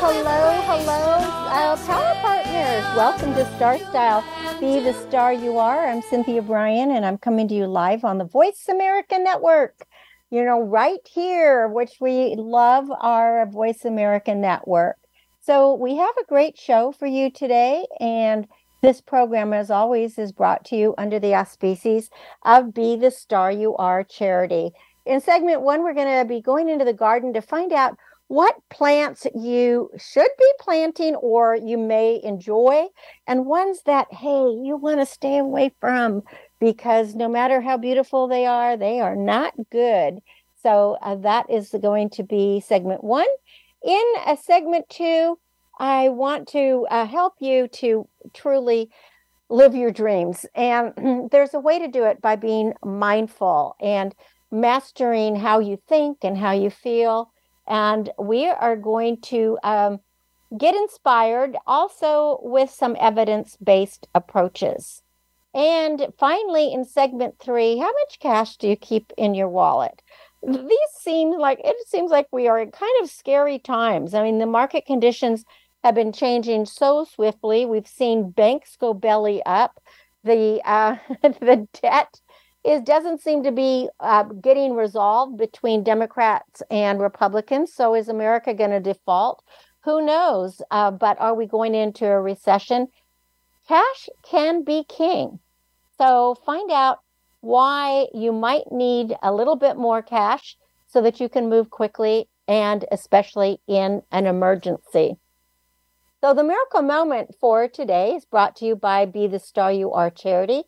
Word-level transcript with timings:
Hello, 0.00 0.60
hello, 0.64 0.94
uh, 1.50 1.76
Power 1.86 2.14
Partners. 2.20 2.96
Welcome 2.96 3.34
to 3.34 3.44
Star 3.56 3.78
Style. 3.78 4.24
Be 4.58 4.80
the 4.80 4.94
star 4.94 5.32
you 5.32 5.58
are. 5.58 5.86
I'm 5.86 6.02
Cynthia 6.02 6.42
Brian, 6.42 6.90
and 6.90 7.04
I'm 7.04 7.18
coming 7.18 7.46
to 7.48 7.54
you 7.54 7.66
live 7.66 8.04
on 8.04 8.18
the 8.18 8.24
Voice 8.24 8.66
America 8.68 9.18
Network. 9.18 9.86
You 10.30 10.44
know, 10.44 10.62
right 10.62 11.06
here, 11.06 11.68
which 11.68 11.98
we 12.00 12.34
love 12.36 12.90
our 13.00 13.46
Voice 13.46 13.84
America 13.84 14.34
Network. 14.34 14.96
So, 15.40 15.74
we 15.74 15.96
have 15.96 16.16
a 16.16 16.26
great 16.26 16.58
show 16.58 16.92
for 16.92 17.06
you 17.06 17.30
today, 17.30 17.86
and 18.00 18.48
this 18.80 19.00
program, 19.00 19.52
as 19.52 19.70
always, 19.70 20.18
is 20.18 20.32
brought 20.32 20.64
to 20.66 20.76
you 20.76 20.94
under 20.98 21.20
the 21.20 21.34
auspices 21.34 22.10
of 22.44 22.74
Be 22.74 22.96
the 22.96 23.10
Star 23.10 23.52
You 23.52 23.76
Are 23.76 24.02
charity. 24.02 24.72
In 25.04 25.20
segment 25.20 25.62
one, 25.62 25.82
we're 25.82 25.94
going 25.94 26.18
to 26.18 26.24
be 26.24 26.40
going 26.40 26.68
into 26.68 26.84
the 26.84 26.92
garden 26.92 27.32
to 27.34 27.42
find 27.42 27.72
out 27.72 27.96
what 28.32 28.56
plants 28.70 29.26
you 29.34 29.90
should 29.98 30.30
be 30.38 30.52
planting 30.58 31.14
or 31.16 31.54
you 31.54 31.76
may 31.76 32.18
enjoy, 32.24 32.86
and 33.26 33.44
ones 33.44 33.82
that, 33.84 34.06
hey, 34.10 34.46
you 34.64 34.74
want 34.74 34.98
to 34.98 35.04
stay 35.04 35.36
away 35.36 35.70
from 35.78 36.22
because 36.58 37.14
no 37.14 37.28
matter 37.28 37.60
how 37.60 37.76
beautiful 37.76 38.26
they 38.26 38.46
are, 38.46 38.74
they 38.74 39.00
are 39.00 39.14
not 39.14 39.52
good. 39.70 40.20
So 40.62 40.96
uh, 41.02 41.16
that 41.16 41.50
is 41.50 41.74
going 41.82 42.08
to 42.08 42.22
be 42.22 42.60
segment 42.60 43.04
one. 43.04 43.26
In 43.84 44.02
a 44.26 44.38
segment 44.38 44.88
two, 44.88 45.38
I 45.78 46.08
want 46.08 46.48
to 46.52 46.86
uh, 46.90 47.04
help 47.04 47.34
you 47.38 47.68
to 47.68 48.08
truly 48.32 48.88
live 49.50 49.74
your 49.74 49.90
dreams. 49.90 50.46
And 50.54 50.94
there's 51.30 51.52
a 51.52 51.60
way 51.60 51.78
to 51.78 51.86
do 51.86 52.04
it 52.04 52.22
by 52.22 52.36
being 52.36 52.72
mindful 52.82 53.76
and 53.78 54.14
mastering 54.50 55.36
how 55.36 55.58
you 55.58 55.78
think 55.86 56.20
and 56.22 56.38
how 56.38 56.52
you 56.52 56.70
feel 56.70 57.30
and 57.72 58.10
we 58.18 58.46
are 58.46 58.76
going 58.76 59.18
to 59.22 59.58
um, 59.64 59.98
get 60.58 60.74
inspired 60.74 61.56
also 61.66 62.38
with 62.42 62.68
some 62.68 62.94
evidence 63.00 63.56
based 63.64 64.06
approaches. 64.14 65.02
And 65.54 66.08
finally, 66.18 66.70
in 66.70 66.84
segment 66.84 67.36
three, 67.38 67.78
how 67.78 67.90
much 67.90 68.20
cash 68.20 68.58
do 68.58 68.68
you 68.68 68.76
keep 68.76 69.10
in 69.16 69.34
your 69.34 69.48
wallet? 69.48 70.02
These 70.46 70.92
seem 70.98 71.30
like 71.30 71.60
it 71.64 71.76
seems 71.88 72.10
like 72.10 72.26
we 72.30 72.46
are 72.46 72.60
in 72.60 72.72
kind 72.72 72.92
of 73.02 73.08
scary 73.08 73.58
times. 73.58 74.12
I 74.12 74.22
mean, 74.22 74.38
the 74.38 74.46
market 74.46 74.84
conditions 74.84 75.46
have 75.82 75.94
been 75.94 76.12
changing 76.12 76.66
so 76.66 77.04
swiftly. 77.04 77.64
We've 77.64 77.88
seen 77.88 78.30
banks 78.30 78.76
go 78.76 78.92
belly 78.92 79.42
up. 79.46 79.80
The 80.24 80.60
uh, 80.66 80.96
the 81.22 81.66
debt 81.80 82.20
it 82.64 82.84
doesn't 82.84 83.20
seem 83.20 83.42
to 83.42 83.52
be 83.52 83.88
uh, 84.00 84.24
getting 84.24 84.74
resolved 84.74 85.36
between 85.36 85.82
Democrats 85.82 86.62
and 86.70 87.00
Republicans. 87.00 87.72
So 87.72 87.94
is 87.94 88.08
America 88.08 88.54
going 88.54 88.70
to 88.70 88.80
default? 88.80 89.42
Who 89.84 90.04
knows? 90.04 90.62
Uh, 90.70 90.92
but 90.92 91.20
are 91.20 91.34
we 91.34 91.46
going 91.46 91.74
into 91.74 92.06
a 92.06 92.20
recession? 92.20 92.88
Cash 93.66 94.08
can 94.22 94.62
be 94.62 94.84
king. 94.84 95.40
So 95.98 96.36
find 96.46 96.70
out 96.70 97.00
why 97.40 98.06
you 98.14 98.32
might 98.32 98.70
need 98.70 99.16
a 99.22 99.32
little 99.32 99.56
bit 99.56 99.76
more 99.76 100.02
cash 100.02 100.56
so 100.86 101.02
that 101.02 101.20
you 101.20 101.28
can 101.28 101.48
move 101.48 101.70
quickly 101.70 102.28
and 102.46 102.84
especially 102.92 103.60
in 103.66 104.02
an 104.12 104.26
emergency. 104.26 105.16
So 106.20 106.34
the 106.34 106.44
miracle 106.44 106.82
moment 106.82 107.34
for 107.40 107.66
today 107.66 108.14
is 108.14 108.24
brought 108.24 108.54
to 108.56 108.64
you 108.64 108.76
by 108.76 109.06
Be 109.06 109.26
the 109.26 109.40
Star 109.40 109.72
You 109.72 109.92
Are 109.92 110.10
charity 110.10 110.62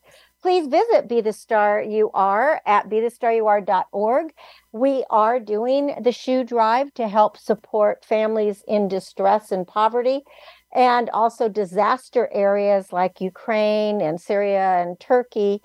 please 0.44 0.66
visit 0.66 1.08
Be 1.08 1.22
the 1.22 1.32
Star 1.32 1.80
You 1.80 2.10
Are 2.12 2.60
at 2.66 2.90
BeTheStarYouAre.org. 2.90 4.34
We 4.72 5.02
are 5.08 5.40
doing 5.40 5.94
the 6.02 6.12
shoe 6.12 6.44
drive 6.44 6.92
to 6.96 7.08
help 7.08 7.38
support 7.38 8.04
families 8.04 8.62
in 8.68 8.86
distress 8.86 9.50
and 9.50 9.66
poverty 9.66 10.20
and 10.74 11.08
also 11.08 11.48
disaster 11.48 12.28
areas 12.30 12.92
like 12.92 13.22
Ukraine 13.22 14.02
and 14.02 14.20
Syria 14.20 14.82
and 14.82 15.00
Turkey 15.00 15.62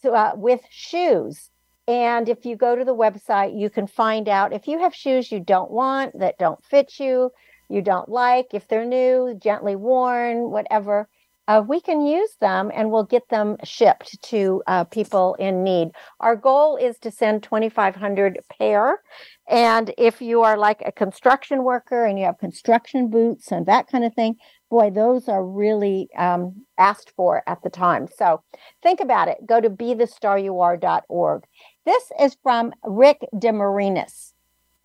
so, 0.00 0.14
uh, 0.14 0.32
with 0.34 0.62
shoes. 0.70 1.50
And 1.86 2.26
if 2.26 2.46
you 2.46 2.56
go 2.56 2.74
to 2.74 2.84
the 2.86 2.96
website, 2.96 3.60
you 3.60 3.68
can 3.68 3.86
find 3.86 4.26
out 4.26 4.54
if 4.54 4.66
you 4.66 4.78
have 4.78 4.94
shoes 4.94 5.30
you 5.30 5.40
don't 5.40 5.70
want, 5.70 6.18
that 6.18 6.38
don't 6.38 6.64
fit 6.64 6.98
you, 6.98 7.30
you 7.68 7.82
don't 7.82 8.08
like, 8.08 8.54
if 8.54 8.68
they're 8.68 8.86
new, 8.86 9.38
gently 9.38 9.76
worn, 9.76 10.50
whatever 10.50 11.10
uh, 11.46 11.62
we 11.66 11.80
can 11.80 12.00
use 12.06 12.36
them 12.40 12.70
and 12.74 12.90
we'll 12.90 13.04
get 13.04 13.28
them 13.28 13.56
shipped 13.64 14.20
to 14.22 14.62
uh, 14.66 14.84
people 14.84 15.34
in 15.34 15.62
need. 15.62 15.90
Our 16.20 16.36
goal 16.36 16.76
is 16.76 16.98
to 17.00 17.10
send 17.10 17.42
2,500 17.42 18.38
pair. 18.58 19.00
And 19.48 19.92
if 19.98 20.22
you 20.22 20.42
are 20.42 20.56
like 20.56 20.82
a 20.84 20.92
construction 20.92 21.64
worker 21.64 22.06
and 22.06 22.18
you 22.18 22.24
have 22.24 22.38
construction 22.38 23.10
boots 23.10 23.52
and 23.52 23.66
that 23.66 23.88
kind 23.88 24.04
of 24.04 24.14
thing, 24.14 24.36
boy, 24.70 24.90
those 24.90 25.28
are 25.28 25.44
really 25.44 26.08
um, 26.16 26.64
asked 26.78 27.12
for 27.14 27.42
at 27.46 27.62
the 27.62 27.70
time. 27.70 28.08
So 28.16 28.42
think 28.82 29.00
about 29.00 29.28
it. 29.28 29.38
Go 29.46 29.60
to 29.60 29.68
bethestaryouare.org. 29.68 31.44
This 31.84 32.12
is 32.18 32.36
from 32.42 32.72
Rick 32.82 33.18
DeMarinis. 33.34 34.32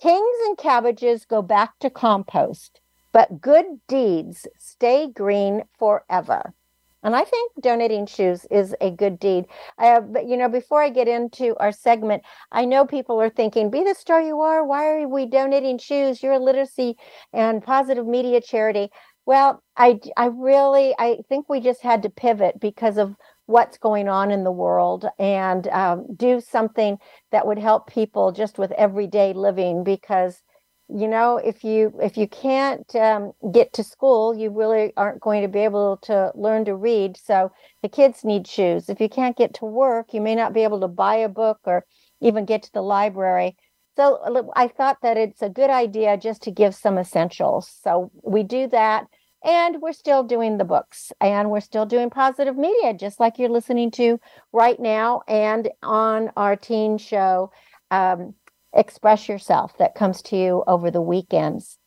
Kings 0.02 0.38
and 0.48 0.58
cabbages 0.58 1.26
go 1.26 1.42
back 1.42 1.80
to 1.80 1.90
compost 1.90 2.82
but 3.12 3.42
good 3.42 3.66
deeds 3.88 4.48
stay 4.58 5.08
green 5.08 5.64
forever. 5.78 6.54
And 7.02 7.16
I 7.16 7.24
think 7.24 7.54
donating 7.62 8.06
shoes 8.08 8.46
is 8.52 8.76
a 8.82 8.92
good 8.92 9.20
deed. 9.20 9.46
Uh, 9.78 10.02
but 10.02 10.28
you 10.28 10.36
know, 10.36 10.50
before 10.50 10.82
I 10.84 10.90
get 10.90 11.08
into 11.08 11.56
our 11.58 11.72
segment, 11.72 12.24
I 12.52 12.66
know 12.66 12.86
people 12.86 13.22
are 13.22 13.30
thinking, 13.30 13.70
"Be 13.70 13.84
the 13.84 13.96
star 13.96 14.22
you 14.22 14.42
are. 14.42 14.66
Why 14.66 14.86
are 14.88 15.08
we 15.08 15.26
donating 15.26 15.78
shoes? 15.78 16.22
You're 16.22 16.34
a 16.34 16.40
literacy 16.40 16.98
and 17.32 17.64
positive 17.64 18.06
media 18.06 18.42
charity." 18.42 18.92
Well, 19.26 19.64
I 19.78 20.00
I 20.18 20.26
really 20.26 20.94
I 21.00 21.20
think 21.30 21.48
we 21.48 21.62
just 21.62 21.82
had 21.82 22.04
to 22.04 22.10
pivot 22.10 22.60
because 22.60 22.98
of 22.98 23.16
what's 23.46 23.78
going 23.78 24.08
on 24.10 24.30
in 24.32 24.44
the 24.44 24.52
world 24.52 25.08
and 25.18 25.68
um, 25.70 26.06
do 26.16 26.40
something 26.42 26.98
that 27.32 27.48
would 27.48 27.58
help 27.60 27.88
people 27.88 28.32
just 28.32 28.58
with 28.60 28.72
everyday 28.74 29.34
living 29.34 29.84
because 29.84 30.42
you 30.90 31.08
know 31.08 31.38
if 31.38 31.64
you 31.64 31.94
if 32.02 32.18
you 32.18 32.28
can't 32.28 32.96
um, 32.96 33.32
get 33.52 33.74
to 33.74 33.84
school 33.84 34.36
you 34.36 34.50
really 34.50 34.94
aren't 34.98 35.22
going 35.22 35.42
to 35.42 35.48
be 35.48 35.60
able 35.60 35.98
to 35.98 36.32
learn 36.36 36.66
to 36.66 36.76
read. 36.76 37.18
So 37.18 37.52
the 37.82 37.90
kids 37.90 38.24
need 38.24 38.48
shoes. 38.48 38.90
If 38.90 39.00
you 39.00 39.10
can't 39.10 39.38
get 39.38 39.54
to 39.56 39.66
work 39.66 40.14
you 40.14 40.22
may 40.22 40.36
not 40.36 40.54
be 40.54 40.64
able 40.64 40.80
to 40.82 40.88
buy 40.88 41.16
a 41.16 41.30
book 41.30 41.60
or 41.66 41.86
even 42.22 42.46
get 42.46 42.64
to 42.64 42.74
the 42.74 42.82
library. 42.82 43.56
So 43.96 44.50
i 44.56 44.68
thought 44.68 44.98
that 45.02 45.18
it's 45.18 45.42
a 45.42 45.50
good 45.50 45.70
idea 45.70 46.18
just 46.18 46.42
to 46.44 46.52
give 46.52 46.74
some 46.74 46.98
essentials. 46.98 47.70
So 47.84 48.12
we 48.24 48.44
do 48.44 48.68
that 48.68 49.08
and 49.44 49.82
we're 49.82 49.94
still 49.94 50.24
doing 50.24 50.58
the 50.58 50.66
books 50.66 51.12
and 51.22 51.50
we're 51.50 51.60
still 51.62 51.86
doing 51.86 52.10
positive 52.10 52.58
media 52.58 52.94
just 52.94 53.20
like 53.20 53.40
you're 53.40 53.50
listening 53.50 53.92
to 53.92 54.20
right 54.52 54.80
now 54.80 55.22
and 55.28 55.70
on 55.82 56.32
our 56.36 56.56
teen 56.56 56.98
show. 56.98 57.52
Um, 57.92 58.36
express 58.74 59.28
yourself 59.28 59.78
that 59.78 59.96
comes 59.96 60.22
to 60.24 60.38
you 60.38 60.64
over 60.68 60.92
the 60.92 61.02
weekends 61.02 61.78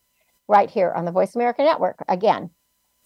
right 0.47 0.69
here 0.69 0.91
on 0.91 1.05
the 1.05 1.11
Voice 1.11 1.35
America 1.35 1.63
Network 1.63 2.03
again. 2.07 2.49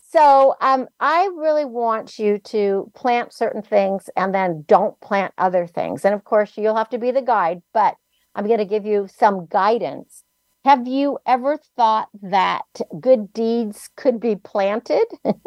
So 0.10 0.56
um, 0.62 0.88
I 1.00 1.30
really 1.36 1.66
want 1.66 2.18
you 2.18 2.40
to 2.46 2.90
plant 2.96 3.34
certain 3.34 3.62
things 3.62 4.10
and 4.16 4.34
then 4.34 4.64
don't 4.68 5.00
plant 5.02 5.34
other 5.38 5.68
things. 5.68 6.06
And 6.06 6.16
of 6.16 6.24
course, 6.24 6.54
you'll 6.56 6.78
have 6.78 6.90
to 6.90 6.98
be 6.98 7.12
the 7.12 7.22
guide, 7.22 7.62
but 7.74 7.96
I'm 8.34 8.48
going 8.48 8.60
to 8.60 8.66
give 8.66 8.86
you 8.86 9.08
some 9.14 9.48
guidance. 9.48 10.24
Have 10.64 10.88
you 10.88 11.18
ever 11.26 11.58
thought 11.76 12.10
that 12.22 12.66
good 13.00 13.34
deeds 13.34 13.90
could 13.96 14.20
be 14.20 14.36
planted? 14.36 15.06
and 15.24 15.38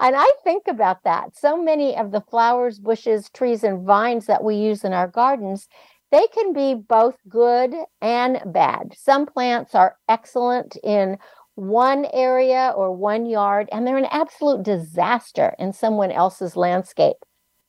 I 0.00 0.30
think 0.42 0.64
about 0.68 1.04
that. 1.04 1.36
So 1.36 1.60
many 1.60 1.96
of 1.96 2.10
the 2.10 2.20
flowers, 2.20 2.78
bushes, 2.78 3.30
trees, 3.30 3.62
and 3.64 3.86
vines 3.86 4.26
that 4.26 4.44
we 4.44 4.56
use 4.56 4.84
in 4.84 4.92
our 4.92 5.08
gardens 5.08 5.68
they 6.14 6.28
can 6.28 6.52
be 6.52 6.74
both 6.74 7.16
good 7.28 7.74
and 8.00 8.40
bad. 8.46 8.94
Some 8.96 9.26
plants 9.26 9.74
are 9.74 9.96
excellent 10.08 10.76
in 10.84 11.18
one 11.56 12.06
area 12.12 12.72
or 12.76 12.94
one 12.94 13.26
yard, 13.26 13.68
and 13.72 13.84
they're 13.84 13.96
an 13.96 14.06
absolute 14.12 14.62
disaster 14.62 15.56
in 15.58 15.72
someone 15.72 16.12
else's 16.12 16.54
landscape. 16.54 17.16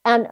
And 0.05 0.27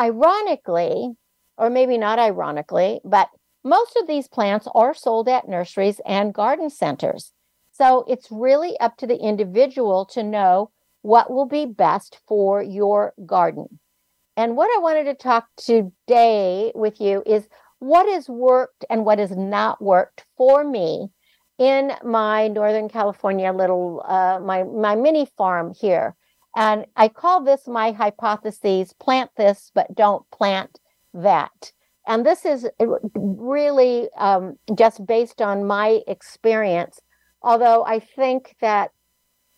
ironically, 0.00 1.12
or 1.56 1.70
maybe 1.70 1.96
not 1.96 2.18
ironically, 2.18 3.00
but 3.04 3.28
most 3.62 3.96
of 3.96 4.08
these 4.08 4.26
plants 4.26 4.66
are 4.74 4.92
sold 4.92 5.28
at 5.28 5.48
nurseries 5.48 6.00
and 6.04 6.34
garden 6.34 6.70
centers. 6.70 7.32
So 7.70 8.04
it's 8.08 8.32
really 8.32 8.76
up 8.80 8.96
to 8.96 9.06
the 9.06 9.18
individual 9.18 10.06
to 10.06 10.24
know 10.24 10.72
what 11.02 11.30
will 11.30 11.46
be 11.46 11.66
best 11.66 12.18
for 12.26 12.60
your 12.60 13.14
garden. 13.24 13.78
And 14.38 14.56
what 14.56 14.70
I 14.72 14.80
wanted 14.80 15.02
to 15.06 15.14
talk 15.14 15.48
today 15.56 16.70
with 16.76 17.00
you 17.00 17.24
is 17.26 17.48
what 17.80 18.08
has 18.08 18.28
worked 18.28 18.84
and 18.88 19.04
what 19.04 19.18
has 19.18 19.32
not 19.32 19.82
worked 19.82 20.26
for 20.36 20.62
me 20.62 21.08
in 21.58 21.90
my 22.04 22.46
Northern 22.46 22.88
California 22.88 23.52
little 23.52 24.00
uh, 24.06 24.38
my 24.40 24.62
my 24.62 24.94
mini 24.94 25.26
farm 25.36 25.74
here. 25.74 26.14
And 26.54 26.86
I 26.94 27.08
call 27.08 27.42
this 27.42 27.66
my 27.66 27.90
hypotheses: 27.90 28.92
plant 28.92 29.32
this, 29.36 29.72
but 29.74 29.92
don't 29.96 30.24
plant 30.30 30.78
that. 31.14 31.72
And 32.06 32.24
this 32.24 32.44
is 32.44 32.64
really 33.16 34.08
um, 34.16 34.56
just 34.76 35.04
based 35.04 35.42
on 35.42 35.66
my 35.66 36.00
experience. 36.06 37.00
Although 37.42 37.84
I 37.84 37.98
think 37.98 38.54
that 38.60 38.92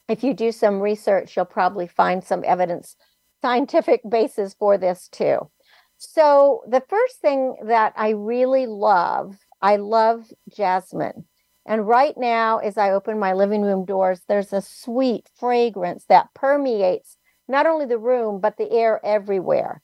if 0.09 0.25
you 0.25 0.33
do 0.33 0.53
some 0.53 0.81
research, 0.81 1.37
you'll 1.37 1.44
probably 1.44 1.87
find 1.87 2.25
some 2.25 2.43
evidence, 2.47 2.97
scientific 3.42 4.00
basis 4.08 4.54
for 4.54 4.78
this 4.78 5.08
too. 5.08 5.50
So, 5.98 6.62
the 6.69 6.82
first 6.88 7.20
thing 7.20 7.56
that 7.64 7.92
I 7.96 8.10
really 8.10 8.66
love, 8.66 9.37
I 9.60 9.76
love 9.76 10.32
jasmine. 10.48 11.26
And 11.66 11.87
right 11.87 12.16
now, 12.16 12.58
as 12.58 12.78
I 12.78 12.90
open 12.90 13.19
my 13.19 13.34
living 13.34 13.62
room 13.62 13.84
doors, 13.84 14.22
there's 14.26 14.52
a 14.52 14.62
sweet 14.62 15.28
fragrance 15.38 16.06
that 16.06 16.32
permeates 16.34 17.16
not 17.48 17.66
only 17.66 17.84
the 17.87 17.98
room, 17.98 18.40
but 18.40 18.56
the 18.56 18.70
air 18.72 19.00
everywhere. 19.04 19.82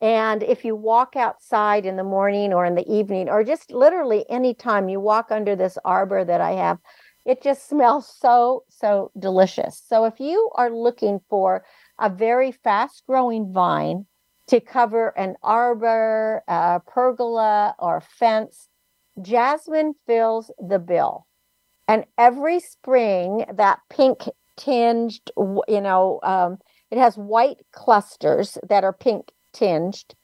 And 0.00 0.42
if 0.42 0.64
you 0.64 0.76
walk 0.76 1.16
outside 1.16 1.84
in 1.84 1.96
the 1.96 2.04
morning 2.04 2.52
or 2.52 2.64
in 2.64 2.76
the 2.76 2.90
evening, 2.90 3.28
or 3.28 3.42
just 3.44 3.70
literally 3.70 4.24
anytime 4.30 4.88
you 4.88 5.00
walk 5.00 5.30
under 5.30 5.56
this 5.56 5.76
arbor 5.84 6.24
that 6.24 6.40
I 6.40 6.52
have, 6.52 6.78
it 7.26 7.42
just 7.42 7.68
smells 7.68 8.06
so, 8.06 8.64
so 8.68 9.10
delicious. 9.18 9.82
So 9.86 10.04
if 10.04 10.20
you 10.20 10.50
are 10.54 10.70
looking 10.70 11.20
for 11.28 11.64
a 11.98 12.08
very 12.08 12.52
fast 12.52 13.02
growing 13.06 13.52
vine 13.52 14.06
to 14.48 14.60
cover 14.60 15.08
an 15.18 15.36
arbor, 15.42 16.42
a 16.48 16.80
pergola, 16.86 17.74
or 17.78 18.00
fence, 18.00 18.68
jasmine 19.20 19.94
fills 20.06 20.50
the 20.58 20.78
bill. 20.78 21.26
And 21.86 22.04
every 22.16 22.60
spring, 22.60 23.44
that 23.52 23.80
pink 23.90 24.28
tinged, 24.56 25.30
you 25.36 25.80
know, 25.80 26.20
um, 26.22 26.58
it 26.90 26.98
has 26.98 27.16
white 27.16 27.58
clusters 27.72 28.58
that 28.68 28.84
are 28.84 28.92
pink 28.92 29.32
tinged. 29.52 30.14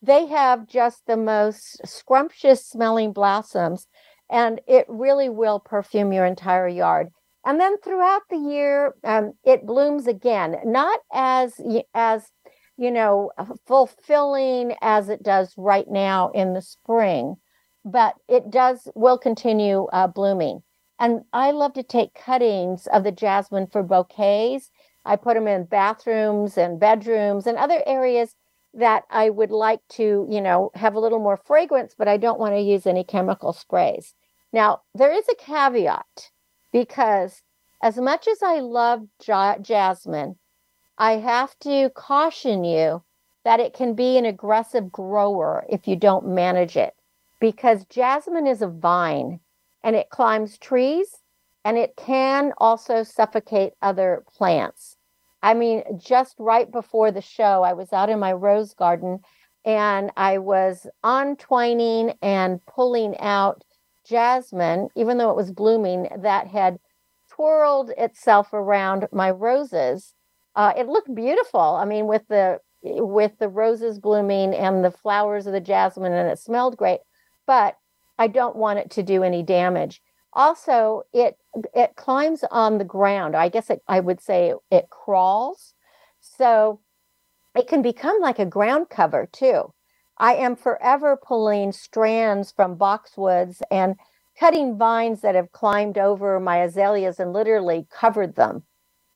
They 0.00 0.26
have 0.26 0.66
just 0.66 1.06
the 1.06 1.16
most 1.16 1.80
scrumptious 1.86 2.66
smelling 2.66 3.12
blossoms, 3.12 3.86
and 4.30 4.60
it 4.66 4.86
really 4.88 5.28
will 5.28 5.60
perfume 5.60 6.12
your 6.12 6.26
entire 6.26 6.68
yard. 6.68 7.10
And 7.44 7.60
then 7.60 7.78
throughout 7.78 8.22
the 8.30 8.36
year, 8.36 8.94
um, 9.04 9.32
it 9.44 9.66
blooms 9.66 10.06
again, 10.06 10.56
not 10.64 11.00
as 11.12 11.60
as 11.94 12.30
you 12.76 12.90
know 12.90 13.32
fulfilling 13.66 14.76
as 14.80 15.08
it 15.08 15.22
does 15.22 15.54
right 15.56 15.88
now 15.90 16.30
in 16.30 16.54
the 16.54 16.62
spring, 16.62 17.36
but 17.84 18.14
it 18.28 18.50
does 18.50 18.88
will 18.94 19.18
continue 19.18 19.86
uh, 19.92 20.06
blooming. 20.06 20.62
And 21.00 21.22
I 21.32 21.50
love 21.50 21.72
to 21.74 21.82
take 21.82 22.14
cuttings 22.14 22.86
of 22.86 23.02
the 23.02 23.10
jasmine 23.10 23.66
for 23.66 23.82
bouquets. 23.82 24.70
I 25.04 25.16
put 25.16 25.34
them 25.34 25.48
in 25.48 25.64
bathrooms 25.64 26.56
and 26.56 26.78
bedrooms 26.78 27.48
and 27.48 27.58
other 27.58 27.82
areas 27.86 28.36
that 28.74 29.02
I 29.10 29.30
would 29.30 29.50
like 29.50 29.80
to, 29.90 30.26
you 30.30 30.40
know, 30.40 30.70
have 30.74 30.94
a 30.94 31.00
little 31.00 31.18
more 31.18 31.40
fragrance, 31.44 31.94
but 31.98 32.06
I 32.06 32.16
don't 32.16 32.38
want 32.38 32.54
to 32.54 32.60
use 32.60 32.86
any 32.86 33.04
chemical 33.04 33.52
sprays. 33.52 34.14
Now, 34.52 34.82
there 34.94 35.12
is 35.12 35.28
a 35.28 35.34
caveat 35.34 36.30
because 36.72 37.42
as 37.82 37.96
much 37.96 38.26
as 38.28 38.42
I 38.42 38.60
love 38.60 39.06
ja- 39.26 39.58
jasmine, 39.58 40.36
I 40.98 41.12
have 41.12 41.58
to 41.60 41.90
caution 41.90 42.64
you 42.64 43.02
that 43.44 43.60
it 43.60 43.74
can 43.74 43.94
be 43.94 44.16
an 44.16 44.24
aggressive 44.24 44.92
grower 44.92 45.64
if 45.68 45.88
you 45.88 45.96
don't 45.96 46.28
manage 46.28 46.76
it 46.76 46.94
because 47.40 47.84
jasmine 47.86 48.46
is 48.46 48.62
a 48.62 48.68
vine 48.68 49.40
and 49.82 49.96
it 49.96 50.10
climbs 50.10 50.58
trees 50.58 51.18
and 51.64 51.76
it 51.76 51.96
can 51.96 52.52
also 52.58 53.02
suffocate 53.02 53.72
other 53.82 54.24
plants. 54.36 54.96
I 55.42 55.54
mean, 55.54 55.82
just 55.98 56.36
right 56.38 56.70
before 56.70 57.10
the 57.10 57.20
show, 57.20 57.62
I 57.64 57.72
was 57.72 57.92
out 57.92 58.10
in 58.10 58.20
my 58.20 58.32
rose 58.32 58.74
garden 58.74 59.20
and 59.64 60.12
I 60.16 60.38
was 60.38 60.86
untwining 61.02 62.14
and 62.22 62.64
pulling 62.66 63.18
out 63.18 63.64
jasmine, 64.12 64.88
even 64.94 65.16
though 65.16 65.30
it 65.30 65.36
was 65.36 65.50
blooming, 65.50 66.08
that 66.18 66.46
had 66.46 66.78
twirled 67.28 67.90
itself 67.96 68.52
around 68.52 69.08
my 69.10 69.30
roses. 69.30 70.14
Uh, 70.54 70.72
it 70.76 70.86
looked 70.86 71.14
beautiful. 71.14 71.60
I 71.60 71.84
mean, 71.86 72.06
with 72.06 72.28
the 72.28 72.60
with 72.82 73.38
the 73.38 73.48
roses 73.48 73.98
blooming 73.98 74.54
and 74.54 74.84
the 74.84 74.90
flowers 74.90 75.46
of 75.46 75.52
the 75.52 75.60
jasmine, 75.60 76.12
and 76.12 76.30
it 76.30 76.38
smelled 76.38 76.76
great. 76.76 77.00
But 77.46 77.76
I 78.18 78.26
don't 78.26 78.56
want 78.56 78.80
it 78.80 78.90
to 78.92 79.02
do 79.02 79.22
any 79.22 79.42
damage. 79.42 80.02
Also, 80.34 81.02
it 81.12 81.36
it 81.74 81.96
climbs 81.96 82.44
on 82.50 82.78
the 82.78 82.84
ground. 82.84 83.34
I 83.34 83.48
guess 83.48 83.70
it, 83.70 83.80
I 83.88 84.00
would 84.00 84.20
say 84.20 84.54
it 84.70 84.90
crawls. 84.90 85.74
So 86.20 86.80
it 87.54 87.66
can 87.66 87.82
become 87.82 88.20
like 88.20 88.38
a 88.38 88.46
ground 88.46 88.88
cover 88.90 89.28
too. 89.32 89.72
I 90.22 90.36
am 90.36 90.56
forever 90.56 91.18
pulling 91.18 91.72
strands 91.72 92.52
from 92.52 92.78
boxwoods 92.78 93.62
and 93.72 93.96
cutting 94.40 94.78
vines 94.78 95.22
that 95.22 95.36
have 95.36 95.52
climbed 95.52 95.98
over 95.98 96.40
my 96.40 96.58
azaleas 96.58 97.20
and 97.20 97.34
literally 97.34 97.88
covered 97.92 98.36
them. 98.36 98.64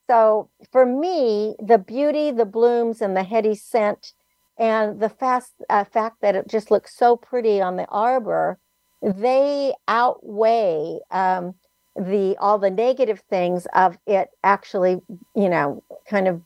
So 0.08 0.50
for 0.72 0.86
me, 0.86 1.56
the 1.60 1.78
beauty, 1.78 2.30
the 2.32 2.46
blooms, 2.46 3.02
and 3.02 3.16
the 3.16 3.24
heady 3.24 3.56
scent, 3.56 4.14
and 4.58 5.00
the 5.00 5.10
fast 5.10 5.54
uh, 5.70 5.84
fact 5.84 6.22
that 6.22 6.36
it 6.36 6.48
just 6.48 6.70
looks 6.70 6.96
so 6.96 7.16
pretty 7.16 7.62
on 7.62 7.76
the 7.76 7.86
arbor, 7.88 8.58
they 9.02 9.74
outweigh 9.88 11.00
um, 11.10 11.56
the 11.96 12.36
all 12.40 12.58
the 12.58 12.70
negative 12.70 13.22
things 13.30 13.66
of 13.74 13.98
it 14.06 14.30
actually, 14.44 15.02
you 15.36 15.50
know, 15.50 15.82
kind 16.08 16.28
of 16.28 16.42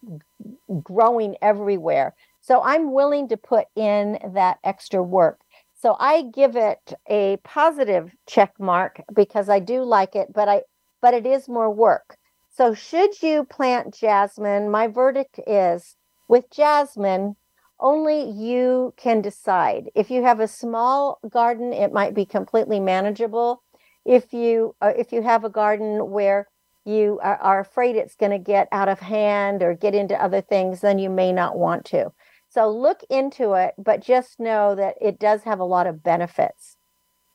growing 0.83 1.37
everywhere. 1.43 2.15
So 2.41 2.63
I'm 2.63 2.93
willing 2.93 3.29
to 3.29 3.37
put 3.37 3.67
in 3.77 4.19
that 4.35 4.59
extra 4.65 5.03
work. 5.03 5.41
So 5.75 5.97
I 5.99 6.23
give 6.23 6.57
it 6.57 6.95
a 7.09 7.39
positive 7.45 8.15
check 8.27 8.53
mark 8.59 9.01
because 9.15 9.49
I 9.49 9.61
do 9.61 9.83
like 9.83 10.15
it, 10.15 10.33
but 10.33 10.49
I 10.49 10.63
but 11.01 11.15
it 11.15 11.27
is 11.27 11.49
more 11.49 11.71
work. 11.71 12.17
So 12.51 12.75
should 12.75 13.23
you 13.23 13.45
plant 13.45 13.95
jasmine, 13.95 14.71
my 14.71 14.87
verdict 14.89 15.41
is 15.47 15.97
with 16.29 16.51
jasmine, 16.51 17.37
only 17.81 18.31
you 18.31 18.93
can 18.97 19.23
decide. 19.23 19.91
If 19.95 20.11
you 20.11 20.23
have 20.23 20.41
a 20.41 20.49
small 20.49 21.19
garden, 21.31 21.73
it 21.73 21.93
might 21.93 22.15
be 22.15 22.27
completely 22.27 22.81
manageable. 22.81 23.63
If 24.05 24.33
you 24.35 24.75
uh, 24.83 24.93
if 24.99 25.13
you 25.13 25.23
have 25.23 25.45
a 25.45 25.51
garden 25.51 26.11
where 26.11 26.49
you 26.85 27.19
are, 27.23 27.37
are 27.37 27.61
afraid 27.61 27.97
it's 27.97 28.17
going 28.17 28.33
to 28.33 28.39
get 28.39 28.69
out 28.73 28.89
of 28.89 29.01
hand 29.01 29.63
or 29.63 29.75
get 29.75 29.95
into 29.95 30.23
other 30.23 30.41
things, 30.41 30.81
then 30.81 30.99
you 30.99 31.11
may 31.11 31.33
not 31.33 31.57
want 31.57 31.85
to. 31.87 32.13
So 32.51 32.69
look 32.69 33.01
into 33.09 33.53
it, 33.55 33.75
but 33.79 34.03
just 34.03 34.41
know 34.41 34.75
that 34.75 34.97
it 35.01 35.21
does 35.21 35.45
have 35.45 35.61
a 35.61 35.65
lot 35.65 35.87
of 35.87 36.03
benefits. 36.03 36.77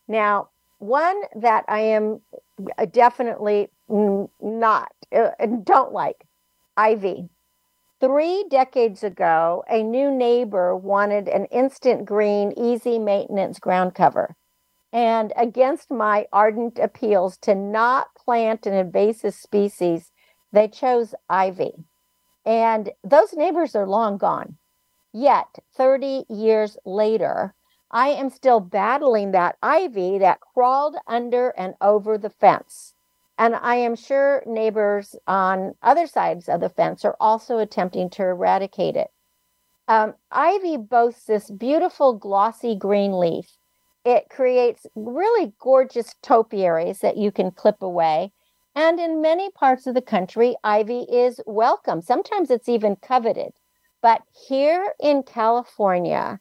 Now, 0.10 0.50
one 0.80 1.22
that 1.36 1.64
I 1.70 1.80
am 1.80 2.22
uh, 2.78 2.86
definitely 2.86 3.70
not 3.90 4.92
uh, 5.16 5.30
don't 5.64 5.94
like 5.94 6.26
ivy. 6.76 7.30
Three 8.02 8.46
decades 8.50 9.04
ago, 9.04 9.64
a 9.70 9.82
new 9.82 10.12
neighbor 10.12 10.76
wanted 10.76 11.30
an 11.30 11.46
instant 11.46 12.06
green, 12.06 12.54
easy 12.58 13.00
maintenance 13.00 13.58
ground 13.58 13.96
cover. 13.96 14.36
And 14.92 15.32
against 15.38 15.90
my 15.90 16.28
ardent 16.34 16.78
appeals 16.78 17.38
to 17.40 17.56
not 17.56 18.08
plant 18.16 18.66
an 18.66 18.74
invasive 18.74 19.34
species, 19.34 20.12
they 20.52 20.68
chose 20.68 21.16
ivy. 21.30 21.72
And 22.46 22.92
those 23.04 23.34
neighbors 23.34 23.76
are 23.76 23.88
long 23.88 24.18
gone. 24.18 24.58
Yet, 25.18 25.60
30 25.72 26.26
years 26.28 26.78
later, 26.84 27.56
I 27.90 28.10
am 28.10 28.30
still 28.30 28.60
battling 28.60 29.32
that 29.32 29.56
ivy 29.64 30.18
that 30.18 30.42
crawled 30.42 30.98
under 31.08 31.52
and 31.52 31.76
over 31.80 32.18
the 32.18 32.30
fence. 32.30 32.96
And 33.38 33.56
I 33.56 33.76
am 33.76 33.96
sure 33.96 34.44
neighbors 34.46 35.16
on 35.26 35.76
other 35.82 36.06
sides 36.06 36.50
of 36.50 36.60
the 36.60 36.68
fence 36.68 37.06
are 37.06 37.16
also 37.18 37.60
attempting 37.60 38.10
to 38.10 38.24
eradicate 38.24 38.98
it. 38.98 39.10
Um, 39.88 40.16
ivy 40.32 40.76
boasts 40.76 41.28
this 41.28 41.50
beautiful 41.50 42.12
glossy 42.12 42.76
green 42.76 43.18
leaf. 43.18 43.56
It 44.04 44.28
creates 44.30 44.86
really 44.96 45.54
gorgeous 45.60 46.14
topiaries 46.24 47.00
that 47.00 47.16
you 47.16 47.32
can 47.32 47.52
clip 47.52 47.82
away. 47.82 48.34
And 48.76 49.00
in 49.00 49.22
many 49.22 49.50
parts 49.50 49.88
of 49.88 49.94
the 49.94 50.02
country, 50.02 50.58
ivy 50.62 51.04
is 51.04 51.40
welcome. 51.46 52.02
Sometimes 52.02 52.52
it's 52.52 52.68
even 52.68 52.98
coveted. 52.98 53.54
But 54.06 54.22
here 54.48 54.94
in 55.00 55.24
California, 55.24 56.40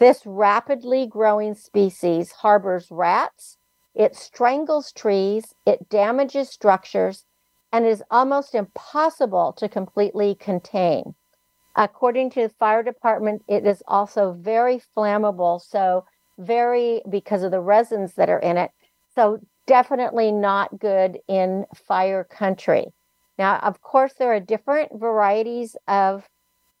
this 0.00 0.24
rapidly 0.24 1.06
growing 1.06 1.54
species 1.54 2.32
harbors 2.32 2.88
rats, 2.90 3.58
it 3.94 4.16
strangles 4.16 4.90
trees, 4.90 5.52
it 5.66 5.90
damages 5.90 6.48
structures, 6.48 7.26
and 7.70 7.84
is 7.84 8.02
almost 8.10 8.54
impossible 8.54 9.52
to 9.58 9.68
completely 9.68 10.34
contain. 10.34 11.14
According 11.76 12.30
to 12.30 12.44
the 12.44 12.54
fire 12.58 12.82
department, 12.82 13.42
it 13.48 13.66
is 13.66 13.82
also 13.86 14.32
very 14.32 14.80
flammable. 14.96 15.60
So, 15.60 16.06
very 16.38 17.02
because 17.10 17.42
of 17.42 17.50
the 17.50 17.60
resins 17.60 18.14
that 18.14 18.30
are 18.30 18.38
in 18.38 18.56
it. 18.56 18.70
So, 19.14 19.40
definitely 19.66 20.32
not 20.32 20.78
good 20.78 21.18
in 21.28 21.66
fire 21.74 22.24
country. 22.24 22.94
Now, 23.36 23.58
of 23.58 23.82
course, 23.82 24.14
there 24.14 24.32
are 24.32 24.40
different 24.40 24.98
varieties 24.98 25.76
of 25.86 26.26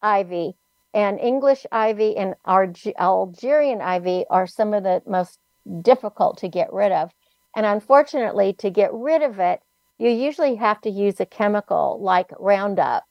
ivy, 0.04 0.54
and 0.92 1.18
English 1.18 1.66
ivy 1.72 2.16
and 2.16 2.36
Algerian 2.46 3.80
ivy 3.80 4.24
are 4.30 4.46
some 4.46 4.72
of 4.72 4.84
the 4.84 5.02
most 5.06 5.40
difficult 5.82 6.38
to 6.38 6.48
get 6.48 6.72
rid 6.72 6.92
of. 6.92 7.10
And 7.56 7.66
unfortunately, 7.66 8.52
to 8.58 8.70
get 8.70 8.92
rid 8.92 9.22
of 9.22 9.38
it, 9.38 9.60
you 9.98 10.10
usually 10.10 10.56
have 10.56 10.80
to 10.82 10.90
use 10.90 11.18
a 11.20 11.26
chemical 11.26 11.98
like 12.00 12.30
Roundup, 12.38 13.04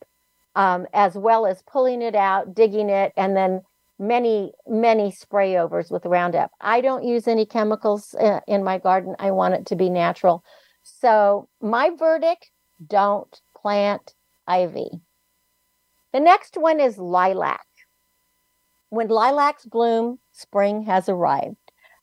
um, 0.55 0.85
as 0.93 1.15
well 1.15 1.45
as 1.45 1.63
pulling 1.63 2.01
it 2.01 2.15
out, 2.15 2.53
digging 2.53 2.89
it, 2.89 3.13
and 3.17 3.35
then 3.35 3.61
many, 3.99 4.53
many 4.67 5.11
spray 5.11 5.57
overs 5.57 5.89
with 5.89 6.05
Roundup. 6.05 6.51
I 6.61 6.81
don't 6.81 7.05
use 7.05 7.27
any 7.27 7.45
chemicals 7.45 8.13
uh, 8.15 8.41
in 8.47 8.63
my 8.63 8.77
garden. 8.77 9.15
I 9.19 9.31
want 9.31 9.55
it 9.55 9.65
to 9.67 9.75
be 9.75 9.89
natural. 9.89 10.43
So, 10.83 11.47
my 11.61 11.91
verdict 11.97 12.51
don't 12.85 13.41
plant 13.55 14.13
ivy. 14.47 15.01
The 16.13 16.19
next 16.19 16.57
one 16.57 16.79
is 16.79 16.99
lilac. 16.99 17.65
When 18.89 19.07
lilacs 19.07 19.65
bloom, 19.65 20.19
spring 20.31 20.83
has 20.83 21.09
arrived. 21.09 21.57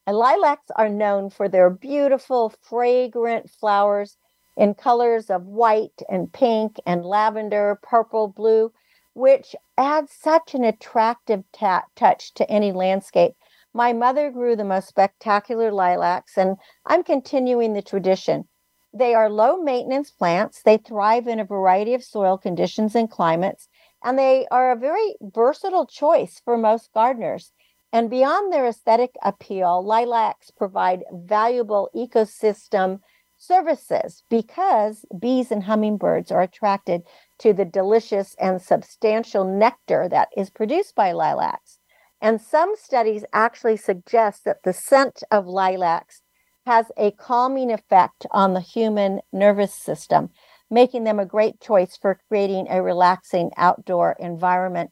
And 0.05 0.17
lilacs 0.17 0.71
are 0.75 0.88
known 0.88 1.31
for 1.31 1.49
their 1.49 1.71
beautiful, 1.71 2.52
fragrant 2.61 3.49
flowers 3.49 4.17
in 4.57 4.75
colors 4.75 5.31
of 5.31 5.47
white 5.47 6.02
and 6.09 6.33
pink 6.33 6.79
and 6.85 7.05
lavender, 7.05 7.79
purple, 7.83 8.26
blue, 8.26 8.73
which 9.14 9.55
adds 9.79 10.12
such 10.12 10.55
an 10.55 10.64
attractive 10.64 11.45
ta- 11.52 11.85
touch 11.95 12.35
to 12.35 12.50
any 12.50 12.73
landscape. 12.73 13.35
My 13.73 13.93
mother 13.93 14.33
grew 14.33 14.57
the 14.57 14.64
most 14.64 14.88
spectacular 14.88 15.71
lilacs, 15.71 16.37
and 16.37 16.57
I'm 16.85 17.05
continuing 17.05 17.75
the 17.75 17.83
tradition. 17.83 18.49
They 18.93 19.14
are 19.14 19.31
low 19.31 19.62
maintenance 19.62 20.11
plants. 20.11 20.62
They 20.64 20.79
thrive 20.79 21.29
in 21.29 21.38
a 21.38 21.45
variety 21.45 21.95
of 21.95 22.02
soil 22.02 22.37
conditions 22.37 22.97
and 22.97 23.09
climates, 23.09 23.69
and 24.02 24.19
they 24.19 24.47
are 24.50 24.73
a 24.73 24.76
very 24.76 25.14
versatile 25.21 25.87
choice 25.87 26.40
for 26.45 26.57
most 26.57 26.92
gardeners. 26.92 27.52
And 27.92 28.09
beyond 28.09 28.52
their 28.52 28.66
aesthetic 28.66 29.16
appeal, 29.23 29.85
lilacs 29.85 30.50
provide 30.50 31.02
valuable 31.12 31.90
ecosystem 31.95 33.00
services 33.37 34.23
because 34.28 35.04
bees 35.19 35.50
and 35.50 35.64
hummingbirds 35.64 36.30
are 36.30 36.42
attracted 36.42 37.02
to 37.38 37.52
the 37.52 37.64
delicious 37.64 38.37
and 38.38 38.61
substantial 38.61 39.45
nectar 39.45 40.09
that 40.11 40.28
is 40.37 40.50
produced 40.50 40.95
by 40.95 41.12
lilacs. 41.12 41.78
And 42.21 42.40
some 42.40 42.75
studies 42.76 43.25
actually 43.33 43.78
suggest 43.78 44.45
that 44.45 44.62
the 44.62 44.75
scent 44.75 45.23
of 45.30 45.47
lilacs 45.47 46.21
has 46.66 46.92
a 46.99 47.11
calming 47.12 47.73
effect 47.73 48.26
on 48.30 48.52
the 48.52 48.61
human 48.61 49.21
nervous 49.33 49.75
system, 49.75 50.28
making 50.71 51.05
them 51.05 51.19
a 51.19 51.27
great 51.27 51.61
choice 51.61 51.97
for 52.00 52.21
creating 52.29 52.67
a 52.71 52.83
relaxing 52.83 53.50
outdoor 53.57 54.17
environment. 54.21 54.91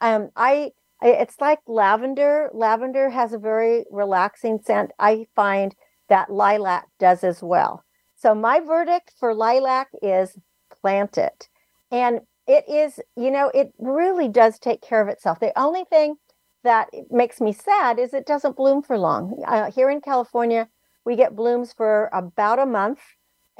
Um, 0.00 0.30
I 0.36 0.72
it's 1.02 1.40
like 1.40 1.60
lavender. 1.66 2.50
Lavender 2.52 3.08
has 3.08 3.32
a 3.32 3.38
very 3.38 3.84
relaxing 3.90 4.60
scent. 4.62 4.90
I 4.98 5.26
find 5.34 5.74
that 6.08 6.30
lilac 6.30 6.88
does 6.98 7.24
as 7.24 7.42
well. 7.42 7.84
So 8.16 8.34
my 8.34 8.60
verdict 8.60 9.14
for 9.18 9.34
lilac 9.34 9.88
is 10.02 10.36
plant 10.82 11.16
it. 11.16 11.48
And 11.90 12.20
it 12.46 12.64
is, 12.68 13.00
you 13.16 13.30
know, 13.30 13.50
it 13.54 13.72
really 13.78 14.28
does 14.28 14.58
take 14.58 14.82
care 14.82 15.00
of 15.00 15.08
itself. 15.08 15.40
The 15.40 15.58
only 15.58 15.84
thing 15.84 16.16
that 16.64 16.88
makes 17.10 17.40
me 17.40 17.52
sad 17.52 17.98
is 17.98 18.12
it 18.12 18.26
doesn't 18.26 18.56
bloom 18.56 18.82
for 18.82 18.98
long. 18.98 19.42
Uh, 19.46 19.70
here 19.70 19.88
in 19.88 20.00
California, 20.00 20.68
we 21.06 21.16
get 21.16 21.36
blooms 21.36 21.72
for 21.72 22.10
about 22.12 22.58
a 22.58 22.66
month, 22.66 23.00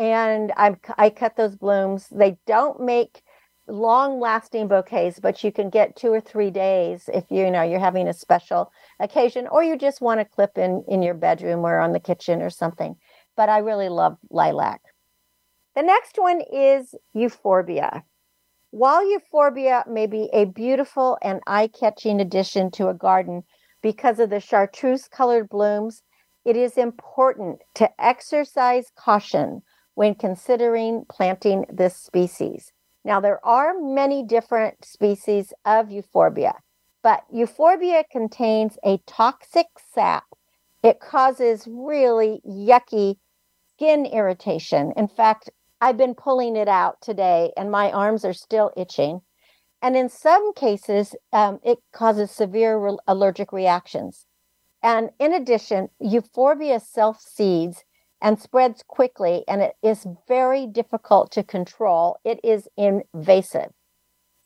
and 0.01 0.53
I, 0.57 0.75
I 0.99 1.11
cut 1.11 1.37
those 1.37 1.55
blooms. 1.55 2.09
They 2.11 2.39
don't 2.47 2.81
make 2.81 3.23
long 3.69 4.19
lasting 4.19 4.67
bouquets, 4.67 5.21
but 5.21 5.45
you 5.45 5.53
can 5.53 5.71
get 5.71 5.95
two 5.95 6.13
or 6.13 6.21
three 6.21 6.51
days 6.51 7.09
if 7.15 7.31
you 7.31 7.49
know 7.53 7.63
you're 7.63 7.79
having 7.79 8.09
a 8.09 8.13
special 8.13 8.73
occasion 8.99 9.47
or 9.47 9.63
you 9.63 9.77
just 9.77 10.01
want 10.01 10.19
to 10.19 10.25
clip 10.25 10.59
in 10.59 10.83
in 10.89 11.03
your 11.03 11.15
bedroom 11.15 11.61
or 11.61 11.79
on 11.79 11.93
the 11.93 12.01
kitchen 12.01 12.43
or 12.43 12.51
something 12.51 12.97
but 13.41 13.49
I 13.49 13.59
really 13.59 13.89
love 13.89 14.19
lilac. 14.31 14.83
The 15.75 15.83
next 15.83 16.19
one 16.19 16.43
is 16.53 16.95
euphorbia. 17.15 18.05
While 18.71 19.03
euphorbia 19.03 19.85
may 19.89 20.07
be 20.07 20.29
a 20.35 20.45
beautiful 20.45 21.17
and 21.23 21.41
eye 21.47 21.69
catching 21.69 22.21
addition 22.21 22.71
to 22.73 22.89
a 22.89 22.95
garden 22.95 23.45
because 23.83 24.19
of 24.19 24.29
the 24.29 24.41
chartreuse 24.41 25.09
colored 25.09 25.49
blooms, 25.49 26.03
it 26.45 26.55
is 26.55 26.77
important 26.77 27.63
to 27.77 27.91
exercise 27.99 28.93
caution 28.95 29.63
when 30.01 30.15
considering 30.15 31.05
planting 31.11 31.67
this 31.71 31.95
species. 31.95 32.73
Now, 33.05 33.21
there 33.21 33.39
are 33.45 33.79
many 33.79 34.23
different 34.23 34.83
species 34.83 35.53
of 35.67 35.91
euphorbia, 35.91 36.55
but 37.03 37.25
euphorbia 37.31 38.05
contains 38.11 38.79
a 38.83 38.97
toxic 39.07 39.67
sap. 39.93 40.25
It 40.83 41.01
causes 41.01 41.69
really 41.71 42.41
yucky 42.49 43.17
skin 43.75 44.07
irritation. 44.07 44.95
In 44.97 45.07
fact, 45.07 45.51
I've 45.83 45.99
been 45.99 46.15
pulling 46.15 46.57
it 46.57 46.67
out 46.67 47.03
today 47.03 47.53
and 47.55 47.71
my 47.71 47.93
arms 47.93 48.25
are 48.25 48.33
still 48.33 48.73
itching. 48.79 49.21
And 49.83 49.99
in 49.99 50.09
some 50.09 50.55
cases, 50.55 51.15
um, 51.35 51.61
it 51.63 51.77
causes 51.93 52.31
severe 52.31 52.79
re- 52.79 52.97
allergic 53.07 53.53
reactions. 53.53 54.25
And 54.83 55.11
in 55.19 55.35
addition, 55.35 55.91
euphorbia 56.01 56.81
self 56.81 57.21
seeds 57.21 57.85
and 58.21 58.39
spreads 58.41 58.83
quickly, 58.87 59.45
and 59.49 59.63
it 59.63 59.77
is 59.83 60.07
very 60.29 60.67
difficult 60.67 61.31
to 61.33 61.43
control. 61.43 62.19
It 62.25 62.41
is 62.45 62.69
invasive. 62.77 63.73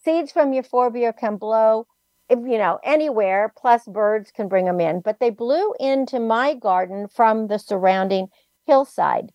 Seeds 0.04 0.32
from 0.32 0.52
euphorbia 0.52 1.12
can 1.12 1.36
blow, 1.36 1.86
you 2.30 2.58
know, 2.58 2.78
anywhere, 2.84 3.52
plus 3.56 3.84
birds 3.86 4.30
can 4.30 4.48
bring 4.48 4.66
them 4.66 4.80
in. 4.80 5.00
But 5.00 5.18
they 5.18 5.30
blew 5.30 5.74
into 5.80 6.20
my 6.20 6.54
garden 6.54 7.08
from 7.08 7.48
the 7.48 7.58
surrounding 7.58 8.28
hillside. 8.66 9.32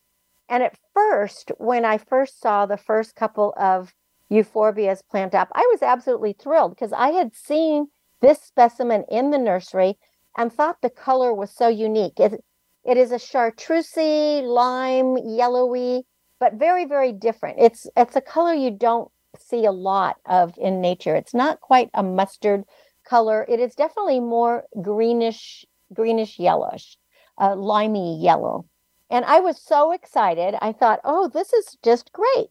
And 0.48 0.62
at 0.62 0.78
first, 0.94 1.52
when 1.58 1.84
I 1.84 1.98
first 1.98 2.40
saw 2.40 2.66
the 2.66 2.76
first 2.76 3.14
couple 3.14 3.54
of 3.56 3.94
euphorbias 4.30 5.02
plant 5.08 5.34
up, 5.34 5.48
I 5.52 5.68
was 5.72 5.82
absolutely 5.82 6.32
thrilled 6.32 6.70
because 6.70 6.92
I 6.92 7.10
had 7.10 7.34
seen 7.34 7.88
this 8.20 8.40
specimen 8.42 9.04
in 9.08 9.30
the 9.30 9.38
nursery 9.38 9.98
and 10.36 10.52
thought 10.52 10.82
the 10.82 10.90
color 10.90 11.34
was 11.34 11.50
so 11.50 11.68
unique. 11.68 12.18
It, 12.18 12.44
it 12.90 12.96
is 12.96 13.12
a 13.12 13.16
chartreusey, 13.16 14.42
lime, 14.42 15.16
yellowy, 15.24 16.02
but 16.40 16.54
very, 16.54 16.86
very 16.86 17.12
different. 17.12 17.58
It's 17.60 17.86
it's 17.96 18.16
a 18.16 18.20
color 18.20 18.52
you 18.52 18.72
don't 18.72 19.12
see 19.38 19.64
a 19.64 19.70
lot 19.70 20.16
of 20.26 20.54
in 20.58 20.80
nature. 20.80 21.14
It's 21.14 21.32
not 21.32 21.60
quite 21.60 21.90
a 21.94 22.02
mustard 22.02 22.64
color. 23.04 23.46
It 23.48 23.60
is 23.60 23.76
definitely 23.76 24.18
more 24.18 24.64
greenish, 24.82 25.64
greenish 25.94 26.40
yellowish, 26.40 26.98
uh, 27.40 27.54
limey 27.54 28.20
yellow. 28.20 28.66
And 29.08 29.24
I 29.24 29.38
was 29.38 29.62
so 29.62 29.92
excited. 29.92 30.56
I 30.60 30.72
thought, 30.72 31.00
oh, 31.04 31.28
this 31.28 31.52
is 31.52 31.78
just 31.84 32.12
great. 32.12 32.48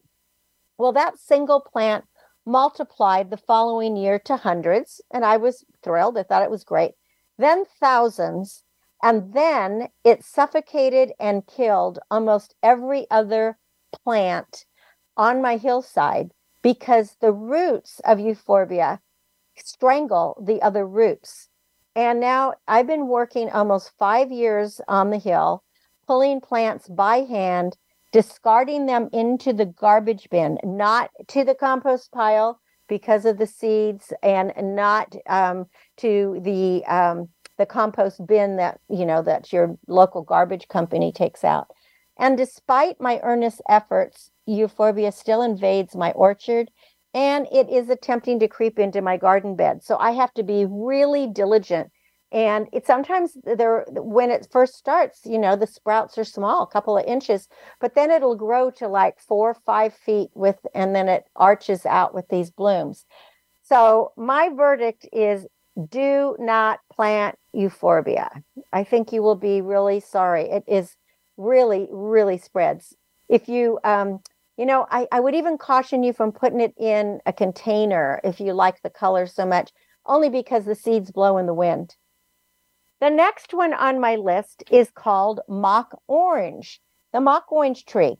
Well, 0.78 0.92
that 0.92 1.18
single 1.18 1.60
plant 1.60 2.06
multiplied 2.46 3.30
the 3.30 3.36
following 3.36 3.94
year 3.94 4.18
to 4.20 4.36
hundreds, 4.36 5.02
and 5.10 5.22
I 5.22 5.36
was 5.36 5.66
thrilled. 5.82 6.16
I 6.16 6.22
thought 6.22 6.42
it 6.42 6.50
was 6.50 6.64
great. 6.64 6.92
Then 7.36 7.64
thousands, 7.78 8.64
and 9.02 9.32
then 9.32 9.88
it 10.04 10.24
suffocated 10.24 11.12
and 11.18 11.46
killed 11.46 11.98
almost 12.10 12.54
every 12.62 13.06
other 13.10 13.58
plant 13.92 14.66
on 15.16 15.42
my 15.42 15.56
hillside 15.56 16.32
because 16.62 17.16
the 17.20 17.32
roots 17.32 18.00
of 18.04 18.20
euphorbia 18.20 19.00
strangle 19.56 20.42
the 20.44 20.60
other 20.62 20.86
roots. 20.86 21.48
And 21.96 22.20
now 22.20 22.54
I've 22.68 22.86
been 22.86 23.08
working 23.08 23.50
almost 23.50 23.92
five 23.98 24.30
years 24.30 24.80
on 24.88 25.10
the 25.10 25.18
hill 25.18 25.64
pulling 26.06 26.40
plants 26.40 26.88
by 26.88 27.18
hand, 27.18 27.76
discarding 28.10 28.86
them 28.86 29.08
into 29.12 29.52
the 29.52 29.66
garbage 29.66 30.28
bin, 30.28 30.58
not 30.64 31.10
to 31.28 31.44
the 31.44 31.54
compost 31.54 32.10
pile 32.10 32.60
because 32.88 33.24
of 33.24 33.38
the 33.38 33.46
seeds, 33.46 34.12
and 34.20 34.52
not 34.74 35.14
um, 35.28 35.66
to 35.98 36.40
the 36.42 36.84
um, 36.86 37.28
the 37.60 37.66
compost 37.66 38.26
bin 38.26 38.56
that 38.56 38.80
you 38.88 39.04
know 39.04 39.20
that 39.20 39.52
your 39.52 39.76
local 39.86 40.22
garbage 40.22 40.66
company 40.68 41.12
takes 41.12 41.44
out. 41.44 41.68
And 42.18 42.38
despite 42.38 43.00
my 43.00 43.20
earnest 43.22 43.60
efforts, 43.68 44.30
euphorbia 44.46 45.12
still 45.12 45.42
invades 45.42 45.94
my 45.94 46.10
orchard 46.12 46.70
and 47.12 47.46
it 47.52 47.68
is 47.68 47.90
attempting 47.90 48.40
to 48.40 48.48
creep 48.48 48.78
into 48.78 49.02
my 49.02 49.18
garden 49.18 49.56
bed. 49.56 49.82
So 49.82 49.98
I 49.98 50.12
have 50.12 50.32
to 50.34 50.42
be 50.42 50.66
really 50.68 51.26
diligent. 51.26 51.90
And 52.32 52.66
it 52.72 52.86
sometimes 52.86 53.36
there 53.44 53.84
when 53.90 54.30
it 54.30 54.48
first 54.50 54.76
starts, 54.76 55.20
you 55.26 55.38
know, 55.38 55.54
the 55.54 55.66
sprouts 55.66 56.16
are 56.16 56.24
small, 56.24 56.62
a 56.62 56.66
couple 56.66 56.96
of 56.96 57.04
inches, 57.04 57.46
but 57.78 57.94
then 57.94 58.10
it'll 58.10 58.36
grow 58.36 58.70
to 58.70 58.88
like 58.88 59.20
four 59.20 59.50
or 59.50 59.60
five 59.66 59.92
feet 59.92 60.30
with, 60.34 60.56
and 60.74 60.94
then 60.94 61.10
it 61.10 61.24
arches 61.36 61.84
out 61.84 62.14
with 62.14 62.26
these 62.30 62.50
blooms. 62.50 63.04
So 63.64 64.12
my 64.16 64.48
verdict 64.48 65.06
is 65.12 65.46
do 65.88 66.36
not 66.38 66.80
plant 66.92 67.36
euphorbia. 67.52 68.30
I 68.72 68.84
think 68.84 69.12
you 69.12 69.22
will 69.22 69.36
be 69.36 69.60
really 69.60 70.00
sorry. 70.00 70.50
It 70.50 70.64
is 70.66 70.96
really, 71.36 71.88
really 71.90 72.38
spreads. 72.38 72.94
If 73.28 73.48
you 73.48 73.78
um, 73.84 74.20
you 74.60 74.66
know, 74.66 74.86
I, 74.90 75.08
I 75.10 75.20
would 75.20 75.34
even 75.34 75.56
caution 75.56 76.02
you 76.02 76.12
from 76.12 76.32
putting 76.32 76.60
it 76.60 76.74
in 76.76 77.20
a 77.24 77.32
container 77.32 78.20
if 78.22 78.40
you 78.40 78.52
like 78.52 78.82
the 78.82 78.90
color 78.90 79.26
so 79.26 79.46
much, 79.46 79.72
only 80.04 80.28
because 80.28 80.66
the 80.66 80.74
seeds 80.74 81.10
blow 81.10 81.38
in 81.38 81.46
the 81.46 81.54
wind. 81.54 81.96
The 83.00 83.08
next 83.08 83.54
one 83.54 83.72
on 83.72 84.00
my 84.00 84.16
list 84.16 84.62
is 84.70 84.90
called 84.90 85.40
mock 85.48 85.98
orange, 86.08 86.78
the 87.10 87.22
mock 87.22 87.50
orange 87.50 87.86
tree. 87.86 88.16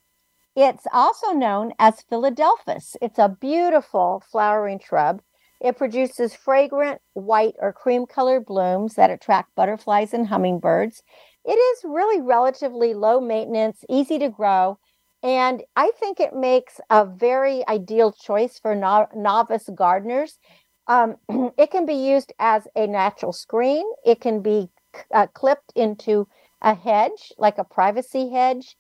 It's 0.57 0.87
also 0.95 1.33
known 1.33 1.75
as 1.79 2.01
Philadelphus. 2.09 2.97
It's 3.03 3.19
a 3.19 3.29
beautiful 3.29 4.23
flowering 4.33 4.81
shrub. 4.83 5.21
It 5.61 5.77
produces 5.77 6.35
fragrant 6.35 7.01
white 7.13 7.55
or 7.59 7.73
cream 7.73 8.07
colored 8.07 8.47
blooms 8.47 8.95
that 8.95 9.11
attract 9.11 9.55
butterflies 9.55 10.15
and 10.15 10.27
hummingbirds. 10.29 11.03
It 11.45 11.53
is 11.53 11.85
really 11.85 12.21
relatively 12.21 12.95
low 12.95 13.21
maintenance, 13.21 13.85
easy 13.89 14.19
to 14.19 14.29
grow, 14.29 14.79
and 15.23 15.63
I 15.77 15.91
think 15.99 16.19
it 16.19 16.35
makes 16.35 16.81
a 16.89 17.05
very 17.05 17.67
ideal 17.69 18.13
choice 18.13 18.59
for 18.59 18.75
no- 18.75 19.09
novice 19.15 19.69
gardeners. 19.75 20.39
Um, 20.87 21.17
it 21.59 21.71
can 21.71 21.85
be 21.87 21.95
used 21.95 22.33
as 22.39 22.67
a 22.75 22.87
natural 22.87 23.33
screen, 23.33 23.85
it 24.05 24.21
can 24.21 24.41
be 24.41 24.71
uh, 25.13 25.27
clipped 25.29 25.73
into 25.75 26.27
a 26.63 26.75
hedge, 26.75 27.33
like 27.39 27.59
a 27.59 27.65
privacy 27.65 28.31
hedge, 28.31 28.77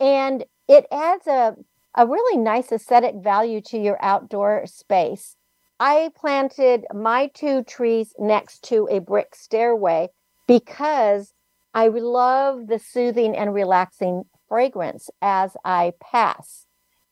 and 0.00 0.44
it 0.68 0.86
adds 0.90 1.26
a, 1.26 1.56
a 1.94 2.06
really 2.06 2.38
nice 2.38 2.72
aesthetic 2.72 3.16
value 3.16 3.60
to 3.60 3.78
your 3.78 3.98
outdoor 4.02 4.66
space. 4.66 5.36
I 5.84 6.12
planted 6.14 6.84
my 6.94 7.26
two 7.34 7.64
trees 7.64 8.14
next 8.16 8.62
to 8.68 8.86
a 8.88 9.00
brick 9.00 9.34
stairway 9.34 10.10
because 10.46 11.34
I 11.74 11.88
love 11.88 12.68
the 12.68 12.78
soothing 12.78 13.36
and 13.36 13.52
relaxing 13.52 14.26
fragrance 14.48 15.10
as 15.20 15.56
I 15.64 15.94
pass. 16.00 16.66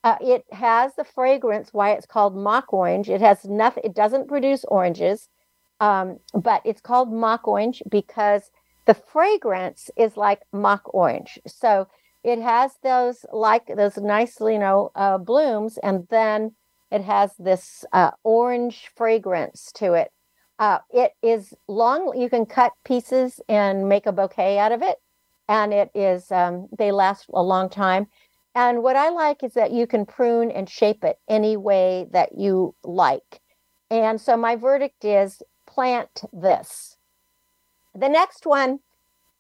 Uh, 0.05 0.19
it 0.21 0.45
has 0.53 0.95
the 0.95 1.03
fragrance, 1.03 1.71
why 1.73 1.91
it's 1.91 2.07
called 2.07 2.37
mock 2.37 2.73
orange. 2.73 3.11
It 3.11 3.21
has 3.21 3.45
nothing, 3.45 3.83
it 3.83 3.93
doesn't 3.93 4.29
produce 4.29 4.65
oranges, 4.69 5.29
um, 5.81 6.21
but 6.33 6.63
it's 6.65 6.81
called 6.81 7.13
mock 7.13 7.49
orange 7.49 7.83
because 7.91 8.53
the 8.87 8.95
fragrance 8.95 9.91
is 9.97 10.17
like 10.17 10.43
mock 10.53 10.95
orange. 10.95 11.41
So 11.45 11.89
it 12.23 12.41
has 12.41 12.71
those 12.85 13.27
like 13.33 13.67
those 13.67 13.97
nice, 13.97 14.39
you 14.39 14.61
know, 14.61 14.93
uh, 14.95 15.19
blooms, 15.19 15.77
and 15.83 16.07
then 16.09 16.53
it 16.91 17.03
has 17.03 17.33
this 17.39 17.85
uh, 17.93 18.11
orange 18.25 18.91
fragrance 18.97 19.71
to 19.75 19.95
it. 19.95 20.11
Uh, 20.59 20.79
it 20.91 21.13
is 21.23 21.55
long. 21.69 22.13
You 22.17 22.29
can 22.29 22.47
cut 22.47 22.73
pieces 22.85 23.41
and 23.49 23.89
make 23.89 24.07
a 24.07 24.13
bouquet 24.13 24.59
out 24.59 24.73
of 24.73 24.83
it 24.83 24.99
and 25.51 25.75
it 25.75 25.91
is 25.95 26.31
um, 26.31 26.69
they 26.79 26.93
last 26.93 27.27
a 27.35 27.43
long 27.43 27.69
time 27.69 28.07
and 28.55 28.83
what 28.83 28.97
i 28.97 29.11
like 29.11 29.43
is 29.43 29.53
that 29.55 29.73
you 29.73 29.87
can 29.87 30.07
prune 30.07 30.51
and 30.51 30.71
shape 30.71 31.05
it 31.05 31.19
any 31.29 31.57
way 31.57 32.07
that 32.13 32.39
you 32.39 32.75
like 32.85 33.41
and 33.91 34.21
so 34.21 34.37
my 34.37 34.57
verdict 34.57 35.05
is 35.05 35.43
plant 35.67 36.23
this 36.33 36.97
the 37.95 38.09
next 38.09 38.47
one 38.47 38.79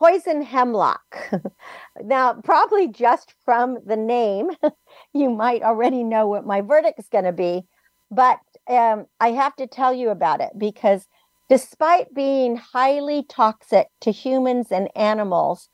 poison 0.00 0.42
hemlock 0.42 1.30
now 2.02 2.32
probably 2.32 2.88
just 2.88 3.34
from 3.44 3.78
the 3.86 3.96
name 3.96 4.50
you 5.12 5.30
might 5.30 5.62
already 5.62 6.02
know 6.02 6.26
what 6.26 6.46
my 6.46 6.60
verdict 6.60 6.98
is 6.98 7.08
going 7.08 7.24
to 7.24 7.32
be 7.32 7.62
but 8.10 8.38
um, 8.68 9.06
i 9.20 9.30
have 9.30 9.54
to 9.54 9.66
tell 9.66 9.92
you 9.92 10.08
about 10.08 10.40
it 10.40 10.50
because 10.58 11.06
despite 11.48 12.14
being 12.14 12.56
highly 12.56 13.24
toxic 13.28 13.88
to 14.00 14.10
humans 14.10 14.68
and 14.72 14.88
animals 14.96 15.68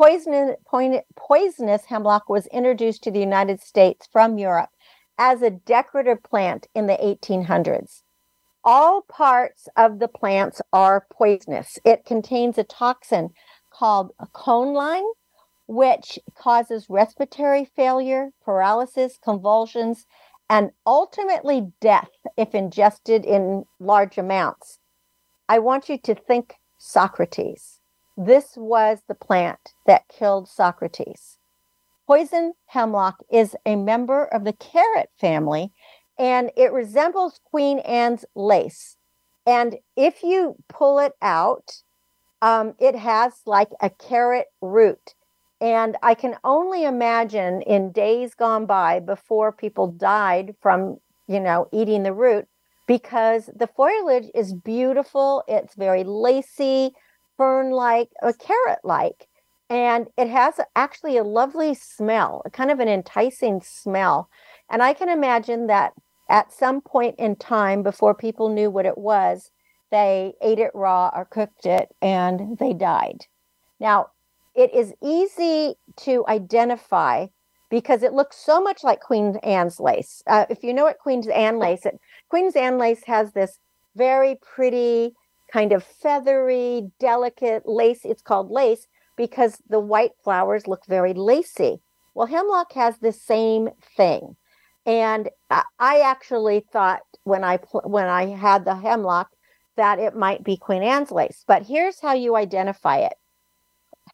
Poisonous, 0.00 0.56
poisonous 1.14 1.84
hemlock 1.84 2.30
was 2.30 2.46
introduced 2.46 3.02
to 3.02 3.10
the 3.10 3.20
United 3.20 3.60
States 3.60 4.08
from 4.10 4.38
Europe 4.38 4.70
as 5.18 5.42
a 5.42 5.50
decorative 5.50 6.22
plant 6.22 6.68
in 6.74 6.86
the 6.86 6.94
1800s. 6.94 8.00
All 8.64 9.02
parts 9.02 9.68
of 9.76 9.98
the 9.98 10.08
plants 10.08 10.62
are 10.72 11.06
poisonous. 11.12 11.78
It 11.84 12.06
contains 12.06 12.56
a 12.56 12.64
toxin 12.64 13.34
called 13.80 14.12
a 14.18 14.26
coniine, 14.26 15.10
which 15.66 16.18
causes 16.36 16.90
respiratory 16.90 17.64
failure, 17.64 18.28
paralysis, 18.44 19.18
convulsions, 19.24 20.04
and 20.50 20.70
ultimately 20.86 21.72
death 21.80 22.10
if 22.36 22.54
ingested 22.54 23.24
in 23.24 23.64
large 23.78 24.18
amounts. 24.18 24.80
I 25.48 25.60
want 25.60 25.88
you 25.88 25.96
to 25.96 26.14
think 26.14 26.56
Socrates. 26.76 27.80
This 28.18 28.52
was 28.54 28.98
the 29.08 29.14
plant 29.14 29.72
that 29.86 30.08
killed 30.08 30.46
Socrates. 30.46 31.38
Poison 32.06 32.52
hemlock 32.66 33.22
is 33.32 33.56
a 33.64 33.76
member 33.76 34.26
of 34.26 34.44
the 34.44 34.52
carrot 34.52 35.08
family 35.18 35.72
and 36.18 36.50
it 36.54 36.70
resembles 36.72 37.40
Queen 37.44 37.78
Anne's 37.78 38.26
lace. 38.34 38.98
And 39.46 39.78
if 39.96 40.22
you 40.22 40.56
pull 40.68 40.98
it 40.98 41.12
out, 41.22 41.82
um, 42.42 42.74
it 42.78 42.96
has 42.96 43.32
like 43.46 43.70
a 43.80 43.90
carrot 43.90 44.46
root. 44.60 45.14
And 45.60 45.96
I 46.02 46.14
can 46.14 46.36
only 46.42 46.84
imagine 46.84 47.62
in 47.62 47.92
days 47.92 48.34
gone 48.34 48.64
by 48.66 49.00
before 49.00 49.52
people 49.52 49.88
died 49.88 50.54
from, 50.60 50.98
you 51.28 51.38
know, 51.38 51.68
eating 51.72 52.02
the 52.02 52.14
root 52.14 52.46
because 52.86 53.50
the 53.54 53.66
foliage 53.66 54.30
is 54.34 54.54
beautiful. 54.54 55.44
It's 55.46 55.74
very 55.74 56.02
lacy 56.02 56.92
fern 57.36 57.70
like, 57.70 58.08
a 58.22 58.32
carrot 58.32 58.80
like. 58.84 59.28
And 59.68 60.08
it 60.18 60.28
has 60.28 60.60
actually 60.74 61.16
a 61.16 61.24
lovely 61.24 61.74
smell, 61.74 62.42
kind 62.52 62.70
of 62.70 62.80
an 62.80 62.88
enticing 62.88 63.60
smell. 63.62 64.28
And 64.68 64.82
I 64.82 64.94
can 64.94 65.08
imagine 65.08 65.68
that 65.68 65.92
at 66.28 66.52
some 66.52 66.80
point 66.80 67.16
in 67.18 67.36
time 67.36 67.82
before 67.82 68.14
people 68.14 68.48
knew 68.48 68.70
what 68.70 68.86
it 68.86 68.98
was, 68.98 69.50
they 69.90 70.34
ate 70.40 70.58
it 70.58 70.70
raw 70.74 71.10
or 71.14 71.24
cooked 71.24 71.66
it 71.66 71.94
and 72.00 72.58
they 72.58 72.72
died. 72.72 73.26
Now, 73.78 74.10
it 74.54 74.72
is 74.74 74.94
easy 75.02 75.74
to 75.98 76.24
identify 76.28 77.26
because 77.70 78.02
it 78.02 78.12
looks 78.12 78.36
so 78.36 78.60
much 78.60 78.82
like 78.82 79.00
Queen 79.00 79.36
Anne's 79.42 79.78
lace. 79.78 80.22
Uh, 80.26 80.46
if 80.50 80.62
you 80.64 80.74
know 80.74 80.84
what 80.84 80.98
Queen 80.98 81.28
Anne 81.30 81.58
lace, 81.58 81.86
it, 81.86 81.98
Queen's 82.28 82.56
Anne 82.56 82.78
lace 82.78 83.04
has 83.06 83.32
this 83.32 83.58
very 83.96 84.36
pretty 84.42 85.14
kind 85.52 85.72
of 85.72 85.84
feathery, 85.84 86.90
delicate 86.98 87.66
lace. 87.66 88.00
It's 88.04 88.22
called 88.22 88.50
lace 88.50 88.86
because 89.16 89.62
the 89.68 89.80
white 89.80 90.12
flowers 90.22 90.66
look 90.66 90.84
very 90.86 91.14
lacy. 91.14 91.80
Well, 92.14 92.26
hemlock 92.26 92.72
has 92.72 92.98
the 92.98 93.12
same 93.12 93.70
thing. 93.96 94.36
And 94.86 95.28
I 95.50 96.00
actually 96.00 96.64
thought 96.72 97.02
when 97.24 97.44
I 97.44 97.58
when 97.84 98.06
I 98.06 98.26
had 98.26 98.64
the 98.64 98.74
hemlock 98.74 99.28
that 99.80 99.98
it 99.98 100.14
might 100.14 100.44
be 100.44 100.58
Queen 100.58 100.82
Anne's 100.82 101.10
lace. 101.10 101.42
But 101.46 101.66
here's 101.66 102.00
how 102.02 102.12
you 102.12 102.36
identify 102.36 102.98
it. 102.98 103.14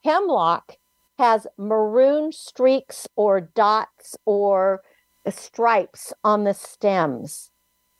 Hemlock 0.05 0.76
has 1.18 1.48
maroon 1.59 2.31
streaks 2.31 3.09
or 3.16 3.40
dots 3.40 4.16
or 4.24 4.83
stripes 5.29 6.12
on 6.22 6.44
the 6.44 6.55
stems. 6.55 7.50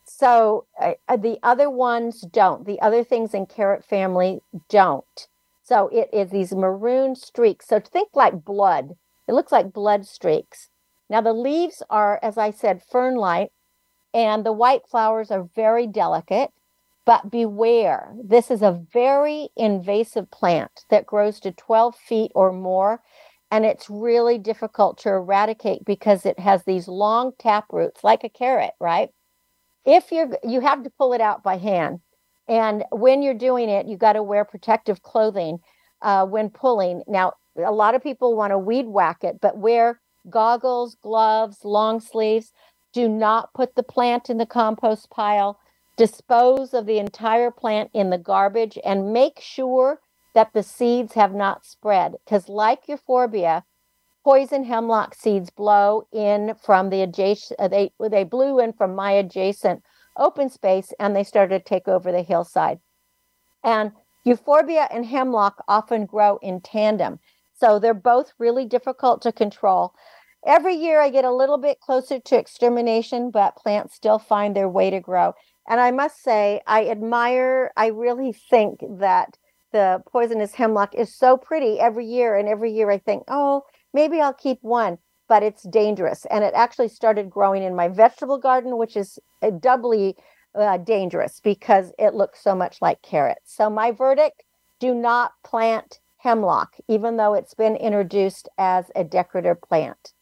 So 0.05 0.65
uh, 0.79 0.93
uh, 1.09 1.17
the 1.17 1.39
other 1.43 1.69
ones 1.69 2.21
don't. 2.21 2.65
The 2.65 2.79
other 2.79 3.03
things 3.03 3.33
in 3.33 3.47
carrot 3.47 3.83
family 3.83 4.39
don't. 4.69 5.27
So 5.61 5.89
it 5.89 6.09
is 6.13 6.29
these 6.29 6.55
maroon 6.55 7.17
streaks. 7.17 7.67
So 7.67 7.81
think 7.81 8.11
like 8.13 8.45
blood. 8.45 8.95
It 9.27 9.33
looks 9.33 9.51
like 9.51 9.73
blood 9.73 10.05
streaks. 10.05 10.69
Now 11.09 11.19
the 11.19 11.33
leaves 11.33 11.83
are, 11.89 12.17
as 12.23 12.37
I 12.37 12.51
said, 12.51 12.81
fern-like, 12.81 13.51
and 14.13 14.45
the 14.45 14.53
white 14.53 14.87
flowers 14.89 15.31
are 15.31 15.49
very 15.53 15.85
delicate. 15.85 16.51
But 17.07 17.31
beware, 17.31 18.13
this 18.23 18.51
is 18.51 18.63
a 18.63 18.83
very 18.93 19.49
invasive 19.57 20.31
plant 20.31 20.85
that 20.91 21.07
grows 21.07 21.41
to 21.41 21.53
12 21.53 21.97
feet 21.97 22.33
or 22.35 22.53
more. 22.53 23.01
And 23.51 23.65
it's 23.65 23.89
really 23.89 24.39
difficult 24.39 24.99
to 24.99 25.09
eradicate 25.11 25.85
because 25.85 26.27
it 26.27 26.39
has 26.39 26.65
these 26.65 26.87
long 26.89 27.33
tap 27.39 27.67
roots, 27.73 28.05
like 28.05 28.25
a 28.25 28.29
carrot, 28.29 28.73
right? 28.81 29.11
if 29.85 30.11
you're 30.11 30.29
you 30.43 30.61
have 30.61 30.83
to 30.83 30.91
pull 30.91 31.13
it 31.13 31.21
out 31.21 31.43
by 31.43 31.57
hand 31.57 31.99
and 32.47 32.85
when 32.91 33.21
you're 33.23 33.35
doing 33.35 33.69
it 33.69 33.87
you 33.87 33.97
got 33.97 34.13
to 34.13 34.23
wear 34.23 34.45
protective 34.45 35.03
clothing 35.03 35.59
uh, 36.03 36.25
when 36.25 36.49
pulling 36.49 37.03
now 37.07 37.33
a 37.65 37.71
lot 37.71 37.95
of 37.95 38.03
people 38.03 38.35
want 38.35 38.51
to 38.51 38.59
weed 38.59 38.87
whack 38.87 39.23
it, 39.23 39.39
but 39.41 39.57
wear 39.57 40.01
goggles, 40.29 40.97
gloves, 41.03 41.59
long 41.65 42.01
sleeves. 42.01 42.53
Do 42.93 43.09
not 43.09 43.53
put 43.55 43.75
the 43.75 43.83
plant 43.83 44.29
in 44.29 44.39
the 44.39 44.47
compost 44.47 45.09
pile. 45.11 45.59
Dispose 45.97 46.73
of 46.73 46.85
the 46.85 46.99
entire 46.99 47.51
plant 47.51 47.89
in 47.93 48.11
the 48.11 48.17
garbage 48.17 48.77
and 48.85 49.11
make 49.11 49.39
sure 49.39 49.99
that 50.35 50.53
the 50.53 50.63
seeds 50.63 51.13
have 51.15 51.33
not 51.33 51.65
spread. 51.65 52.15
Because, 52.23 52.47
like 52.47 52.87
euphorbia, 52.87 53.63
poison 54.23 54.65
hemlock 54.65 55.15
seeds 55.15 55.49
blow 55.49 56.07
in 56.13 56.53
from 56.61 56.89
the 56.91 57.01
adjacent, 57.01 57.59
uh, 57.59 57.67
they, 57.67 57.91
they 58.09 58.23
blew 58.23 58.59
in 58.59 58.73
from 58.73 58.93
my 58.93 59.11
adjacent 59.11 59.81
open 60.17 60.49
space 60.49 60.93
and 60.99 61.15
they 61.15 61.23
started 61.23 61.59
to 61.59 61.65
take 61.65 61.87
over 61.87 62.11
the 62.11 62.21
hillside. 62.21 62.79
And 63.63 63.91
euphorbia 64.25 64.87
and 64.91 65.05
hemlock 65.05 65.63
often 65.67 66.05
grow 66.05 66.37
in 66.41 66.61
tandem. 66.61 67.19
So 67.55 67.79
they're 67.79 67.93
both 67.93 68.33
really 68.37 68.65
difficult 68.65 69.21
to 69.23 69.31
control. 69.31 69.93
Every 70.45 70.75
year 70.75 71.01
I 71.01 71.09
get 71.09 71.25
a 71.25 71.33
little 71.33 71.57
bit 71.57 71.79
closer 71.79 72.19
to 72.19 72.37
extermination, 72.37 73.31
but 73.31 73.55
plants 73.55 73.95
still 73.95 74.19
find 74.19 74.55
their 74.55 74.69
way 74.69 74.89
to 74.91 74.99
grow. 74.99 75.33
And 75.67 75.79
I 75.81 75.91
must 75.91 76.23
say, 76.23 76.61
I 76.65 76.87
admire, 76.87 77.71
I 77.75 77.87
really 77.87 78.31
think 78.31 78.79
that 78.99 79.37
the 79.73 80.01
poisonous 80.11 80.53
hemlock 80.53 80.95
is 80.95 81.13
so 81.13 81.35
pretty 81.37 81.79
every 81.79 82.05
year. 82.05 82.35
And 82.35 82.47
every 82.47 82.71
year 82.71 82.89
I 82.89 82.97
think, 82.97 83.23
oh, 83.27 83.63
maybe 83.93 84.21
I'll 84.21 84.33
keep 84.33 84.59
one, 84.61 84.97
but 85.27 85.43
it's 85.43 85.63
dangerous. 85.63 86.25
And 86.31 86.43
it 86.43 86.53
actually 86.55 86.87
started 86.87 87.29
growing 87.29 87.63
in 87.63 87.75
my 87.75 87.89
vegetable 87.89 88.37
garden, 88.37 88.77
which 88.77 88.95
is 88.95 89.19
uh, 89.41 89.51
doubly 89.51 90.15
uh, 90.55 90.77
dangerous 90.77 91.41
because 91.41 91.91
it 91.99 92.13
looks 92.13 92.41
so 92.41 92.55
much 92.55 92.81
like 92.81 93.01
carrots. 93.01 93.53
So, 93.53 93.69
my 93.69 93.91
verdict 93.91 94.43
do 94.79 94.93
not 94.93 95.33
plant 95.43 95.99
hemlock, 96.17 96.75
even 96.87 97.17
though 97.17 97.33
it's 97.33 97.53
been 97.53 97.75
introduced 97.75 98.49
as 98.57 98.89
a 98.95 99.03
decorative 99.03 99.61
plant. 99.61 100.13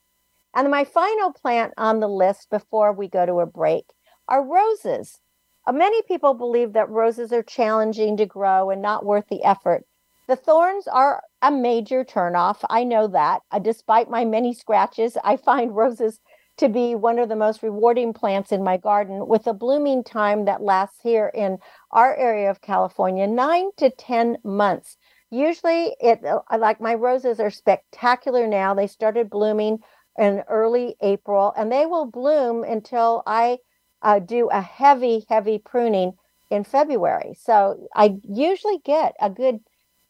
And 0.56 0.72
my 0.72 0.84
final 0.84 1.34
plant 1.34 1.74
on 1.78 2.00
the 2.00 2.08
list 2.08 2.50
before 2.50 2.94
we 2.94 3.08
go 3.08 3.26
to 3.26 3.40
a 3.42 3.46
break 3.46 3.86
are 4.28 4.44
roses. 4.44 5.20
Uh, 5.68 5.72
many 5.72 6.02
people 6.04 6.34
believe 6.34 6.74
that 6.74 6.90
roses 6.90 7.34
are 7.34 7.44
challenging 7.44 8.18
to 8.18 8.26
grow 8.26 8.70
and 8.70 8.82
not 8.82 9.06
worth 9.06 9.28
the 9.30 9.44
effort. 9.44 9.86
The 10.28 10.36
thorns 10.36 10.88
are 10.88 11.24
a 11.42 11.52
major 11.52 12.04
turnoff. 12.04 12.58
I 12.70 12.84
know 12.84 13.08
that. 13.08 13.42
Uh, 13.52 13.60
despite 13.60 14.10
my 14.10 14.26
many 14.26 14.54
scratches, 14.54 15.18
I 15.24 15.38
find 15.38 15.76
roses 15.76 16.20
to 16.58 16.70
be 16.70 16.96
one 16.96 17.20
of 17.20 17.30
the 17.30 17.36
most 17.36 17.62
rewarding 17.62 18.14
plants 18.14 18.52
in 18.52 18.64
my 18.64 18.78
garden 18.78 19.28
with 19.28 19.46
a 19.46 19.54
blooming 19.54 20.04
time 20.04 20.46
that 20.46 20.62
lasts 20.62 21.00
here 21.04 21.32
in 21.34 21.58
our 21.92 22.16
area 22.16 22.50
of 22.50 22.62
California, 22.62 23.28
nine 23.28 23.70
to 23.78 23.90
10 23.90 24.38
months. 24.44 24.98
Usually, 25.32 25.96
it 26.00 26.24
uh, 26.24 26.40
like 26.58 26.80
my 26.80 26.94
roses 26.94 27.40
are 27.40 27.50
spectacular 27.50 28.48
now. 28.48 28.74
They 28.74 28.88
started 28.88 29.30
blooming 29.30 29.80
in 30.18 30.44
early 30.48 30.96
April 31.02 31.54
and 31.58 31.72
they 31.72 31.86
will 31.86 32.06
bloom 32.06 32.64
until 32.64 33.22
I 33.28 33.58
uh, 34.02 34.20
do 34.20 34.50
a 34.50 34.62
heavy, 34.62 35.26
heavy 35.30 35.58
pruning 35.58 36.14
in 36.50 36.64
February. 36.64 37.36
So 37.40 37.88
I 37.96 38.18
usually 38.24 38.80
get 38.80 39.16
a 39.22 39.30
good 39.30 39.60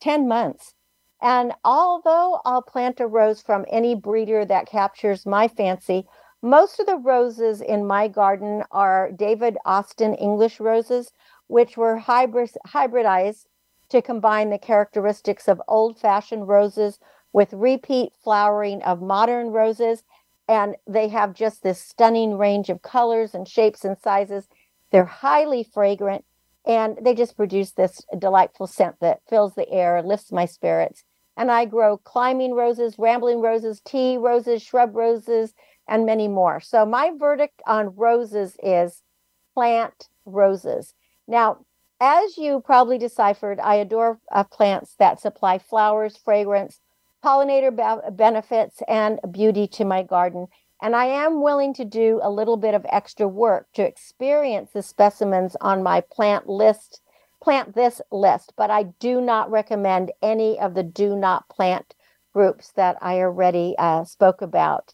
10 0.02 0.28
months. 0.28 0.74
And 1.21 1.54
although 1.63 2.41
I'll 2.45 2.62
plant 2.62 3.00
a 3.00 3.08
rose 3.08 3.41
from 3.41 3.65
any 3.69 3.95
breeder 3.95 4.45
that 4.45 4.67
captures 4.67 5.26
my 5.26 5.48
fancy, 5.48 6.06
most 6.41 6.80
of 6.80 6.86
the 6.86 6.98
roses 6.98 7.62
in 7.62 7.88
my 7.88 8.08
garden 8.08 8.63
are 8.71 9.12
David 9.12 9.58
Austin 9.65 10.13
English 10.13 10.60
roses, 10.60 11.12
which 11.48 11.78
were 11.78 12.00
hybridized 12.00 13.45
to 13.89 14.02
combine 14.02 14.50
the 14.50 14.60
characteristics 14.60 15.48
of 15.48 15.62
old 15.67 15.98
fashioned 16.00 16.48
roses 16.48 17.00
with 17.34 17.54
repeat 17.54 18.13
flowering 18.24 18.82
of 18.84 19.02
modern 19.02 19.48
roses. 19.48 20.04
And 20.47 20.75
they 20.88 21.08
have 21.10 21.34
just 21.34 21.63
this 21.63 21.81
stunning 21.81 22.38
range 22.38 22.69
of 22.69 22.81
colors 22.81 23.34
and 23.34 23.47
shapes 23.47 23.84
and 23.84 23.97
sizes. 23.97 24.47
They're 24.91 25.05
highly 25.05 25.63
fragrant 25.63 26.23
and 26.65 26.97
they 27.01 27.13
just 27.13 27.36
produce 27.38 27.71
this 27.71 28.01
delightful 28.17 28.67
scent 28.67 28.95
that 28.99 29.21
fills 29.29 29.53
the 29.55 29.69
air, 29.69 30.01
lifts 30.01 30.31
my 30.31 30.45
spirits. 30.45 31.03
And 31.38 31.51
I 31.51 31.65
grow 31.65 31.97
climbing 31.97 32.53
roses, 32.53 32.97
rambling 32.97 33.41
roses, 33.41 33.81
tea 33.81 34.17
roses, 34.17 34.62
shrub 34.63 34.95
roses, 34.95 35.53
and 35.88 36.05
many 36.05 36.27
more. 36.27 36.60
So 36.60 36.86
my 36.86 37.12
verdict 37.17 37.62
on 37.67 37.95
roses 37.95 38.58
is 38.63 39.03
plant 39.53 40.10
roses. 40.25 40.93
Now, 41.27 41.65
as 41.99 42.38
you 42.38 42.62
probably 42.62 42.97
deciphered, 42.97 43.60
I 43.60 43.75
adore 43.75 44.19
uh, 44.31 44.43
plants 44.43 44.95
that 44.99 45.19
supply 45.19 45.60
flowers, 45.60 46.17
fragrance, 46.17 46.79
pollinator 47.25 47.75
be- 47.75 48.11
benefits, 48.11 48.81
and 48.88 49.19
beauty 49.31 49.67
to 49.67 49.83
my 49.83 50.03
garden. 50.03 50.47
And 50.81 50.95
I 50.95 51.05
am 51.05 51.41
willing 51.41 51.73
to 51.75 51.85
do 51.85 52.19
a 52.21 52.29
little 52.29 52.57
bit 52.57 52.75
of 52.75 52.85
extra 52.89 53.27
work 53.27 53.67
to 53.73 53.81
experience 53.81 54.71
the 54.71 54.83
specimens 54.83 55.55
on 55.61 55.81
my 55.81 56.01
plant 56.01 56.47
list, 56.47 57.01
plant 57.41 57.73
this 57.73 58.01
list, 58.11 58.53
but 58.55 58.69
I 58.69 58.83
do 58.99 59.21
not 59.21 59.49
recommend 59.49 60.11
any 60.21 60.59
of 60.59 60.75
the 60.75 60.83
do 60.83 61.15
not 61.15 61.49
plant 61.49 61.95
groups 62.33 62.71
that 62.75 62.97
I 63.01 63.19
already 63.19 63.75
uh, 63.79 64.03
spoke 64.03 64.41
about. 64.41 64.93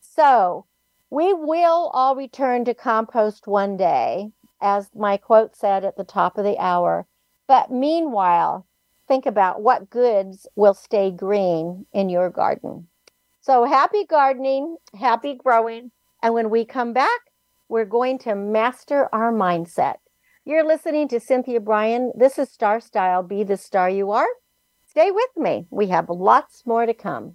So 0.00 0.66
we 1.08 1.32
will 1.32 1.90
all 1.94 2.16
return 2.16 2.64
to 2.66 2.74
compost 2.74 3.46
one 3.46 3.76
day, 3.76 4.32
as 4.60 4.90
my 4.94 5.16
quote 5.16 5.56
said 5.56 5.84
at 5.84 5.96
the 5.96 6.04
top 6.04 6.36
of 6.36 6.44
the 6.44 6.58
hour. 6.58 7.06
But 7.46 7.70
meanwhile, 7.70 8.66
think 9.10 9.26
about 9.26 9.60
what 9.60 9.90
goods 9.90 10.46
will 10.54 10.72
stay 10.72 11.10
green 11.10 11.84
in 11.92 12.08
your 12.08 12.30
garden. 12.30 12.86
So 13.40 13.64
happy 13.64 14.04
gardening, 14.04 14.76
happy 14.94 15.34
growing. 15.34 15.90
And 16.22 16.32
when 16.32 16.48
we 16.48 16.64
come 16.64 16.92
back, 16.92 17.18
we're 17.68 17.86
going 17.86 18.20
to 18.20 18.36
master 18.36 19.08
our 19.12 19.32
mindset. 19.32 19.96
You're 20.44 20.64
listening 20.64 21.08
to 21.08 21.18
Cynthia 21.18 21.58
Brian. 21.58 22.12
This 22.16 22.38
is 22.38 22.50
Star 22.50 22.78
Style 22.78 23.24
Be 23.24 23.42
the 23.42 23.56
Star 23.56 23.90
You 23.90 24.12
Are. 24.12 24.28
Stay 24.86 25.10
with 25.10 25.30
me. 25.36 25.66
We 25.70 25.88
have 25.88 26.08
lots 26.08 26.62
more 26.64 26.86
to 26.86 26.94
come. 26.94 27.34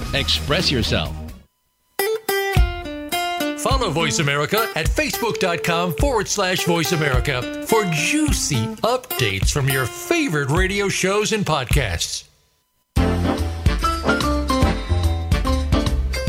express 0.13 0.71
yourself. 0.71 1.15
Follow 3.61 3.91
Voice 3.91 4.19
America 4.19 4.67
at 4.75 4.87
facebook.com 4.87 5.93
forward 5.93 6.27
slash 6.27 6.65
voice 6.65 6.93
America 6.93 7.63
for 7.67 7.83
juicy 7.91 8.65
updates 8.77 9.51
from 9.51 9.69
your 9.69 9.85
favorite 9.85 10.49
radio 10.49 10.89
shows 10.89 11.31
and 11.31 11.45
podcasts. 11.45 12.25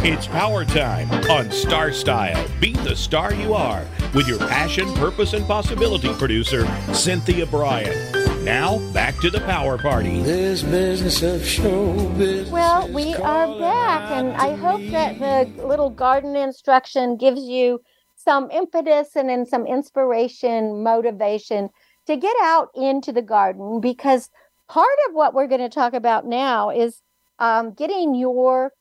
It's 0.05 0.27
power 0.27 0.65
time 0.65 1.11
on 1.31 1.51
Star 1.53 1.93
Style. 1.93 2.45
Be 2.61 2.73
the 2.73 2.97
star 2.97 3.33
you 3.33 3.55
are 3.55 3.87
with 4.15 4.27
your 4.27 4.39
passion, 4.39 4.93
purpose, 4.95 5.33
and 5.33 5.47
possibility 5.47 6.13
producer, 6.15 6.67
Cynthia 6.93 7.47
Brian. 7.47 8.22
Now, 8.45 8.79
back 8.93 9.21
to 9.21 9.31
the 9.31 9.41
power 9.43 9.79
party. 9.79 10.21
This 10.21 10.65
business 10.65 11.23
of 11.23 11.47
show 11.47 12.09
business. 12.19 12.51
Well, 12.51 12.93
we 12.93 13.15
are 13.15 13.47
back, 13.61 14.11
and 14.11 14.33
I 14.33 14.57
hope 14.57 14.81
that 14.91 15.21
the 15.21 15.65
little 15.65 15.91
garden 15.91 16.35
instruction 16.35 17.17
gives 17.17 17.43
you 17.43 17.81
some 18.17 18.51
impetus 18.51 19.15
and 19.15 19.29
then 19.29 19.47
some 19.47 19.65
inspiration, 19.65 20.83
motivation 20.83 21.71
to 22.09 22.17
get 22.17 22.35
out 22.43 22.71
into 22.75 23.13
the 23.13 23.23
garden 23.23 23.81
because 23.81 24.29
part 24.69 24.99
of 25.09 25.15
what 25.15 25.35
we're 25.35 25.47
going 25.47 25.61
to 25.61 25.69
talk 25.69 25.95
about 25.95 26.27
now 26.27 26.71
is 26.71 27.01
um, 27.39 27.73
getting 27.73 28.17
your 28.17 28.73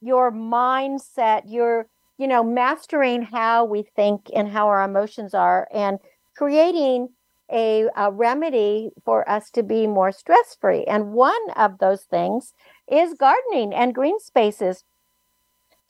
your 0.00 0.30
mindset, 0.30 1.42
your 1.44 1.88
you 2.18 2.28
know 2.28 2.44
mastering 2.44 3.22
how 3.22 3.64
we 3.64 3.82
think 3.82 4.30
and 4.32 4.48
how 4.48 4.68
our 4.68 4.84
emotions 4.84 5.34
are, 5.34 5.66
and 5.74 5.98
creating 6.36 7.08
a, 7.50 7.88
a 7.96 8.10
remedy 8.10 8.90
for 9.04 9.28
us 9.28 9.50
to 9.50 9.62
be 9.62 9.86
more 9.86 10.12
stress 10.12 10.56
free. 10.60 10.84
And 10.84 11.12
one 11.12 11.50
of 11.56 11.78
those 11.78 12.02
things 12.02 12.52
is 12.90 13.14
gardening 13.14 13.74
and 13.74 13.94
green 13.94 14.20
spaces. 14.20 14.84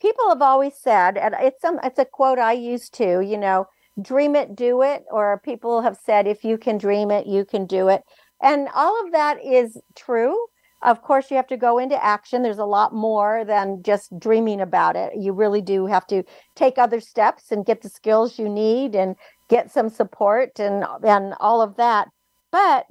People 0.01 0.29
have 0.29 0.41
always 0.41 0.75
said, 0.75 1.17
and 1.17 1.35
it's 1.39 1.61
some 1.61 1.79
it's 1.83 1.99
a 1.99 2.05
quote 2.05 2.39
I 2.39 2.53
used 2.53 2.93
to, 2.95 3.21
you 3.21 3.37
know, 3.37 3.67
dream 4.01 4.35
it, 4.35 4.55
do 4.55 4.81
it, 4.81 5.03
or 5.11 5.41
people 5.43 5.81
have 5.81 5.97
said, 5.97 6.27
if 6.27 6.43
you 6.43 6.57
can 6.57 6.77
dream 6.77 7.11
it, 7.11 7.27
you 7.27 7.43
can 7.43 7.65
do 7.65 7.89
it. 7.89 8.03
And 8.41 8.69
all 8.73 9.05
of 9.05 9.11
that 9.11 9.43
is 9.43 9.77
true. 9.95 10.37
Of 10.81 11.01
course, 11.01 11.29
you 11.29 11.35
have 11.35 11.47
to 11.47 11.57
go 11.57 11.77
into 11.77 12.01
action. 12.01 12.41
There's 12.41 12.57
a 12.57 12.65
lot 12.65 12.93
more 12.93 13.43
than 13.43 13.83
just 13.83 14.17
dreaming 14.17 14.61
about 14.61 14.95
it. 14.95 15.11
You 15.17 15.33
really 15.33 15.61
do 15.61 15.87
have 15.87 16.07
to 16.07 16.23
take 16.55 16.77
other 16.77 17.01
steps 17.01 17.51
and 17.51 17.65
get 17.65 17.81
the 17.81 17.89
skills 17.89 18.39
you 18.39 18.47
need 18.47 18.95
and 18.95 19.17
get 19.49 19.71
some 19.71 19.89
support 19.89 20.59
and 20.59 20.85
and 21.03 21.33
all 21.39 21.61
of 21.61 21.77
that. 21.77 22.09
But 22.51 22.85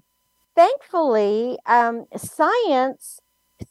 thankfully, 0.56 1.58
um, 1.66 2.06
science 2.16 3.20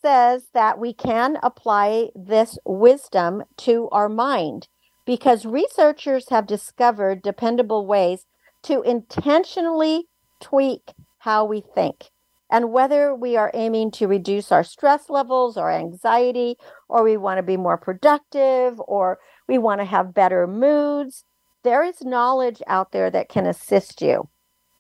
says 0.02 0.48
that 0.54 0.80
we 0.80 0.94
can 0.94 1.38
apply 1.44 2.10
this 2.16 2.58
wisdom 2.66 3.44
to 3.58 3.90
our 3.92 4.10
mind 4.10 4.68
because 5.06 5.46
researchers 5.46 6.30
have 6.30 6.48
discovered 6.48 7.22
dependable 7.22 7.88
ways 7.88 8.26
to 8.64 8.82
intentionally 8.84 10.06
tweak 10.42 10.94
how 11.20 11.46
we 11.46 11.62
think. 11.62 12.06
And 12.52 12.72
whether 12.72 13.16
we 13.16 13.38
are 13.38 13.52
aiming 13.54 13.92
to 13.92 14.08
reduce 14.08 14.52
our 14.52 14.64
stress 14.64 15.10
levels 15.10 15.58
or 15.58 15.72
anxiety, 15.72 16.58
or 16.90 17.04
we 17.04 17.18
want 17.18 17.40
to 17.40 17.44
be 17.44 17.58
more 17.58 17.78
productive, 17.78 18.80
or 18.88 19.20
we 19.48 19.58
want 19.58 19.82
to 19.82 19.86
have 19.86 20.14
better 20.14 20.48
moods, 20.48 21.26
there 21.64 21.84
is 21.84 22.02
knowledge 22.02 22.62
out 22.68 22.92
there 22.92 23.10
that 23.12 23.30
can 23.30 23.46
assist 23.46 24.02
you. 24.02 24.30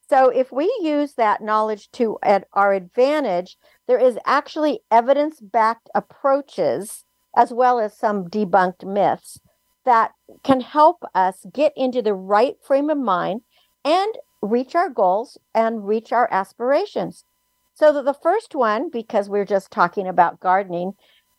So 0.09 0.29
if 0.29 0.51
we 0.51 0.73
use 0.81 1.13
that 1.15 1.41
knowledge 1.41 1.91
to 1.91 2.17
at 2.23 2.47
our 2.53 2.73
advantage, 2.73 3.57
there 3.87 3.99
is 3.99 4.17
actually 4.25 4.79
evidence-backed 4.89 5.89
approaches 5.93 7.03
as 7.35 7.51
well 7.51 7.79
as 7.79 7.97
some 7.97 8.29
debunked 8.29 8.85
myths 8.85 9.39
that 9.85 10.11
can 10.43 10.61
help 10.61 11.03
us 11.13 11.45
get 11.53 11.73
into 11.75 12.01
the 12.01 12.13
right 12.13 12.55
frame 12.65 12.89
of 12.89 12.97
mind 12.97 13.41
and 13.83 14.13
reach 14.41 14.75
our 14.75 14.89
goals 14.89 15.37
and 15.53 15.87
reach 15.87 16.11
our 16.11 16.27
aspirations. 16.31 17.25
So 17.73 18.01
the 18.01 18.13
first 18.13 18.55
one, 18.55 18.89
because 18.89 19.29
we're 19.29 19.45
just 19.45 19.71
talking 19.71 20.07
about 20.07 20.39
gardening, 20.39 20.93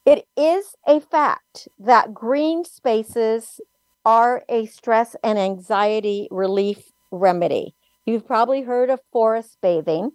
it 0.07 0.27
is 0.37 0.75
a 0.87 1.01
fact 1.01 1.69
that 1.79 2.15
green 2.15 2.65
spaces 2.65 3.61
are 4.05 4.45
a 4.49 4.67
stress 4.67 5.17
and 5.23 5.39
anxiety 5.39 6.29
relief 6.31 6.93
remedy. 7.11 7.75
You've 8.07 8.27
probably 8.27 8.63
heard 8.63 8.91
of 8.91 9.01
forest 9.13 9.59
bathing. 9.61 10.13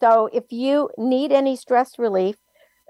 So 0.00 0.28
if 0.32 0.44
you 0.50 0.90
need 0.96 1.32
any 1.32 1.56
stress 1.56 1.98
relief, 1.98 2.36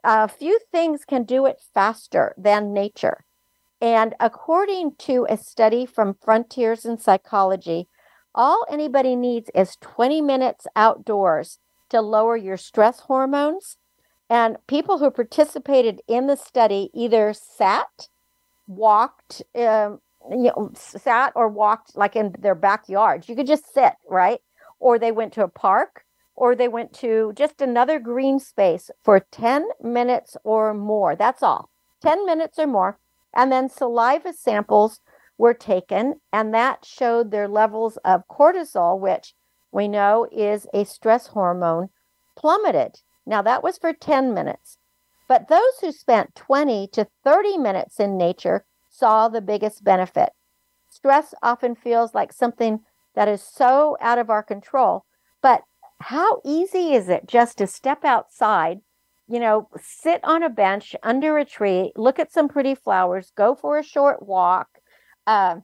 a 0.05 0.28
few 0.28 0.59
things 0.70 1.05
can 1.05 1.24
do 1.24 1.46
it 1.46 1.62
faster 1.72 2.35
than 2.37 2.72
nature. 2.72 3.24
And 3.81 4.14
according 4.20 4.96
to 5.00 5.26
a 5.28 5.37
study 5.37 5.87
from 5.87 6.16
Frontiers 6.22 6.85
in 6.85 6.98
Psychology, 6.98 7.88
all 8.35 8.64
anybody 8.70 9.16
needs 9.16 9.50
is 9.55 9.76
20 9.81 10.22
minutes 10.22 10.66
outdoors 10.76 11.59
to 11.90 12.00
lower 12.00 12.37
your 12.37 12.57
stress 12.57 13.00
hormones. 13.00 13.76
And 14.31 14.57
people 14.66 14.98
who 14.98 15.11
participated 15.11 16.00
in 16.09 16.26
the 16.26 16.37
study 16.37 16.90
either 16.94 17.35
sat, 17.35 18.09
walked, 18.66 19.42
um, 19.55 20.00
you 20.30 20.52
know, 20.56 20.70
sat 20.74 21.32
or 21.35 21.48
walked 21.48 21.96
like 21.96 22.16
in 22.16 22.35
their 22.38 22.54
backyards. 22.54 23.28
You 23.28 23.37
could 23.37 23.46
just 23.46 23.72
sit, 23.72 23.94
right? 24.08 24.40
Or 24.78 24.98
they 24.98 25.12
went 25.12 25.32
to 25.35 25.44
a 25.44 25.48
park 25.48 26.04
or 26.35 26.54
they 26.54 26.68
went 26.68 26.92
to 26.94 27.32
just 27.37 27.61
another 27.61 27.98
green 27.98 28.38
space 28.38 28.90
for 29.02 29.20
10 29.30 29.68
minutes 29.82 30.37
or 30.44 30.74
more. 30.74 31.14
That's 31.14 31.42
all. 31.42 31.70
10 32.02 32.26
minutes 32.26 32.58
or 32.58 32.66
more. 32.66 32.98
And 33.35 33.50
then 33.50 33.68
saliva 33.68 34.32
samples 34.32 35.00
were 35.38 35.54
taken, 35.54 36.20
and 36.32 36.52
that 36.54 36.85
showed 36.85 37.30
their 37.30 37.48
levels 37.48 37.96
of 38.04 38.28
cortisol, 38.30 38.98
which 38.98 39.35
we 39.72 39.88
know 39.88 40.26
is 40.30 40.66
a 40.74 40.85
stress 40.85 41.28
hormone, 41.28 41.88
plummeted. 42.37 43.00
Now, 43.24 43.40
that 43.42 43.62
was 43.62 43.78
for 43.78 43.92
10 43.92 44.35
minutes. 44.35 44.78
But 45.28 45.48
those 45.48 45.78
who 45.80 45.92
spent 45.92 46.35
20 46.35 46.88
to 46.88 47.06
30 47.24 47.58
minutes 47.58 47.98
in 47.98 48.18
nature 48.18 48.66
saw 48.92 49.28
the 49.28 49.40
biggest 49.40 49.83
benefit. 49.83 50.31
Stress 50.88 51.35
often 51.42 51.74
feels 51.74 52.14
like 52.14 52.33
something 52.33 52.81
that 53.14 53.26
is 53.26 53.42
so 53.42 53.96
out 54.00 54.18
of 54.18 54.31
our 54.31 54.42
control. 54.42 55.05
But 55.42 55.62
how 56.00 56.40
easy 56.44 56.94
is 56.94 57.09
it 57.09 57.26
just 57.26 57.59
to 57.59 57.66
step 57.66 58.05
outside, 58.05 58.81
you 59.26 59.40
know, 59.40 59.68
sit 59.81 60.20
on 60.22 60.42
a 60.42 60.50
bench 60.50 60.94
under 61.02 61.38
a 61.38 61.44
tree, 61.44 61.92
look 61.96 62.18
at 62.18 62.33
some 62.33 62.48
pretty 62.48 62.74
flowers, 62.74 63.33
go 63.35 63.55
for 63.55 63.78
a 63.78 63.83
short 63.83 64.26
walk, 64.26 64.68
uh, 65.26 65.57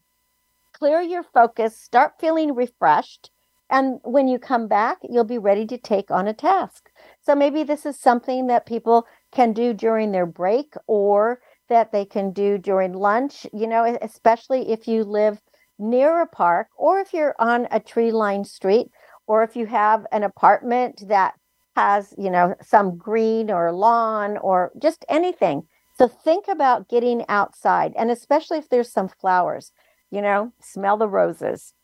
clear 0.73 1.01
your 1.01 1.23
focus, 1.23 1.77
start 1.77 2.15
feeling 2.19 2.55
refreshed, 2.55 3.31
and 3.71 4.01
when 4.03 4.29
you 4.29 4.39
come 4.39 4.67
back, 4.67 4.99
you'll 5.03 5.25
be 5.25 5.39
ready 5.39 5.67
to 5.67 5.77
take 5.77 6.11
on 6.11 6.27
a 6.27 6.33
task. 6.33 6.89
So 7.21 7.35
maybe 7.35 7.65
this 7.65 7.85
is 7.85 8.01
something 8.01 8.47
that 8.47 8.65
people 8.65 9.07
can 9.31 9.53
do 9.53 9.75
during 9.75 10.13
their 10.13 10.27
break 10.27 10.75
or 10.87 11.41
that 11.69 11.93
they 11.93 12.05
can 12.05 12.33
do 12.33 12.59
during 12.59 12.93
lunch, 12.93 13.47
you 13.53 13.67
know, 13.67 13.99
especially 14.03 14.71
if 14.71 14.89
you 14.89 15.05
live 15.05 15.41
near 15.79 16.21
a 16.21 16.27
park 16.27 16.69
or 16.77 17.01
if 17.01 17.13
you're 17.13 17.35
on 17.39 17.69
a 17.71 17.81
tree 17.81 18.11
lined 18.11 18.47
street 18.47 18.89
or 19.27 19.43
if 19.43 19.55
you 19.55 19.67
have 19.67 20.07
an 20.13 20.25
apartment 20.25 21.03
that 21.09 21.35
has, 21.77 22.13
you 22.19 22.31
know, 22.31 22.55
some 22.61 22.97
green 22.97 23.51
or 23.51 23.73
lawn 23.73 24.37
or 24.39 24.73
just 24.81 25.05
anything. 25.09 25.63
So 25.97 26.09
think 26.09 26.49
about 26.49 26.89
getting 26.89 27.25
outside 27.29 27.93
and 27.97 28.11
especially 28.11 28.59
if 28.59 28.69
there's 28.69 28.91
some 28.91 29.09
flowers, 29.09 29.73
you 30.11 30.23
know, 30.23 30.53
smell 30.61 30.97
the 30.97 31.09
roses. 31.09 31.75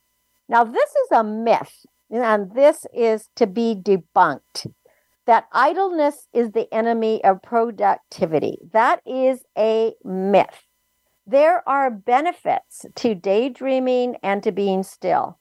Now, 0.48 0.64
this 0.64 0.90
is 0.90 1.12
a 1.12 1.24
myth, 1.24 1.86
and 2.10 2.54
this 2.54 2.86
is 2.92 3.28
to 3.36 3.46
be 3.46 3.74
debunked 3.74 4.70
that 5.26 5.48
idleness 5.52 6.28
is 6.32 6.52
the 6.52 6.72
enemy 6.74 7.24
of 7.24 7.42
productivity. 7.42 8.58
That 8.72 9.00
is 9.06 9.44
a 9.58 9.94
myth. 10.04 10.64
There 11.26 11.66
are 11.68 11.90
benefits 11.90 12.86
to 12.96 13.14
daydreaming 13.14 14.16
and 14.22 14.42
to 14.42 14.52
being 14.52 14.82
still. 14.82 15.38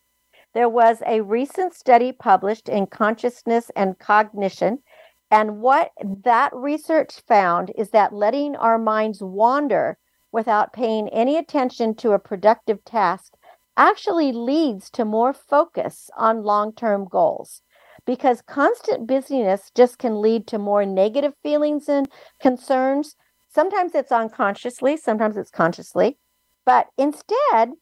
There 0.53 0.69
was 0.69 1.03
a 1.07 1.21
recent 1.21 1.73
study 1.75 2.11
published 2.11 2.69
in 2.69 2.87
Consciousness 2.87 3.71
and 3.75 3.99
Cognition, 3.99 4.83
And 5.31 5.61
what 5.61 5.91
that 6.01 6.53
research 6.55 7.21
found 7.27 7.71
is 7.77 7.89
that 7.91 8.13
letting 8.13 8.55
our 8.55 8.77
minds 8.77 9.23
wander 9.23 9.97
without 10.31 10.73
paying 10.73 11.09
any 11.09 11.37
attention 11.37 11.95
to 11.95 12.13
a 12.13 12.19
productive 12.19 12.85
task 12.85 13.33
actually 13.77 14.31
leads 14.31 14.89
to 14.91 15.05
more 15.05 15.33
focus 15.33 16.09
on 16.17 16.43
long 16.43 16.73
term 16.73 17.05
goals 17.07 17.62
because 18.05 18.41
constant 18.41 19.07
busyness 19.07 19.71
just 19.75 19.97
can 19.97 20.21
lead 20.21 20.47
to 20.47 20.57
more 20.57 20.85
negative 20.85 21.33
feelings 21.41 21.87
and 21.87 22.07
concerns. 22.41 23.15
Sometimes 23.49 23.95
it's 23.95 24.11
unconsciously, 24.11 24.97
sometimes 24.97 25.37
it's 25.37 25.51
consciously. 25.51 26.17
But 26.65 26.87
instead, 26.97 27.73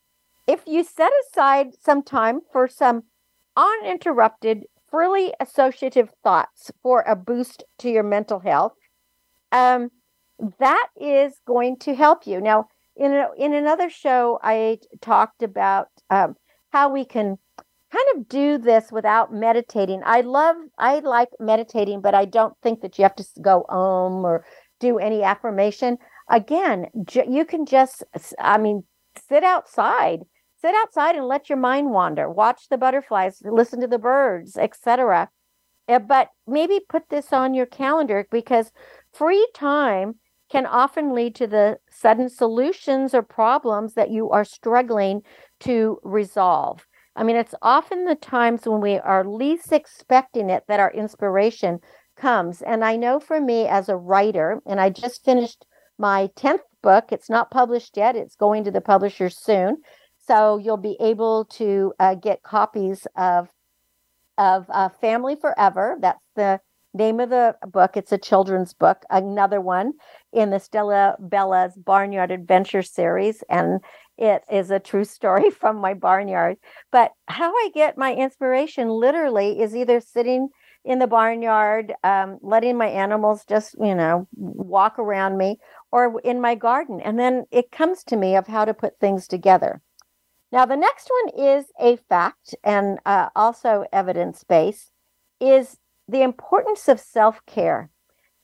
if 0.47 0.61
you 0.65 0.83
set 0.83 1.11
aside 1.27 1.75
some 1.79 2.03
time 2.03 2.41
for 2.51 2.67
some 2.67 3.03
uninterrupted 3.55 4.65
freely 4.89 5.33
associative 5.39 6.09
thoughts 6.23 6.71
for 6.83 7.03
a 7.07 7.15
boost 7.15 7.63
to 7.79 7.89
your 7.89 8.03
mental 8.03 8.39
health, 8.39 8.73
um, 9.51 9.89
that 10.59 10.87
is 10.99 11.33
going 11.45 11.77
to 11.77 11.95
help 11.95 12.25
you. 12.25 12.41
Now, 12.41 12.67
in 12.95 13.13
a, 13.13 13.27
in 13.37 13.53
another 13.53 13.89
show, 13.89 14.39
I 14.43 14.79
talked 14.99 15.43
about 15.43 15.87
um, 16.09 16.35
how 16.71 16.89
we 16.89 17.05
can 17.05 17.37
kind 17.91 18.05
of 18.15 18.27
do 18.27 18.57
this 18.57 18.91
without 18.91 19.33
meditating. 19.33 20.01
I 20.05 20.21
love, 20.21 20.55
I 20.77 20.99
like 20.99 21.29
meditating, 21.39 22.01
but 22.01 22.15
I 22.15 22.25
don't 22.25 22.55
think 22.63 22.81
that 22.81 22.97
you 22.97 23.03
have 23.03 23.15
to 23.15 23.25
go 23.41 23.65
om 23.69 24.25
or 24.25 24.45
do 24.79 24.97
any 24.97 25.23
affirmation. 25.23 25.97
Again, 26.29 26.87
you 27.13 27.45
can 27.45 27.65
just, 27.65 28.03
I 28.39 28.57
mean, 28.57 28.83
sit 29.29 29.43
outside 29.43 30.21
sit 30.61 30.75
outside 30.75 31.15
and 31.15 31.27
let 31.27 31.49
your 31.49 31.57
mind 31.57 31.89
wander 31.89 32.29
watch 32.29 32.69
the 32.69 32.77
butterflies 32.77 33.41
listen 33.43 33.81
to 33.81 33.87
the 33.87 33.97
birds 33.97 34.55
etc 34.57 35.29
eh, 35.87 35.97
but 35.97 36.29
maybe 36.47 36.79
put 36.87 37.09
this 37.09 37.33
on 37.33 37.53
your 37.53 37.65
calendar 37.65 38.25
because 38.31 38.71
free 39.13 39.45
time 39.53 40.15
can 40.49 40.65
often 40.65 41.13
lead 41.13 41.33
to 41.33 41.47
the 41.47 41.77
sudden 41.89 42.29
solutions 42.29 43.13
or 43.13 43.21
problems 43.21 43.93
that 43.93 44.11
you 44.11 44.29
are 44.29 44.43
struggling 44.45 45.21
to 45.59 45.99
resolve 46.03 46.85
i 47.15 47.23
mean 47.23 47.35
it's 47.35 47.55
often 47.61 48.05
the 48.05 48.15
times 48.15 48.61
when 48.65 48.81
we 48.81 48.97
are 48.97 49.25
least 49.25 49.71
expecting 49.71 50.49
it 50.49 50.63
that 50.67 50.79
our 50.79 50.91
inspiration 50.93 51.79
comes 52.17 52.61
and 52.61 52.83
i 52.83 52.95
know 52.95 53.19
for 53.19 53.39
me 53.39 53.67
as 53.67 53.89
a 53.89 53.97
writer 53.97 54.61
and 54.65 54.79
i 54.79 54.89
just 54.89 55.23
finished 55.23 55.65
my 55.97 56.29
10th 56.35 56.59
book 56.81 57.05
it's 57.11 57.29
not 57.29 57.51
published 57.51 57.95
yet 57.97 58.15
it's 58.15 58.35
going 58.35 58.63
to 58.63 58.71
the 58.71 58.81
publisher 58.81 59.29
soon 59.29 59.77
so 60.17 60.57
you'll 60.57 60.77
be 60.77 60.97
able 60.99 61.45
to 61.45 61.93
uh, 61.99 62.15
get 62.15 62.43
copies 62.43 63.07
of 63.17 63.49
of 64.37 64.65
uh, 64.69 64.89
Family 64.89 65.35
Forever. 65.35 65.97
That's 66.01 66.19
the 66.35 66.59
name 66.93 67.19
of 67.19 67.29
the 67.29 67.55
book. 67.67 67.95
It's 67.95 68.11
a 68.11 68.17
children's 68.17 68.73
book. 68.73 69.03
Another 69.09 69.61
one 69.61 69.93
in 70.33 70.49
the 70.49 70.59
Stella 70.59 71.15
Bella's 71.19 71.73
Barnyard 71.77 72.31
Adventure 72.31 72.81
series, 72.81 73.43
and 73.49 73.79
it 74.21 74.43
is 74.51 74.69
a 74.69 74.79
true 74.79 75.03
story 75.03 75.49
from 75.61 75.77
my 75.77 75.95
barnyard. 75.95 76.57
But 76.91 77.11
how 77.27 77.51
I 77.51 77.71
get 77.73 77.97
my 77.97 78.13
inspiration 78.13 78.87
literally 78.89 79.59
is 79.59 79.75
either 79.75 79.99
sitting 79.99 80.49
in 80.85 80.99
the 80.99 81.07
barnyard, 81.07 81.93
um, 82.03 82.37
letting 82.41 82.77
my 82.77 82.87
animals 82.87 83.43
just, 83.45 83.75
you 83.79 83.95
know, 83.95 84.27
walk 84.35 84.97
around 84.97 85.37
me, 85.37 85.57
or 85.91 86.19
in 86.21 86.39
my 86.39 86.55
garden. 86.55 87.01
And 87.01 87.19
then 87.19 87.45
it 87.51 87.71
comes 87.71 88.03
to 88.05 88.15
me 88.15 88.35
of 88.35 88.47
how 88.47 88.65
to 88.65 88.73
put 88.73 88.99
things 88.99 89.27
together. 89.27 89.81
Now, 90.51 90.65
the 90.65 90.77
next 90.77 91.09
one 91.23 91.57
is 91.57 91.65
a 91.79 91.97
fact 91.97 92.55
and 92.63 92.99
uh, 93.05 93.29
also 93.35 93.85
evidence 93.91 94.43
based 94.43 94.91
is 95.39 95.77
the 96.07 96.21
importance 96.21 96.87
of 96.87 96.99
self 96.99 97.39
care. 97.45 97.89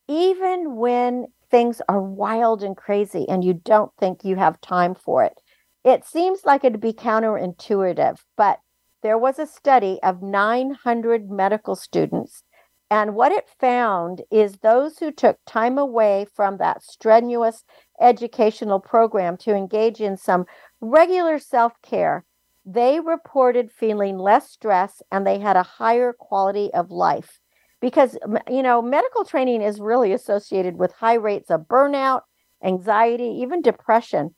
Even 0.08 0.78
when 0.78 1.28
things 1.52 1.82
are 1.90 2.02
wild 2.02 2.64
and 2.64 2.78
crazy 2.78 3.28
and 3.28 3.44
you 3.44 3.54
don't 3.54 3.92
think 4.00 4.24
you 4.24 4.38
have 4.38 4.62
time 4.62 4.96
for 4.96 5.24
it, 5.24 5.42
it 5.84 6.06
seems 6.06 6.42
like 6.46 6.64
it'd 6.64 6.82
be 6.82 6.94
counterintuitive, 6.94 8.20
but 8.36 8.60
there 9.04 9.18
was 9.18 9.40
a 9.40 9.46
study 9.46 10.00
of 10.04 10.22
900 10.22 11.30
medical 11.30 11.76
students. 11.76 12.44
And 12.90 13.16
what 13.16 13.32
it 13.32 13.50
found 13.60 14.22
is 14.32 14.58
those 14.58 15.00
who 15.00 15.12
took 15.12 15.38
time 15.46 15.78
away 15.78 16.26
from 16.34 16.58
that 16.58 16.84
strenuous 16.84 17.64
educational 18.00 18.80
program 18.80 19.36
to 19.38 19.54
engage 19.54 20.00
in 20.00 20.16
some 20.16 20.46
regular 20.80 21.38
self 21.38 21.74
care, 21.82 22.26
they 22.66 23.00
reported 23.00 23.72
feeling 23.72 24.18
less 24.18 24.50
stress 24.50 25.02
and 25.12 25.26
they 25.26 25.40
had 25.40 25.58
a 25.58 25.64
higher 25.64 26.14
quality 26.14 26.74
of 26.74 26.92
life. 26.92 27.40
Because, 27.80 28.18
you 28.50 28.64
know, 28.64 28.82
medical 28.82 29.24
training 29.24 29.62
is 29.62 29.80
really 29.80 30.12
associated 30.12 30.78
with 30.78 30.94
high 30.94 31.14
rates 31.14 31.52
of 31.52 31.68
burnout, 31.68 32.22
anxiety, 32.64 33.40
even 33.42 33.62
depression. 33.62 34.34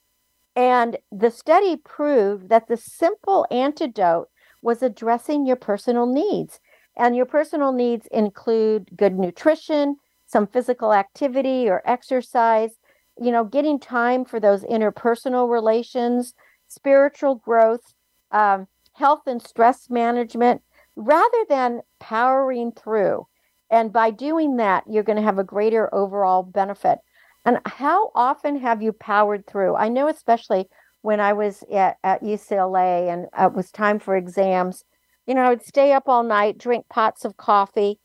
And 0.59 0.97
the 1.09 1.31
study 1.31 1.77
proved 1.77 2.49
that 2.49 2.67
the 2.67 2.75
simple 2.75 3.47
antidote 3.49 4.27
was 4.61 4.83
addressing 4.83 5.45
your 5.45 5.55
personal 5.55 6.05
needs. 6.05 6.59
And 6.97 7.15
your 7.15 7.25
personal 7.25 7.71
needs 7.71 8.07
include 8.07 8.89
good 8.97 9.17
nutrition, 9.17 9.95
some 10.25 10.47
physical 10.47 10.93
activity 10.93 11.69
or 11.69 11.81
exercise, 11.85 12.71
you 13.17 13.31
know, 13.31 13.45
getting 13.45 13.79
time 13.79 14.25
for 14.25 14.37
those 14.37 14.65
interpersonal 14.65 15.49
relations, 15.49 16.33
spiritual 16.67 17.35
growth, 17.35 17.93
um, 18.31 18.67
health 18.91 19.27
and 19.27 19.41
stress 19.41 19.89
management, 19.89 20.61
rather 20.97 21.45
than 21.47 21.83
powering 22.01 22.73
through. 22.73 23.25
And 23.71 23.93
by 23.93 24.11
doing 24.11 24.57
that, 24.57 24.83
you're 24.89 25.03
going 25.03 25.15
to 25.15 25.23
have 25.23 25.39
a 25.39 25.43
greater 25.45 25.93
overall 25.95 26.43
benefit. 26.43 26.99
And 27.45 27.59
how 27.65 28.11
often 28.15 28.59
have 28.59 28.81
you 28.81 28.93
powered 28.93 29.47
through? 29.47 29.75
I 29.75 29.89
know, 29.89 30.07
especially 30.07 30.67
when 31.01 31.19
I 31.19 31.33
was 31.33 31.63
at, 31.71 31.97
at 32.03 32.21
UCLA 32.21 33.11
and 33.11 33.27
uh, 33.39 33.47
it 33.47 33.53
was 33.53 33.71
time 33.71 33.99
for 33.99 34.15
exams, 34.15 34.83
you 35.25 35.33
know, 35.35 35.41
I 35.41 35.49
would 35.49 35.65
stay 35.65 35.93
up 35.93 36.07
all 36.07 36.23
night, 36.23 36.57
drink 36.57 36.85
pots 36.89 37.23
of 37.23 37.37
coffee. 37.37 37.99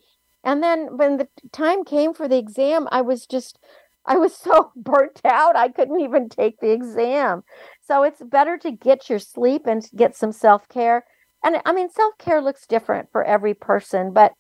And 0.45 0.63
then 0.63 0.97
when 0.97 1.17
the 1.17 1.29
time 1.53 1.85
came 1.85 2.13
for 2.13 2.29
the 2.29 2.37
exam, 2.37 2.87
I 2.93 3.01
was 3.01 3.27
just 3.27 3.59
I 4.07 4.17
was 4.17 4.37
so 4.37 4.73
burnt 4.77 5.21
out, 5.25 5.57
I 5.57 5.69
couldn't 5.69 6.01
even 6.01 6.29
take 6.29 6.61
the 6.61 6.71
exam. 6.71 7.43
So 7.81 8.03
it's 8.03 8.23
better 8.23 8.59
to 8.59 8.71
get 8.71 9.09
your 9.09 9.19
sleep 9.19 9.63
and 9.67 9.87
get 9.97 10.17
some 10.17 10.33
self 10.33 10.69
care. 10.69 11.05
And 11.43 11.61
I 11.65 11.73
mean, 11.73 11.91
self 11.91 12.17
care 12.19 12.41
looks 12.41 12.67
different 12.67 13.11
for 13.11 13.25
every 13.25 13.55
person, 13.55 14.13
but 14.13 14.33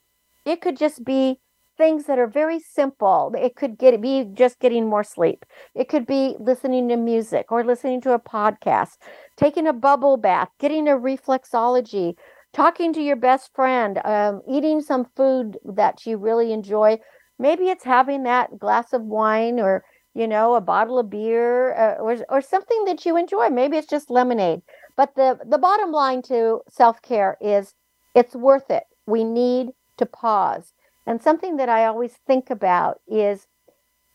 it 0.45 0.61
could 0.61 0.77
just 0.77 1.05
be 1.05 1.41
things 1.77 2.07
that 2.07 2.19
are 2.19 2.27
very 2.27 2.59
simple. 2.61 3.33
It 3.39 3.57
could 3.57 3.79
get 3.79 4.01
be 4.01 4.25
just 4.35 4.61
getting 4.61 4.89
more 4.89 5.05
sleep. 5.05 5.45
It 5.75 5.89
could 5.89 6.07
be 6.07 6.37
listening 6.39 6.89
to 6.89 6.97
music 6.97 7.51
or 7.51 7.65
listening 7.65 8.01
to 8.03 8.13
a 8.13 8.19
podcast, 8.19 8.97
taking 9.37 9.67
a 9.67 9.73
bubble 9.73 10.17
bath, 10.17 10.49
getting 10.59 10.89
a 10.89 10.93
reflexology, 10.93 12.15
talking 12.53 12.93
to 12.93 13.03
your 13.03 13.17
best 13.17 13.51
friend, 13.55 14.01
um, 14.05 14.41
eating 14.49 14.81
some 14.81 15.05
food 15.17 15.59
that 15.65 16.07
you 16.07 16.17
really 16.17 16.53
enjoy. 16.53 16.99
Maybe 17.39 17.69
it's 17.69 17.85
having 17.85 18.23
that 18.25 18.59
glass 18.59 18.93
of 18.93 19.03
wine 19.03 19.59
or 19.61 19.85
you 20.15 20.29
know 20.29 20.55
a 20.55 20.61
bottle 20.61 20.99
of 20.99 21.11
beer 21.11 21.75
uh, 21.75 21.95
or 22.01 22.17
or 22.29 22.41
something 22.41 22.85
that 22.85 23.05
you 23.05 23.17
enjoy. 23.17 23.49
Maybe 23.51 23.77
it's 23.77 23.89
just 23.89 24.11
lemonade. 24.11 24.63
But 24.97 25.15
the 25.17 25.39
the 25.45 25.59
bottom 25.59 25.91
line 25.93 26.23
to 26.23 26.61
self-care 26.71 27.37
is 27.41 27.75
it's 28.15 28.35
worth 28.37 28.71
it. 28.71 28.85
We 29.07 29.25
need 29.25 29.71
to 29.99 30.07
pause 30.07 30.73
and 31.07 31.23
something 31.23 31.57
that 31.57 31.69
i 31.69 31.85
always 31.85 32.15
think 32.27 32.51
about 32.51 33.01
is 33.07 33.47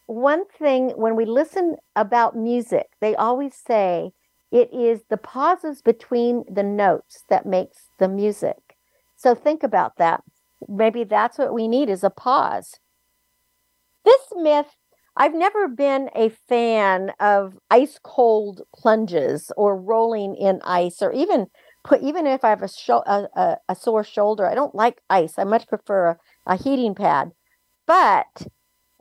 one 0.05 0.45
thing 0.47 0.89
when 0.95 1.15
we 1.15 1.25
listen 1.25 1.77
about 1.95 2.35
music 2.35 2.87
they 3.01 3.15
always 3.15 3.53
say 3.55 4.11
it 4.51 4.73
is 4.73 5.03
the 5.09 5.17
pauses 5.17 5.81
between 5.81 6.43
the 6.51 6.63
notes 6.63 7.23
that 7.29 7.45
makes 7.45 7.89
the 7.99 8.07
music. 8.07 8.77
So 9.15 9.35
think 9.35 9.63
about 9.63 9.97
that. 9.97 10.23
Maybe 10.67 11.03
that's 11.03 11.37
what 11.37 11.53
we 11.53 11.67
need 11.67 11.89
is 11.89 12.03
a 12.03 12.09
pause. 12.09 12.79
This 14.03 14.21
myth, 14.35 14.75
I've 15.15 15.35
never 15.35 15.67
been 15.67 16.09
a 16.15 16.29
fan 16.29 17.11
of 17.19 17.59
ice 17.69 17.99
cold 18.01 18.61
plunges 18.75 19.51
or 19.55 19.79
rolling 19.79 20.35
in 20.35 20.61
ice 20.63 21.01
or 21.01 21.11
even 21.11 21.47
put 21.83 22.01
even 22.01 22.25
if 22.25 22.43
I 22.43 22.49
have 22.49 22.63
a, 22.63 22.67
sho- 22.67 23.03
a, 23.05 23.27
a, 23.35 23.57
a, 23.69 23.75
sore 23.75 24.03
shoulder, 24.03 24.47
I 24.47 24.55
don't 24.55 24.75
like 24.75 25.01
ice. 25.09 25.37
I 25.37 25.43
much 25.43 25.67
prefer 25.67 26.17
a, 26.45 26.55
heating 26.55 26.95
pad. 26.95 27.31
But 27.85 28.47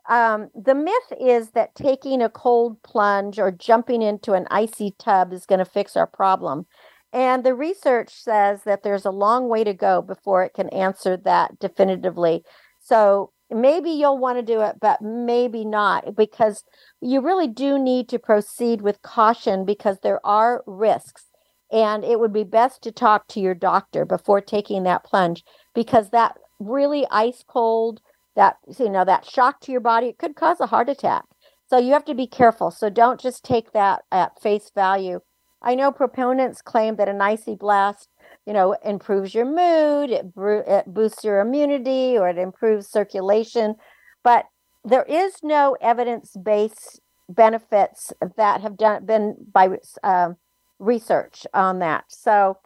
um, 0.09 0.49
the 0.55 0.75
myth 0.75 1.13
is 1.21 1.51
that 1.51 1.75
taking 1.75 2.23
a 2.23 2.31
cold 2.31 2.83
plunge 2.83 3.39
or 3.39 3.51
jumping 3.51 4.03
into 4.03 4.33
an 4.33 4.47
icy 4.51 4.95
tub 4.99 5.33
is 5.33 5.47
going 5.47 5.59
to 5.59 5.65
fix 5.65 5.97
our 5.97 6.07
problem. 6.07 6.67
And 7.13 7.45
the 7.45 7.55
research 7.55 8.11
says 8.11 8.63
that 8.65 8.83
there's 8.83 9.05
a 9.05 9.11
long 9.11 9.49
way 9.49 9.65
to 9.65 9.75
go 9.75 10.03
before 10.03 10.45
it 10.45 10.55
can 10.55 10.69
answer 10.71 11.17
that 11.17 11.59
definitively. 11.59 12.43
So 12.81 13.33
maybe 13.51 13.91
you'll 13.91 14.19
want 14.19 14.39
to 14.39 14.43
do 14.43 14.61
it, 14.61 14.77
but 14.81 15.01
maybe 15.01 15.65
not 15.65 16.15
because 16.17 16.65
you 17.01 17.21
really 17.21 17.49
do 17.49 17.79
need 17.79 18.09
to 18.11 18.19
proceed 18.19 18.83
with 18.83 19.03
caution 19.03 19.65
because 19.65 19.99
there 20.03 20.25
are 20.25 20.63
risks. 20.67 21.27
And 21.71 22.05
it 22.05 22.19
would 22.19 22.33
be 22.33 22.45
best 22.45 22.83
to 22.83 22.93
talk 22.93 23.27
to 23.29 23.41
your 23.41 23.55
doctor 23.55 24.05
before 24.05 24.41
taking 24.41 24.85
that 24.85 25.05
plunge 25.05 25.45
because 25.75 26.11
that 26.11 26.37
really 26.59 27.07
ice 27.11 27.45
cold, 27.47 28.01
that 28.37 28.59
you 28.79 28.89
know 28.89 29.05
that 29.05 29.27
shock 29.27 29.61
to 29.63 29.73
your 29.73 29.81
body 29.81 30.09
it 30.09 30.19
could 30.19 30.37
cause 30.37 30.61
a 30.61 30.67
heart 30.67 30.89
attack. 30.89 31.25
So 31.69 31.79
you 31.79 31.93
have 31.93 32.05
to 32.07 32.15
be 32.15 32.27
careful. 32.27 32.71
So 32.71 32.89
don't 32.89 33.21
just 33.21 33.45
take 33.45 33.73
that 33.73 34.03
at 34.11 34.41
face 34.41 34.71
value. 34.75 35.21
I 35.61 35.75
know 35.75 35.91
proponents 35.91 36.63
claim 36.63 36.97
that 36.97 37.09
an 37.09 37.21
icy 37.21 37.57
blast 37.57 38.09
you 38.47 38.53
know 38.53 38.77
improves 38.85 39.35
your 39.35 39.45
mood 39.45 40.11
it, 40.11 40.27
it 40.37 40.95
boosts 40.95 41.25
your 41.25 41.41
immunity 41.41 42.17
or 42.17 42.29
it 42.29 42.39
improves 42.39 42.89
circulation 42.89 43.75
but 44.23 44.47
there 44.85 45.05
is 45.05 45.35
no 45.43 45.77
evidence-based 45.81 47.01
benefits 47.29 48.13
that 48.37 48.61
have 48.61 48.77
done 48.77 49.05
been 49.05 49.37
by 49.53 49.69
uh, 50.03 50.31
research 50.79 51.47
on 51.53 51.81
that. 51.81 52.05
So 52.09 52.59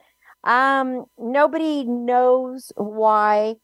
um, 0.45 1.07
nobody 1.19 1.85
knows 1.85 2.73
why 2.77 3.57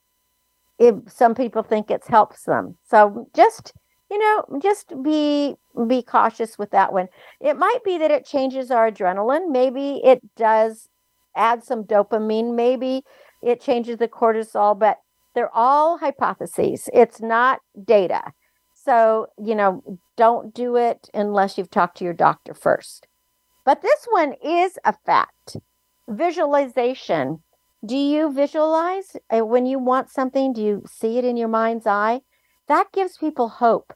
if 0.79 0.95
some 1.09 1.35
people 1.35 1.63
think 1.63 1.91
it 1.91 2.05
helps 2.07 2.45
them. 2.45 2.77
So 2.85 3.29
just 3.35 3.73
you 4.11 4.19
know, 4.19 4.59
just 4.61 4.93
be 5.03 5.55
be 5.87 6.03
cautious 6.03 6.59
with 6.59 6.71
that 6.71 6.93
one. 6.93 7.09
It 7.41 7.57
might 7.59 7.85
be 7.85 7.99
that 7.99 8.11
it 8.11 8.25
changes 8.25 8.71
our 8.71 8.91
adrenaline. 8.91 9.51
Maybe 9.51 10.01
it 10.03 10.21
does 10.37 10.89
add 11.37 11.63
some 11.63 11.85
dopamine. 11.85 12.55
Maybe 12.55 13.03
it 13.43 13.61
changes 13.61 13.99
the 13.99 14.09
cortisol, 14.09 14.79
but 14.79 14.99
they're 15.35 15.55
all 15.55 15.99
hypotheses. 15.99 16.89
It's 16.93 17.21
not 17.21 17.61
data. 17.85 18.23
So, 18.75 19.27
you 19.43 19.55
know, 19.55 19.99
don't 20.17 20.55
do 20.55 20.77
it 20.77 21.09
unless 21.13 21.59
you've 21.59 21.71
talked 21.71 21.99
to 21.99 22.05
your 22.05 22.15
doctor 22.15 22.55
first. 22.55 23.07
But 23.65 23.83
this 23.83 24.07
one 24.11 24.35
is 24.43 24.79
a 24.85 24.95
fact. 25.05 25.59
Visualization. 26.09 27.43
Do 27.85 27.97
you 27.97 28.33
visualize 28.33 29.17
uh, 29.31 29.45
when 29.45 29.67
you 29.67 29.79
want 29.79 30.11
something? 30.11 30.53
Do 30.53 30.63
you 30.63 30.83
see 30.87 31.19
it 31.19 31.25
in 31.25 31.37
your 31.37 31.49
mind's 31.49 31.87
eye? 31.87 32.23
That 32.67 32.93
gives 32.93 33.17
people 33.19 33.49
hope. 33.49 33.93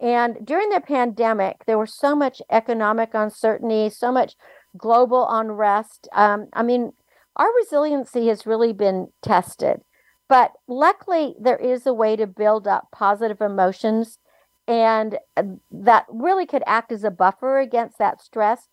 And 0.00 0.38
during 0.44 0.70
the 0.70 0.80
pandemic, 0.80 1.64
there 1.66 1.78
was 1.78 1.94
so 1.94 2.14
much 2.14 2.40
economic 2.50 3.10
uncertainty, 3.14 3.90
so 3.90 4.10
much 4.10 4.34
global 4.76 5.26
unrest. 5.28 6.08
Um, 6.12 6.48
I 6.52 6.62
mean, 6.62 6.92
our 7.36 7.48
resiliency 7.54 8.28
has 8.28 8.46
really 8.46 8.72
been 8.72 9.08
tested. 9.22 9.82
But 10.28 10.52
luckily, 10.66 11.34
there 11.40 11.56
is 11.58 11.86
a 11.86 11.94
way 11.94 12.16
to 12.16 12.26
build 12.26 12.66
up 12.66 12.88
positive 12.92 13.40
emotions, 13.40 14.18
and 14.66 15.18
uh, 15.36 15.44
that 15.70 16.06
really 16.08 16.46
could 16.46 16.64
act 16.66 16.90
as 16.90 17.04
a 17.04 17.10
buffer 17.10 17.60
against 17.60 17.98
that 17.98 18.20
stress. 18.20 18.68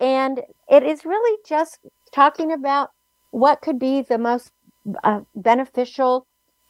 And 0.00 0.42
it 0.68 0.82
is 0.82 1.04
really 1.04 1.38
just 1.46 1.78
talking 2.12 2.50
about 2.50 2.90
what 3.36 3.60
could 3.60 3.78
be 3.78 4.00
the 4.00 4.16
most 4.16 4.50
uh, 5.04 5.20
beneficial 5.34 6.26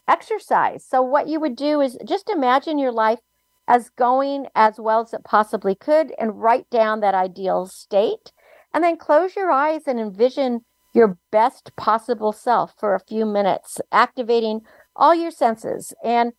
exercise. 0.09 0.85
So, 0.85 1.01
what 1.01 1.29
you 1.29 1.39
would 1.39 1.55
do 1.55 1.81
is 1.81 1.97
just 2.05 2.29
imagine 2.29 2.77
your 2.77 2.91
life 2.91 3.21
as 3.69 3.91
going 3.91 4.49
as 4.57 4.81
well 4.81 5.01
as 5.01 5.15
it 5.15 5.23
possibly 5.23 5.77
could 5.77 6.13
and 6.19 6.43
write 6.43 6.69
down 6.69 6.99
that 7.01 7.15
ideal 7.15 7.67
state. 7.67 8.33
And 8.75 8.83
then 8.83 8.97
close 8.97 9.37
your 9.37 9.51
eyes 9.51 9.83
and 9.87 10.01
envision 10.01 10.63
your 10.93 11.17
best 11.31 11.71
possible 11.77 12.33
self 12.33 12.75
for 12.77 12.97
a 12.97 13.01
few 13.01 13.25
minutes, 13.25 13.81
activating 13.93 14.63
all 14.97 15.15
your 15.15 15.31
senses. 15.31 15.95
And 16.03 16.33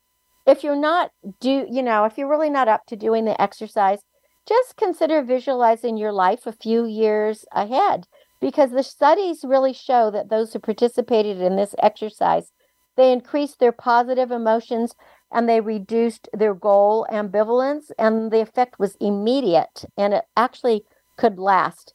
if 0.46 0.62
you're 0.62 0.76
not 0.76 1.12
do, 1.40 1.66
you 1.72 1.82
know, 1.82 2.04
if 2.04 2.18
you're 2.18 2.30
really 2.30 2.50
not 2.50 2.68
up 2.68 2.82
to 2.88 2.98
doing 2.98 3.24
the 3.24 3.42
exercise, 3.42 4.00
just 4.46 4.76
consider 4.76 5.24
visualizing 5.24 5.96
your 5.96 6.12
life 6.12 6.46
a 6.46 6.52
few 6.52 6.86
years 6.86 7.46
ahead 7.54 8.08
because 8.40 8.72
the 8.72 8.84
studies 8.84 9.44
really 9.44 9.74
show 9.74 10.12
that 10.12 10.30
those 10.30 10.54
who 10.54 10.60
participated 10.60 11.42
in 11.42 11.56
this 11.56 11.76
exercise 11.80 12.52
they 12.96 13.12
increased 13.12 13.60
their 13.60 13.72
positive 13.72 14.32
emotions 14.32 14.96
and 15.32 15.48
they 15.48 15.62
reduced 15.62 16.28
their 16.34 16.56
goal 16.56 17.06
ambivalence 17.12 17.92
and 18.00 18.32
the 18.32 18.42
effect 18.42 18.80
was 18.80 18.98
immediate 19.00 19.86
and 19.98 20.14
it 20.14 20.24
actually 20.36 20.84
could 21.16 21.38
last 21.38 21.94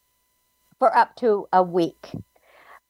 for 0.78 0.96
up 0.96 1.16
to 1.16 1.46
a 1.52 1.62
week. 1.62 2.10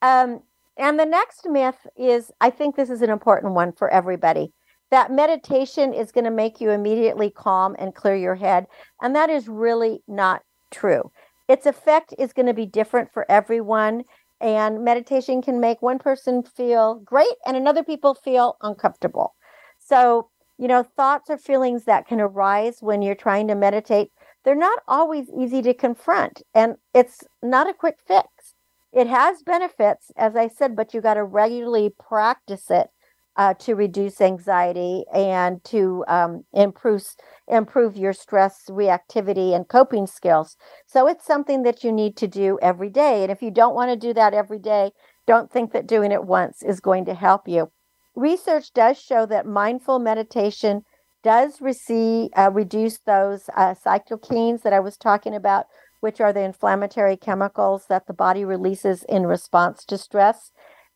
Um, 0.03 0.43
and 0.77 0.99
the 0.99 1.07
next 1.07 1.49
myth 1.49 1.87
is 1.97 2.31
i 2.41 2.51
think 2.51 2.77
this 2.77 2.91
is 2.91 3.03
an 3.03 3.11
important 3.11 3.55
one 3.55 3.73
for 3.73 3.89
everybody 3.91 4.53
that 4.91 5.11
meditation 5.11 5.95
is 5.95 6.13
going 6.13 6.25
to 6.25 6.31
make 6.31 6.61
you 6.61 6.71
immediately 6.71 7.31
calm 7.31 7.75
and 7.79 7.95
clear 7.95 8.17
your 8.17 8.35
head 8.35 8.67
and 9.01 9.15
that 9.15 9.31
is 9.31 9.49
really 9.49 10.03
not 10.09 10.43
true 10.71 11.11
its 11.49 11.67
effect 11.67 12.15
is 12.19 12.33
going 12.33 12.47
to 12.47 12.55
be 12.55 12.67
different 12.67 13.13
for 13.13 13.31
everyone. 13.31 14.05
And 14.41 14.85
meditation 14.85 15.41
can 15.41 15.61
make 15.61 15.83
one 15.83 15.99
person 15.99 16.43
feel 16.43 16.97
great 17.05 17.35
and 17.47 17.57
another 17.57 17.85
people 17.85 18.15
feel 18.15 18.57
uncomfortable. 18.61 19.35
So, 19.79 20.29
you 20.59 20.69
know, 20.69 20.83
thoughts 20.83 21.31
or 21.31 21.39
feelings 21.39 21.85
that 21.85 22.07
can 22.07 22.21
arise 22.21 22.79
when 22.81 23.03
you're 23.03 23.15
trying 23.15 23.49
to 23.49 23.55
meditate, 23.55 24.11
they're 24.45 24.55
not 24.55 24.81
always 24.89 25.29
easy 25.31 25.63
to 25.63 25.75
confront. 25.75 26.43
And 26.55 26.77
it's 26.93 27.23
not 27.43 27.69
a 27.69 27.75
quick 27.75 27.99
fix. 28.07 28.55
It 28.93 29.07
has 29.07 29.43
benefits, 29.43 30.11
as 30.17 30.37
I 30.37 30.49
said, 30.49 30.77
but 30.77 30.93
you 30.93 31.01
got 31.01 31.15
to 31.15 31.25
regularly 31.25 31.95
practice 31.99 32.71
it 32.71 32.91
uh, 33.37 33.55
to 33.55 33.75
reduce 33.75 34.21
anxiety 34.21 35.05
and 35.13 35.63
to 35.65 36.05
um, 36.09 36.45
improve 36.53 37.03
improve 37.49 37.97
your 37.97 38.13
stress 38.13 38.65
reactivity 38.69 39.55
and 39.55 39.69
coping 39.69 40.07
skills. 40.07 40.57
So 40.87 41.09
it's 41.09 41.27
something 41.27 41.63
that 41.63 41.83
you 41.83 41.93
need 41.93 42.17
to 42.19 42.29
do 42.29 42.59
every 42.63 42.91
day. 42.91 43.23
And 43.23 43.33
if 43.33 43.43
you 43.43 43.51
don't 43.51 43.75
want 43.75 43.91
to 43.91 43.97
do 43.97 44.13
that 44.15 44.35
every 44.35 44.59
day, 44.59 44.93
don't 45.27 45.51
think 45.51 45.73
that 45.73 45.87
doing 45.87 46.13
it 46.13 46.25
once 46.25 46.63
is 46.63 46.81
going 46.81 47.05
to 47.07 47.15
help 47.15 47.49
you. 47.49 47.71
Research 48.15 48.73
does 48.75 49.01
show 49.01 49.25
that 49.27 49.47
mindful 49.47 49.99
meditation 49.99 50.83
does 51.23 51.61
receive, 51.61 52.31
uh, 52.37 52.51
reduce 52.53 52.99
those 52.99 53.49
uh, 53.57 53.75
cytokines 53.75 54.63
that 54.63 54.73
I 54.73 54.81
was 54.81 54.97
talking 54.97 55.35
about, 55.35 55.67
which 56.01 56.21
are 56.21 56.33
the 56.33 56.43
inflammatory 56.43 57.17
chemicals 57.17 57.87
that 57.89 58.07
the 58.07 58.13
body 58.13 58.45
releases 58.45 59.05
in 59.05 59.27
response 59.27 59.85
to 59.87 59.97
stress 59.97 60.51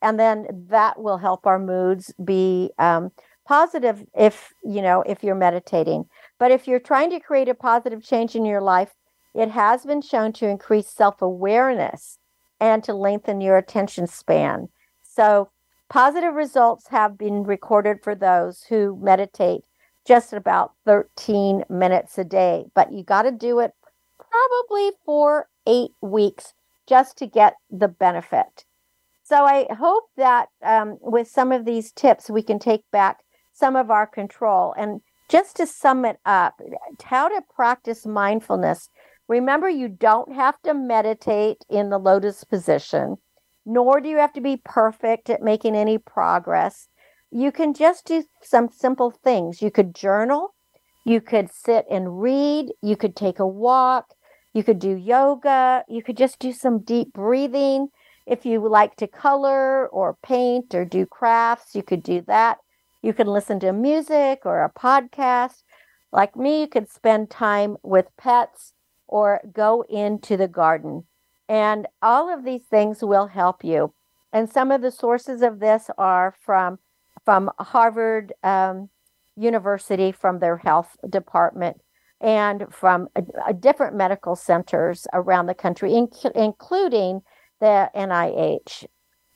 and 0.07 0.21
then 0.21 0.47
that 0.69 1.01
will 1.01 1.19
help 1.19 1.47
our 1.47 1.59
moods 1.59 2.15
be 2.25 2.71
um, 2.79 3.11
positive 3.47 4.05
if 4.17 4.53
you 4.65 4.81
know 4.81 5.03
if 5.03 5.25
you're 5.25 5.35
meditating. 5.35 6.05
But 6.39 6.51
if 6.51 6.69
you're 6.69 6.81
trying 6.93 7.11
to 7.11 7.21
create 7.21 7.49
a 7.49 7.55
positive 7.55 8.03
change 8.03 8.35
in 8.35 8.45
your 8.45 8.61
life 8.61 8.93
it 9.37 9.51
has 9.51 9.85
been 9.85 10.01
shown 10.01 10.33
to 10.33 10.49
increase 10.49 10.89
self-awareness 10.89 12.19
and 12.59 12.83
to 12.85 12.95
lengthen 12.95 13.43
your 13.43 13.59
attention 13.59 14.07
span. 14.07 14.71
So 15.03 15.51
positive 15.91 16.33
results 16.35 16.89
have 16.89 17.19
been 17.19 17.45
recorded 17.45 17.99
for 18.03 18.15
those 18.15 18.65
who 18.71 18.99
meditate 19.01 19.65
just 20.07 20.33
about 20.33 20.73
13 20.87 21.65
minutes 21.69 22.17
a 22.17 22.25
day. 22.25 22.65
But 22.75 22.93
you 22.95 23.05
got 23.05 23.23
to 23.23 23.31
do 23.31 23.61
it 23.61 23.73
probably 24.19 24.93
for 25.05 25.49
eight 25.67 25.91
weeks 26.01 26.55
just 26.89 27.19
to 27.19 27.27
get 27.27 27.57
the 27.71 27.89
benefit 27.89 28.65
so 29.29 29.45
I 29.45 29.67
hope 29.77 30.05
that 30.17 30.51
um, 30.65 30.99
with 31.01 31.27
some 31.27 31.51
of 31.51 31.65
these 31.65 31.91
tips, 31.91 32.31
we 32.31 32.43
can 32.43 32.61
take 32.61 32.85
back 32.93 33.25
some 33.53 33.75
of 33.75 33.91
our 33.91 34.07
control. 34.07 34.73
And 34.79 35.01
just 35.29 35.57
to 35.57 35.67
sum 35.67 36.05
it 36.05 36.19
up, 36.25 36.61
how 37.03 37.27
to 37.29 37.43
practice 37.53 38.07
mindfulness. 38.07 38.89
Remember, 39.27 39.69
you 39.69 39.89
don't 39.89 40.33
have 40.33 40.63
to 40.63 40.75
meditate 40.75 41.65
in 41.69 41.91
the 41.91 41.99
lotus 41.99 42.45
position, 42.45 43.17
nor 43.65 44.01
do 44.01 44.09
you 44.09 44.19
have 44.19 44.33
to 44.35 44.41
be 44.41 44.63
perfect 44.65 45.29
at 45.29 45.43
making 45.43 45.75
any 45.75 45.99
progress. 45.99 46.87
You 47.33 47.51
can 47.51 47.75
just 47.75 48.07
do 48.07 48.23
some 48.43 48.69
simple 48.69 49.11
things. 49.11 49.61
You 49.61 49.73
could 49.73 49.93
journal, 49.93 50.55
you 51.05 51.21
could 51.21 51.51
sit 51.51 51.85
and 51.91 52.23
read, 52.23 52.67
you 52.81 52.97
could 52.97 53.17
take 53.17 53.41
a 53.41 53.47
walk, 53.47 54.15
you 54.55 54.63
could 54.63 54.79
do 54.79 54.97
yoga, 54.97 55.83
you 55.89 56.05
could 56.05 56.17
just 56.17 56.39
do 56.39 56.53
some 56.53 56.79
deep 56.79 57.13
breathing 57.13 57.89
if 58.27 58.45
you 58.45 58.67
like 58.67 58.97
to 58.97 59.07
color 59.07 59.87
or 59.89 60.19
paint 60.23 60.75
or 60.75 60.85
do 60.85 61.07
crafts, 61.07 61.75
you 61.75 61.83
could 61.83 62.03
do 62.03 62.23
that. 62.27 62.59
You 63.03 63.13
can 63.13 63.29
listen 63.29 63.61
to 63.61 63.73
music 63.73 64.41
or 64.45 64.65
a 64.65 64.73
podcast. 64.73 65.63
Like 66.13 66.37
me, 66.37 66.63
you 66.63 66.67
could 66.67 66.91
spend 66.91 67.31
time 67.31 67.77
with 67.83 68.07
pets 68.17 68.73
or 69.07 69.41
go 69.53 69.85
into 69.89 70.37
the 70.37 70.49
garden. 70.49 71.05
And 71.49 71.87
all 72.03 72.33
of 72.33 72.45
these 72.45 72.65
things 72.69 73.03
will 73.03 73.29
help 73.29 73.63
you. 73.63 73.95
And 74.33 74.51
some 74.51 74.73
of 74.73 74.83
the 74.83 74.91
sources 74.91 75.43
of 75.43 75.61
this 75.61 75.89
are 75.97 76.35
from 76.45 76.79
from 77.25 77.51
Harvard 77.59 78.33
um, 78.45 78.89
University, 79.37 80.13
from 80.13 80.39
their 80.39 80.59
health 80.59 80.97
department, 81.11 81.81
and 82.21 82.67
from 82.71 83.09
a, 83.17 83.23
a 83.49 83.53
different 83.53 83.97
medical 83.97 84.37
centers 84.37 85.07
around 85.13 85.47
the 85.47 85.55
country, 85.55 85.91
inc- 85.91 86.31
including 86.37 87.23
the 87.61 87.91
NIH. 87.95 88.87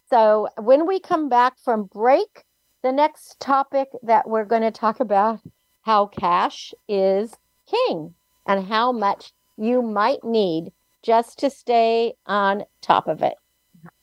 So 0.09 0.49
when 0.59 0.87
we 0.87 1.01
come 1.01 1.29
back 1.29 1.59
from 1.59 1.85
break, 1.85 2.45
the 2.83 2.93
next 2.93 3.39
topic 3.41 3.89
that 4.03 4.29
we're 4.29 4.45
going 4.45 4.62
to 4.62 4.71
talk 4.71 5.01
about 5.01 5.41
how 5.83 6.07
cash 6.07 6.73
is 6.89 7.37
king 7.66 8.14
and 8.47 8.66
how 8.66 8.93
much 8.93 9.33
you 9.57 9.83
might 9.83 10.25
need 10.25 10.73
just 11.03 11.39
to 11.39 11.51
stay 11.51 12.14
on 12.27 12.64
top 12.81 13.09
of 13.09 13.23
it. 13.23 13.35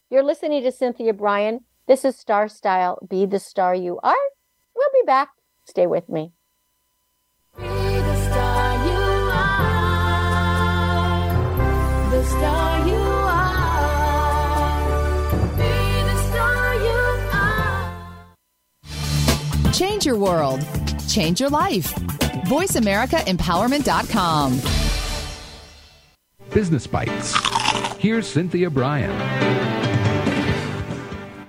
You're 0.10 0.24
listening 0.24 0.64
to 0.64 0.72
Cynthia 0.72 1.14
Brian. 1.14 1.62
This 1.88 2.06
is 2.06 2.18
Star 2.18 2.48
Style. 2.48 3.00
Be 3.08 3.26
the 3.26 3.40
star 3.40 3.76
you 3.76 4.00
are. 4.04 4.16
We'll 4.76 4.90
be 4.94 5.06
back 5.06 5.30
Stay 5.68 5.86
with 5.86 6.08
me. 6.08 6.32
Change 19.78 20.06
your 20.08 20.18
world. 20.18 20.66
Change 21.08 21.40
your 21.40 21.52
life. 21.52 21.94
VoiceAmericaEmpowerment.com. 22.48 24.60
Business 26.52 26.88
Bites. 26.88 27.36
Here's 28.00 28.26
Cynthia 28.26 28.72
Brian. 28.72 29.16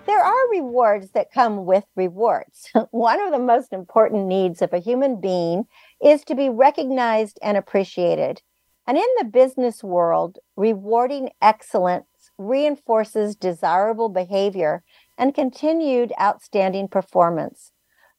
There 0.05 0.23
are 0.23 0.51
rewards 0.51 1.13
that 1.13 1.33
come 1.33 1.65
with 1.65 1.85
rewards. 1.97 2.71
One 2.91 3.19
of 3.19 3.33
the 3.33 3.39
most 3.39 3.73
important 3.73 4.27
needs 4.27 4.61
of 4.61 4.75
a 4.75 4.79
human 4.79 5.23
being 5.23 5.65
is 6.05 6.23
to 6.25 6.35
be 6.35 6.51
recognized 6.51 7.39
and 7.41 7.57
appreciated. 7.57 8.43
And 8.87 8.99
in 8.99 9.09
the 9.17 9.25
business 9.25 9.83
world, 9.83 10.37
rewarding 10.55 11.31
excellence 11.41 12.05
reinforces 12.37 13.37
desirable 13.37 14.11
behavior 14.11 14.83
and 15.17 15.35
continued 15.35 16.13
outstanding 16.21 16.89
performance. 16.89 17.73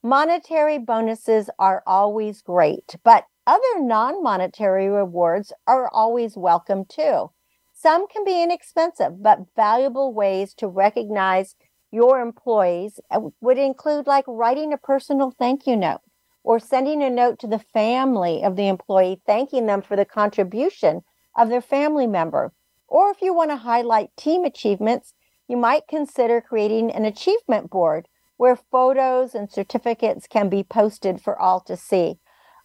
Monetary 0.04 0.78
bonuses 0.78 1.50
are 1.60 1.84
always 1.86 2.42
great, 2.42 2.96
but 3.04 3.26
other 3.46 3.82
non 3.82 4.24
monetary 4.24 4.88
rewards 4.88 5.52
are 5.68 5.90
always 5.90 6.38
welcome 6.38 6.86
too. 6.86 7.30
Some 7.74 8.08
can 8.08 8.24
be 8.24 8.42
inexpensive, 8.42 9.22
but 9.22 9.54
valuable 9.58 10.14
ways 10.14 10.54
to 10.54 10.70
recognize 10.70 11.58
your 11.92 12.22
employees 12.22 13.02
uh, 13.12 13.20
would 13.42 13.58
include 13.58 14.08
like 14.08 14.24
writing 14.26 14.72
a 14.72 14.78
personal 14.78 15.32
thank 15.32 15.68
you 15.68 15.76
note 15.76 16.00
or 16.44 16.60
sending 16.60 17.04
a 17.04 17.10
note 17.10 17.38
to 17.40 17.48
the 17.48 17.60
family 17.60 18.42
of 18.42 18.56
the 18.56 18.70
employee 18.70 19.22
thanking 19.26 19.66
them 19.66 19.82
for 19.82 19.98
the 19.98 20.06
contribution 20.06 21.04
of 21.38 21.50
their 21.50 21.62
family 21.62 22.08
member. 22.08 22.54
Or 22.88 23.12
if 23.12 23.22
you 23.22 23.34
want 23.34 23.52
to 23.52 23.58
highlight 23.58 24.16
team 24.16 24.46
achievements, 24.46 25.14
you 25.50 25.58
might 25.58 25.90
consider 25.90 26.40
creating 26.40 26.90
an 26.90 27.04
achievement 27.04 27.70
board 27.70 28.08
where 28.40 28.56
photos 28.56 29.36
and 29.36 29.52
certificates 29.52 30.26
can 30.26 30.48
be 30.48 30.64
posted 30.64 31.20
for 31.20 31.38
all 31.38 31.60
to 31.60 31.76
see. 31.76 32.18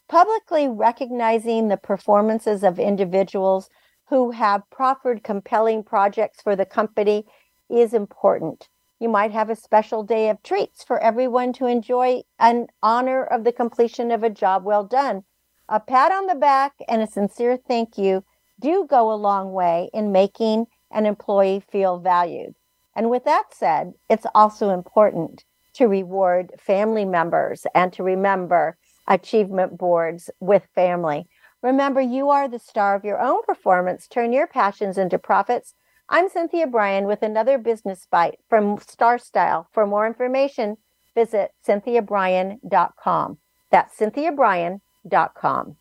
Publicly 0.08 0.68
recognizing 0.68 1.66
the 1.66 1.76
performances 1.76 2.62
of 2.62 2.78
individuals 2.78 3.68
who 4.08 4.30
have 4.30 4.70
proffered 4.70 5.24
compelling 5.24 5.82
projects 5.82 6.40
for 6.40 6.54
the 6.54 6.64
company 6.64 7.26
is 7.68 7.92
important. 7.92 8.68
You 9.00 9.08
might 9.08 9.32
have 9.32 9.50
a 9.50 9.56
special 9.56 10.04
day 10.04 10.28
of 10.28 10.40
treats 10.44 10.84
for 10.84 11.00
everyone 11.00 11.52
to 11.54 11.66
enjoy 11.66 12.22
an 12.38 12.68
honor 12.80 13.24
of 13.24 13.42
the 13.42 13.50
completion 13.50 14.12
of 14.12 14.22
a 14.22 14.30
job 14.30 14.62
well 14.62 14.84
done. 14.84 15.24
A 15.68 15.80
pat 15.80 16.12
on 16.12 16.26
the 16.26 16.36
back 16.36 16.74
and 16.86 17.02
a 17.02 17.08
sincere 17.08 17.56
thank 17.56 17.98
you 17.98 18.22
do 18.60 18.86
go 18.88 19.10
a 19.10 19.16
long 19.16 19.52
way 19.52 19.90
in 19.92 20.12
making 20.12 20.66
an 20.92 21.04
employee 21.04 21.64
feel 21.68 21.98
valued. 21.98 22.54
And 22.94 23.10
with 23.10 23.24
that 23.24 23.46
said, 23.52 23.94
it's 24.08 24.26
also 24.36 24.70
important 24.70 25.42
to 25.74 25.86
reward 25.86 26.52
family 26.58 27.04
members 27.04 27.66
and 27.74 27.92
to 27.92 28.02
remember 28.02 28.76
achievement 29.06 29.76
boards 29.78 30.30
with 30.40 30.66
family. 30.74 31.26
Remember, 31.62 32.00
you 32.00 32.30
are 32.30 32.48
the 32.48 32.58
star 32.58 32.94
of 32.94 33.04
your 33.04 33.20
own 33.20 33.42
performance. 33.44 34.06
Turn 34.06 34.32
your 34.32 34.46
passions 34.46 34.98
into 34.98 35.18
profits. 35.18 35.74
I'm 36.08 36.28
Cynthia 36.28 36.66
Brian 36.66 37.06
with 37.06 37.22
another 37.22 37.56
business 37.58 38.06
bite 38.10 38.38
from 38.48 38.78
Star 38.78 39.18
Style. 39.18 39.68
For 39.72 39.86
more 39.86 40.06
information, 40.06 40.76
visit 41.14 41.52
cynthiabrian.com. 41.66 43.38
That's 43.70 43.98
cynthiabrian.com. 43.98 45.76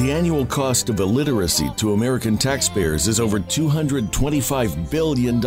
The 0.00 0.12
annual 0.12 0.46
cost 0.46 0.88
of 0.88 0.98
illiteracy 0.98 1.68
to 1.76 1.92
American 1.92 2.38
taxpayers 2.38 3.06
is 3.06 3.20
over 3.20 3.38
$225 3.38 4.90
billion. 4.90 5.42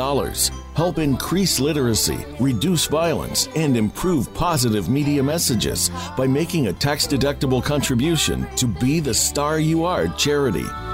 Help 0.76 1.00
increase 1.00 1.60
literacy, 1.60 2.24
reduce 2.40 2.86
violence, 2.86 3.50
and 3.56 3.76
improve 3.76 4.32
positive 4.36 4.90
media 4.90 5.24
messages 5.24 5.90
by 6.16 6.28
making 6.28 6.68
a 6.68 6.74
tax 6.74 7.08
deductible 7.08 7.64
contribution 7.64 8.48
to 8.56 8.68
Be 8.68 9.00
the 9.00 9.16
Star 9.16 9.58
You 9.58 9.86
Are 9.86 10.08
charity. 10.10 10.66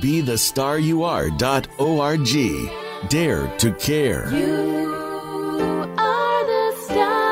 Be 0.00 0.20
the 0.20 0.36
star 0.36 0.78
you 0.78 1.04
are.org. 1.04 2.28
Dare 3.08 3.48
to 3.58 3.72
care. 3.74 4.34
You 4.34 5.94
are 5.96 6.46
the 6.46 6.76
star. 6.82 7.26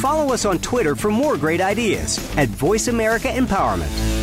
Follow 0.00 0.32
us 0.32 0.44
on 0.44 0.58
Twitter 0.58 0.94
for 0.94 1.10
more 1.10 1.36
great 1.36 1.60
ideas 1.60 2.18
at 2.36 2.48
Voice 2.48 2.88
America 2.88 3.28
Empowerment. 3.28 4.18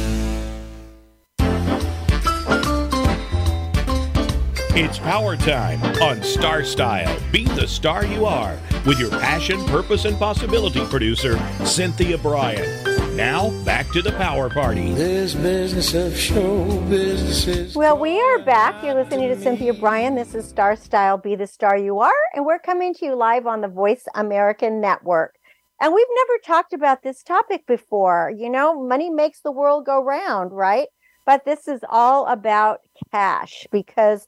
It's 4.78 5.00
power 5.00 5.38
time 5.38 5.82
on 6.02 6.22
Star 6.22 6.66
Style. 6.66 7.18
Be 7.32 7.46
the 7.46 7.66
star 7.66 8.06
you 8.06 8.26
are 8.26 8.60
with 8.86 9.00
your 9.00 9.10
passion, 9.10 9.64
purpose, 9.66 10.04
and 10.04 10.18
possibility 10.20 10.86
producer, 10.88 11.40
Cynthia 11.64 12.18
Brian. 12.18 12.95
Now, 13.16 13.50
back 13.64 13.90
to 13.94 14.02
the 14.02 14.12
power 14.12 14.50
party. 14.50 14.92
This 14.92 15.36
business 15.36 15.94
of 15.94 16.18
show 16.18 16.82
business 16.90 17.48
is 17.48 17.74
Well, 17.74 17.98
we 17.98 18.20
are 18.20 18.40
back. 18.40 18.84
You're 18.84 18.94
listening 18.94 19.30
to 19.30 19.40
Cynthia 19.40 19.74
Brian. 19.74 20.16
This 20.16 20.36
is 20.36 20.46
Star 20.46 20.76
Style 20.76 21.18
Be 21.18 21.38
the 21.38 21.48
Star 21.48 21.78
You 21.78 22.00
Are, 22.00 22.12
and 22.34 22.46
we're 22.46 22.60
coming 22.60 22.94
to 22.96 23.06
you 23.06 23.16
live 23.16 23.48
on 23.48 23.62
the 23.62 23.70
Voice 23.70 24.04
American 24.16 24.82
Network. 24.82 25.36
And 25.80 25.94
we've 25.94 26.06
never 26.14 26.40
talked 26.44 26.74
about 26.74 27.04
this 27.04 27.24
topic 27.24 27.66
before. 27.66 28.34
You 28.38 28.50
know, 28.50 28.84
money 28.84 29.10
makes 29.10 29.40
the 29.40 29.52
world 29.52 29.86
go 29.86 30.04
round, 30.04 30.52
right? 30.52 30.90
But 31.26 31.46
this 31.46 31.70
is 31.70 31.86
all 31.90 32.28
about 32.28 32.82
cash 33.14 33.66
because 33.72 34.28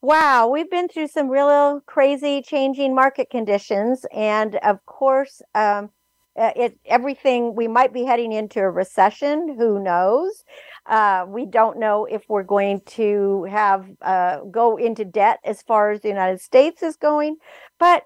wow, 0.00 0.46
we've 0.46 0.70
been 0.70 0.86
through 0.86 1.08
some 1.08 1.28
real 1.28 1.80
crazy 1.86 2.40
changing 2.40 2.94
market 2.94 3.30
conditions. 3.30 4.06
And 4.12 4.54
of 4.62 4.86
course, 4.86 5.42
um, 5.56 5.90
it 6.36 6.78
everything 6.86 7.54
we 7.54 7.68
might 7.68 7.92
be 7.92 8.04
heading 8.04 8.32
into 8.32 8.60
a 8.60 8.70
recession 8.70 9.56
who 9.58 9.82
knows? 9.82 10.44
Uh, 10.86 11.24
we 11.28 11.46
don't 11.46 11.78
know 11.78 12.06
if 12.06 12.22
we're 12.28 12.42
going 12.42 12.80
to 12.80 13.44
have 13.44 13.86
uh, 14.00 14.40
go 14.50 14.76
into 14.76 15.04
debt 15.04 15.38
as 15.44 15.62
far 15.62 15.92
as 15.92 16.00
the 16.00 16.08
united 16.08 16.40
states 16.40 16.82
is 16.82 16.96
going 16.96 17.36
but 17.78 18.04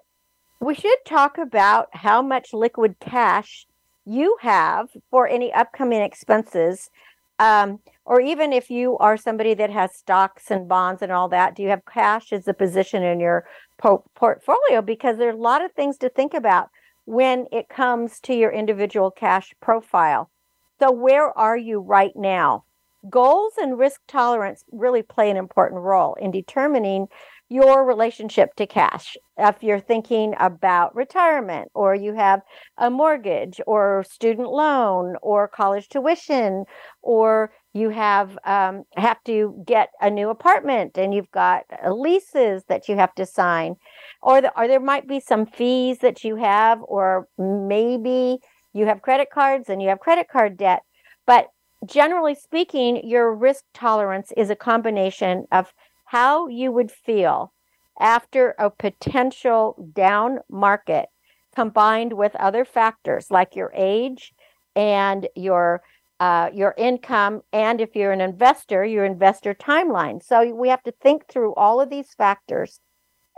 we 0.59 0.75
should 0.75 0.97
talk 1.05 1.39
about 1.39 1.87
how 1.93 2.21
much 2.21 2.53
liquid 2.53 2.95
cash 2.99 3.65
you 4.05 4.37
have 4.41 4.89
for 5.09 5.27
any 5.27 5.51
upcoming 5.53 6.01
expenses 6.01 6.91
um, 7.39 7.79
or 8.05 8.21
even 8.21 8.53
if 8.53 8.69
you 8.69 8.97
are 8.97 9.17
somebody 9.17 9.53
that 9.53 9.69
has 9.69 9.95
stocks 9.95 10.49
and 10.49 10.67
bonds 10.67 11.01
and 11.01 11.11
all 11.11 11.29
that 11.29 11.55
do 11.55 11.63
you 11.63 11.69
have 11.69 11.85
cash 11.85 12.31
as 12.31 12.47
a 12.47 12.53
position 12.53 13.01
in 13.03 13.19
your 13.19 13.45
po- 13.77 14.03
portfolio? 14.15 14.81
Because 14.81 15.17
there 15.17 15.29
are 15.29 15.33
a 15.33 15.37
lot 15.37 15.63
of 15.63 15.71
things 15.71 15.97
to 15.97 16.09
think 16.09 16.33
about 16.33 16.69
when 17.07 17.45
it 17.53 17.69
comes 17.69 18.19
to 18.19 18.35
your 18.35 18.51
individual 18.51 19.09
cash 19.09 19.53
profile. 19.61 20.29
So, 20.77 20.91
where 20.91 21.35
are 21.37 21.55
you 21.55 21.79
right 21.79 22.11
now? 22.15 22.65
Goals 23.09 23.53
and 23.57 23.79
risk 23.79 24.01
tolerance 24.09 24.65
really 24.73 25.03
play 25.03 25.31
an 25.31 25.37
important 25.37 25.81
role 25.81 26.15
in 26.15 26.31
determining 26.31 27.07
your 27.47 27.85
relationship 27.85 28.53
to 28.55 28.67
cash. 28.67 29.15
If 29.37 29.63
you're 29.63 29.79
thinking 29.79 30.35
about 30.37 30.93
retirement, 30.95 31.71
or 31.73 31.95
you 31.95 32.13
have 32.13 32.41
a 32.77 32.89
mortgage, 32.89 33.61
or 33.65 34.03
student 34.03 34.49
loan, 34.49 35.15
or 35.21 35.47
college 35.47 35.87
tuition, 35.87 36.65
or 37.01 37.53
you 37.77 37.89
have 37.89 38.37
um, 38.45 38.83
have 38.95 39.23
to 39.25 39.63
get 39.65 39.89
a 40.01 40.09
new 40.09 40.29
apartment 40.29 40.97
and 40.97 41.13
you've 41.13 41.31
got 41.31 41.63
uh, 41.85 41.91
leases 41.93 42.63
that 42.67 42.89
you 42.89 42.95
have 42.95 43.13
to 43.15 43.25
sign 43.25 43.75
or, 44.21 44.41
the, 44.41 44.51
or 44.59 44.67
there 44.67 44.79
might 44.79 45.07
be 45.07 45.19
some 45.19 45.45
fees 45.45 45.99
that 45.99 46.23
you 46.23 46.35
have 46.37 46.79
or 46.83 47.27
maybe 47.37 48.39
you 48.73 48.85
have 48.85 49.01
credit 49.01 49.29
cards 49.31 49.69
and 49.69 49.81
you 49.81 49.89
have 49.89 49.99
credit 49.99 50.27
card 50.29 50.57
debt. 50.57 50.81
But 51.25 51.47
generally 51.85 52.35
speaking, 52.35 53.07
your 53.07 53.33
risk 53.33 53.63
tolerance 53.73 54.31
is 54.35 54.49
a 54.49 54.55
combination 54.55 55.45
of 55.51 55.73
how 56.05 56.47
you 56.47 56.71
would 56.71 56.91
feel 56.91 57.53
after 57.99 58.55
a 58.59 58.69
potential 58.69 59.89
down 59.93 60.39
market 60.49 61.07
combined 61.55 62.13
with 62.13 62.35
other 62.35 62.63
factors 62.63 63.27
like 63.31 63.55
your 63.55 63.71
age 63.75 64.33
and 64.75 65.27
your 65.35 65.81
uh, 66.19 66.49
your 66.53 66.73
income 66.77 67.41
and 67.53 67.79
if 67.79 67.95
you're 67.95 68.11
an 68.11 68.21
investor 68.21 68.83
your 68.83 69.05
investor 69.05 69.53
timeline. 69.53 70.23
So 70.23 70.53
we 70.53 70.69
have 70.69 70.83
to 70.83 70.91
think 70.91 71.27
through 71.27 71.53
all 71.55 71.79
of 71.79 71.89
these 71.89 72.13
factors 72.17 72.79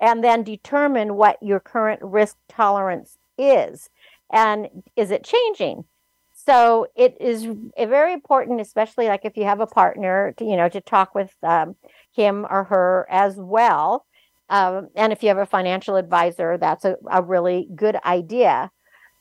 and 0.01 0.23
then 0.23 0.43
determine 0.43 1.15
what 1.15 1.37
your 1.41 1.59
current 1.59 2.01
risk 2.01 2.37
tolerance 2.47 3.17
is. 3.37 3.89
And 4.31 4.69
is 4.95 5.11
it 5.11 5.25
changing? 5.25 5.85
So 6.33 6.87
it 6.95 7.17
is 7.19 7.45
very 7.77 8.13
important 8.13 8.61
especially 8.61 9.07
like 9.07 9.25
if 9.25 9.35
you 9.35 9.43
have 9.43 9.59
a 9.59 9.67
partner 9.67 10.33
to, 10.37 10.45
you 10.45 10.55
know 10.55 10.69
to 10.69 10.79
talk 10.79 11.13
with 11.13 11.33
um, 11.43 11.75
him 12.15 12.45
or 12.49 12.63
her 12.65 13.07
as 13.09 13.35
well. 13.37 14.05
Um, 14.49 14.87
and 14.95 15.11
if 15.11 15.21
you 15.21 15.29
have 15.29 15.37
a 15.37 15.45
financial 15.45 15.95
advisor 15.97 16.57
that's 16.57 16.85
a, 16.85 16.95
a 17.11 17.21
really 17.21 17.67
good 17.75 17.97
idea. 18.05 18.71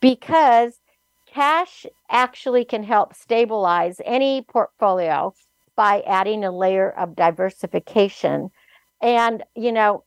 Because 0.01 0.78
cash 1.39 1.87
actually 2.11 2.65
can 2.65 2.83
help 2.83 3.15
stabilize 3.15 4.01
any 4.05 4.43
portfolio 4.43 5.33
by 5.77 6.03
adding 6.07 6.43
a 6.43 6.51
layer 6.51 6.91
of 6.91 7.15
diversification 7.15 8.51
and 9.01 9.45
you 9.55 9.71
know 9.71 10.03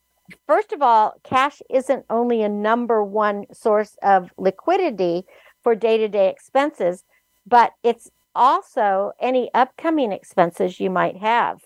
first 0.48 0.72
of 0.72 0.82
all, 0.82 1.16
cash 1.24 1.62
isn't 1.70 2.06
only 2.10 2.42
a 2.42 2.50
number 2.50 3.04
one 3.04 3.46
source 3.54 3.98
of 4.02 4.32
liquidity 4.38 5.24
for 5.62 5.76
day 5.76 5.98
to 5.98 6.08
day 6.08 6.30
expenses, 6.30 7.04
but 7.46 7.74
it's 7.84 8.10
also 8.34 9.12
any 9.20 9.50
upcoming 9.54 10.12
expenses 10.12 10.80
you 10.80 10.90
might 10.90 11.18
have. 11.18 11.62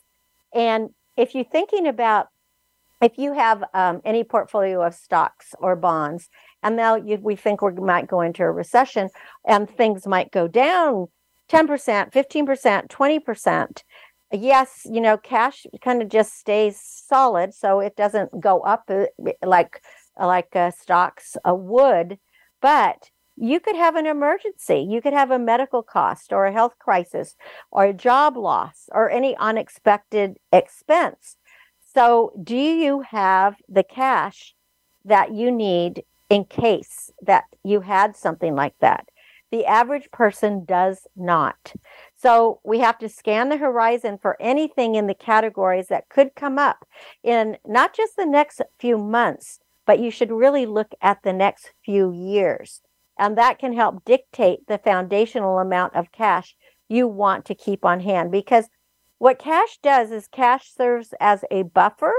And 0.53 0.91
if 1.17 1.35
you're 1.35 1.43
thinking 1.43 1.87
about 1.87 2.29
if 3.01 3.17
you 3.17 3.33
have 3.33 3.63
um, 3.73 4.01
any 4.05 4.23
portfolio 4.23 4.81
of 4.81 4.95
stocks 4.95 5.53
or 5.59 5.75
bonds, 5.75 6.29
and 6.65 6.75
now 6.75 6.95
you, 6.95 7.17
we 7.21 7.35
think 7.35 7.61
we 7.61 7.71
might 7.73 8.07
go 8.07 8.21
into 8.21 8.41
a 8.43 8.51
recession 8.51 9.09
and 9.47 9.69
things 9.69 10.07
might 10.07 10.31
go 10.31 10.47
down 10.47 11.07
10%, 11.47 12.11
15%, 12.11 12.87
20%, 12.87 13.83
yes, 14.33 14.81
you 14.89 14.99
know, 14.99 15.15
cash 15.15 15.67
kind 15.81 16.01
of 16.01 16.09
just 16.09 16.33
stays 16.33 16.79
solid, 16.81 17.53
so 17.53 17.79
it 17.79 17.95
doesn't 17.95 18.39
go 18.39 18.61
up 18.61 18.85
uh, 18.89 19.05
like 19.43 19.81
like 20.19 20.55
uh, 20.55 20.71
stocks 20.71 21.37
uh, 21.47 21.53
would. 21.53 22.17
But 22.61 23.11
you 23.35 23.59
could 23.59 23.75
have 23.75 23.95
an 23.95 24.07
emergency. 24.07 24.87
You 24.89 25.01
could 25.01 25.13
have 25.13 25.29
a 25.29 25.37
medical 25.37 25.83
cost 25.83 26.33
or 26.33 26.45
a 26.45 26.53
health 26.53 26.79
crisis 26.79 27.35
or 27.69 27.85
a 27.85 27.93
job 27.93 28.37
loss 28.37 28.89
or 28.91 29.11
any 29.11 29.35
unexpected 29.37 30.37
expense. 30.51 31.37
So, 31.93 32.31
do 32.41 32.57
you 32.57 33.01
have 33.01 33.57
the 33.69 33.83
cash 33.83 34.55
that 35.03 35.33
you 35.33 35.51
need 35.51 36.03
in 36.29 36.45
case 36.45 37.11
that 37.21 37.45
you 37.63 37.81
had 37.81 38.15
something 38.15 38.55
like 38.55 38.75
that? 38.79 39.09
The 39.51 39.65
average 39.65 40.09
person 40.11 40.65
does 40.65 41.07
not. 41.15 41.73
So 42.15 42.59
we 42.63 42.79
have 42.79 42.97
to 42.99 43.09
scan 43.09 43.49
the 43.49 43.57
horizon 43.57 44.17
for 44.21 44.35
anything 44.41 44.95
in 44.95 45.07
the 45.07 45.13
categories 45.13 45.87
that 45.87 46.09
could 46.09 46.35
come 46.35 46.57
up 46.57 46.85
in 47.23 47.57
not 47.65 47.95
just 47.95 48.15
the 48.15 48.25
next 48.25 48.61
few 48.79 48.97
months, 48.97 49.59
but 49.85 49.99
you 49.99 50.09
should 50.09 50.31
really 50.31 50.65
look 50.65 50.93
at 51.01 51.23
the 51.23 51.33
next 51.33 51.71
few 51.83 52.11
years. 52.11 52.81
And 53.17 53.37
that 53.37 53.59
can 53.59 53.73
help 53.73 54.03
dictate 54.03 54.67
the 54.67 54.77
foundational 54.77 55.59
amount 55.59 55.95
of 55.95 56.11
cash 56.11 56.55
you 56.89 57.07
want 57.07 57.45
to 57.45 57.55
keep 57.55 57.85
on 57.85 58.01
hand 58.01 58.31
because 58.31 58.67
what 59.17 59.39
cash 59.39 59.77
does 59.81 60.11
is 60.11 60.27
cash 60.27 60.71
serves 60.71 61.13
as 61.19 61.45
a 61.49 61.63
buffer. 61.63 62.13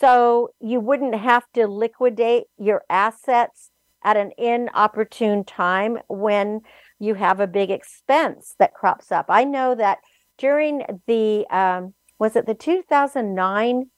So 0.00 0.50
you 0.60 0.80
wouldn't 0.80 1.14
have 1.14 1.44
to 1.54 1.66
liquidate 1.66 2.44
your 2.58 2.84
assets 2.88 3.70
at 4.02 4.16
an 4.16 4.32
inopportune 4.38 5.44
time 5.44 5.98
when 6.08 6.62
you 6.98 7.14
have 7.14 7.38
a 7.38 7.46
big 7.46 7.70
expense 7.70 8.54
that 8.58 8.72
crops 8.72 9.12
up. 9.12 9.26
I 9.28 9.44
know 9.44 9.74
that 9.74 9.98
during 10.38 10.82
the 11.06 11.46
um, 11.50 11.92
was 12.18 12.34
it 12.34 12.46
the 12.46 12.54
2009 12.54 13.90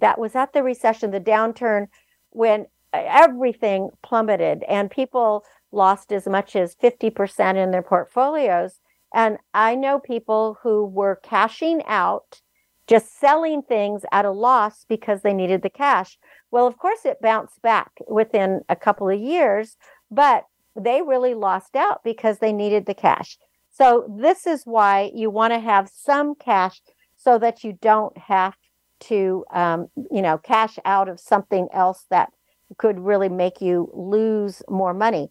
that 0.00 0.18
was 0.18 0.34
at 0.34 0.52
the 0.52 0.62
recession, 0.62 1.12
the 1.12 1.20
downturn 1.20 1.86
when 2.30 2.66
everything 2.92 3.90
plummeted 4.02 4.64
and 4.68 4.90
people 4.90 5.44
lost 5.70 6.12
as 6.12 6.26
much 6.26 6.56
as 6.56 6.76
50% 6.76 7.56
in 7.56 7.70
their 7.70 7.82
portfolios. 7.82 8.80
And 9.12 9.38
I 9.52 9.76
know 9.76 10.00
people 10.00 10.58
who 10.62 10.84
were 10.86 11.20
cashing 11.22 11.82
out, 11.86 12.40
just 12.86 13.18
selling 13.18 13.62
things 13.62 14.02
at 14.12 14.24
a 14.24 14.30
loss 14.30 14.84
because 14.88 15.22
they 15.22 15.32
needed 15.32 15.62
the 15.62 15.70
cash. 15.70 16.18
Well, 16.50 16.66
of 16.66 16.78
course, 16.78 17.04
it 17.04 17.20
bounced 17.20 17.62
back 17.62 17.90
within 18.08 18.60
a 18.68 18.76
couple 18.76 19.08
of 19.08 19.18
years, 19.18 19.76
but 20.10 20.44
they 20.76 21.02
really 21.02 21.34
lost 21.34 21.76
out 21.76 22.02
because 22.04 22.38
they 22.38 22.52
needed 22.52 22.86
the 22.86 22.94
cash. 22.94 23.38
So 23.70 24.06
this 24.18 24.46
is 24.46 24.64
why 24.64 25.10
you 25.14 25.30
want 25.30 25.52
to 25.52 25.60
have 25.60 25.88
some 25.88 26.34
cash 26.34 26.80
so 27.16 27.38
that 27.38 27.64
you 27.64 27.78
don't 27.80 28.16
have 28.18 28.54
to, 29.00 29.44
um, 29.52 29.88
you 30.10 30.22
know, 30.22 30.38
cash 30.38 30.78
out 30.84 31.08
of 31.08 31.18
something 31.18 31.68
else 31.72 32.04
that 32.10 32.32
could 32.78 33.00
really 33.00 33.28
make 33.28 33.60
you 33.60 33.90
lose 33.94 34.62
more 34.68 34.94
money. 34.94 35.30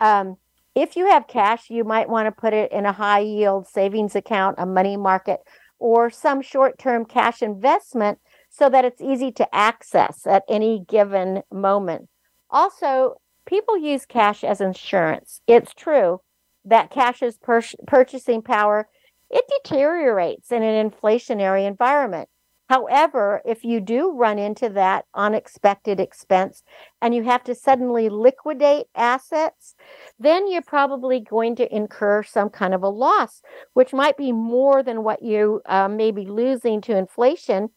Um, 0.00 0.36
if 0.74 0.96
you 0.96 1.06
have 1.06 1.26
cash, 1.26 1.70
you 1.70 1.84
might 1.84 2.08
want 2.08 2.26
to 2.26 2.32
put 2.32 2.52
it 2.52 2.70
in 2.70 2.84
a 2.84 2.92
high 2.92 3.20
yield 3.20 3.66
savings 3.66 4.14
account, 4.14 4.56
a 4.58 4.66
money 4.66 4.96
market, 4.96 5.40
or 5.78 6.10
some 6.10 6.42
short 6.42 6.78
term 6.78 7.04
cash 7.04 7.42
investment 7.42 8.18
so 8.50 8.68
that 8.68 8.84
it's 8.84 9.00
easy 9.00 9.30
to 9.32 9.54
access 9.54 10.26
at 10.26 10.42
any 10.48 10.84
given 10.88 11.42
moment. 11.52 12.08
Also, 12.50 13.16
people 13.46 13.76
use 13.76 14.06
cash 14.06 14.42
as 14.44 14.60
insurance. 14.60 15.40
It's 15.46 15.74
true 15.74 16.20
that 16.64 16.90
cash's 16.90 17.36
pur- 17.38 17.62
purchasing 17.86 18.42
power 18.42 18.88
it 19.30 19.44
deteriorates 19.62 20.52
in 20.52 20.62
an 20.62 20.90
inflationary 20.90 21.66
environment. 21.66 22.28
However, 22.68 23.42
if 23.44 23.64
you 23.64 23.80
do 23.80 24.12
run 24.12 24.38
into 24.38 24.68
that 24.70 25.04
unexpected 25.14 26.00
expense 26.00 26.64
and 27.00 27.14
you 27.14 27.22
have 27.22 27.44
to 27.44 27.54
suddenly 27.54 28.08
liquidate 28.08 28.86
assets, 28.94 29.76
then 30.18 30.50
you're 30.50 30.62
probably 30.62 31.20
going 31.20 31.54
to 31.56 31.74
incur 31.74 32.24
some 32.24 32.50
kind 32.50 32.74
of 32.74 32.82
a 32.82 32.88
loss, 32.88 33.40
which 33.74 33.92
might 33.92 34.16
be 34.16 34.32
more 34.32 34.82
than 34.82 35.04
what 35.04 35.22
you 35.22 35.60
uh, 35.66 35.88
may 35.88 36.10
be 36.10 36.26
losing 36.26 36.80
to 36.82 36.96
inflation 36.96 37.70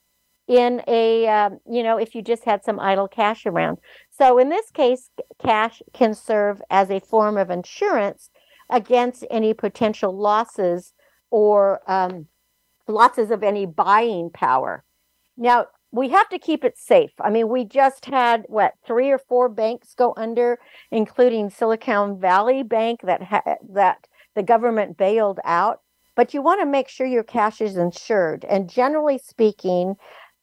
in 0.47 0.81
a, 0.87 1.27
uh, 1.27 1.51
you 1.69 1.83
know, 1.83 1.97
if 1.97 2.15
you 2.15 2.23
just 2.23 2.43
had 2.43 2.65
some 2.65 2.79
idle 2.79 3.07
cash 3.07 3.45
around. 3.45 3.77
So 4.09 4.39
in 4.39 4.49
this 4.49 4.71
case, 4.71 5.11
cash 5.37 5.83
can 5.93 6.15
serve 6.15 6.59
as 6.71 6.89
a 6.89 6.99
form 6.99 7.37
of 7.37 7.51
insurance 7.51 8.31
against 8.71 9.23
any 9.29 9.53
potential 9.53 10.17
losses 10.17 10.93
or 11.29 11.81
um, 11.87 12.25
losses 12.89 13.31
of 13.31 13.43
any 13.43 13.65
buying 13.65 14.29
power. 14.29 14.83
Now, 15.37 15.67
we 15.91 16.09
have 16.09 16.29
to 16.29 16.39
keep 16.39 16.63
it 16.63 16.77
safe. 16.77 17.11
I 17.19 17.29
mean, 17.29 17.49
we 17.49 17.65
just 17.65 18.05
had 18.05 18.45
what 18.47 18.73
three 18.85 19.09
or 19.09 19.17
four 19.17 19.49
banks 19.49 19.95
go 19.95 20.13
under, 20.17 20.59
including 20.91 21.49
Silicon 21.49 22.19
Valley 22.19 22.63
Bank 22.63 23.01
that 23.03 23.23
ha- 23.23 23.55
that 23.69 24.07
the 24.35 24.43
government 24.43 24.97
bailed 24.97 25.39
out. 25.45 25.81
But 26.15 26.33
you 26.33 26.41
want 26.41 26.61
to 26.61 26.65
make 26.65 26.89
sure 26.89 27.07
your 27.07 27.23
cash 27.23 27.61
is 27.61 27.77
insured. 27.77 28.45
And 28.45 28.69
generally 28.69 29.17
speaking, 29.17 29.95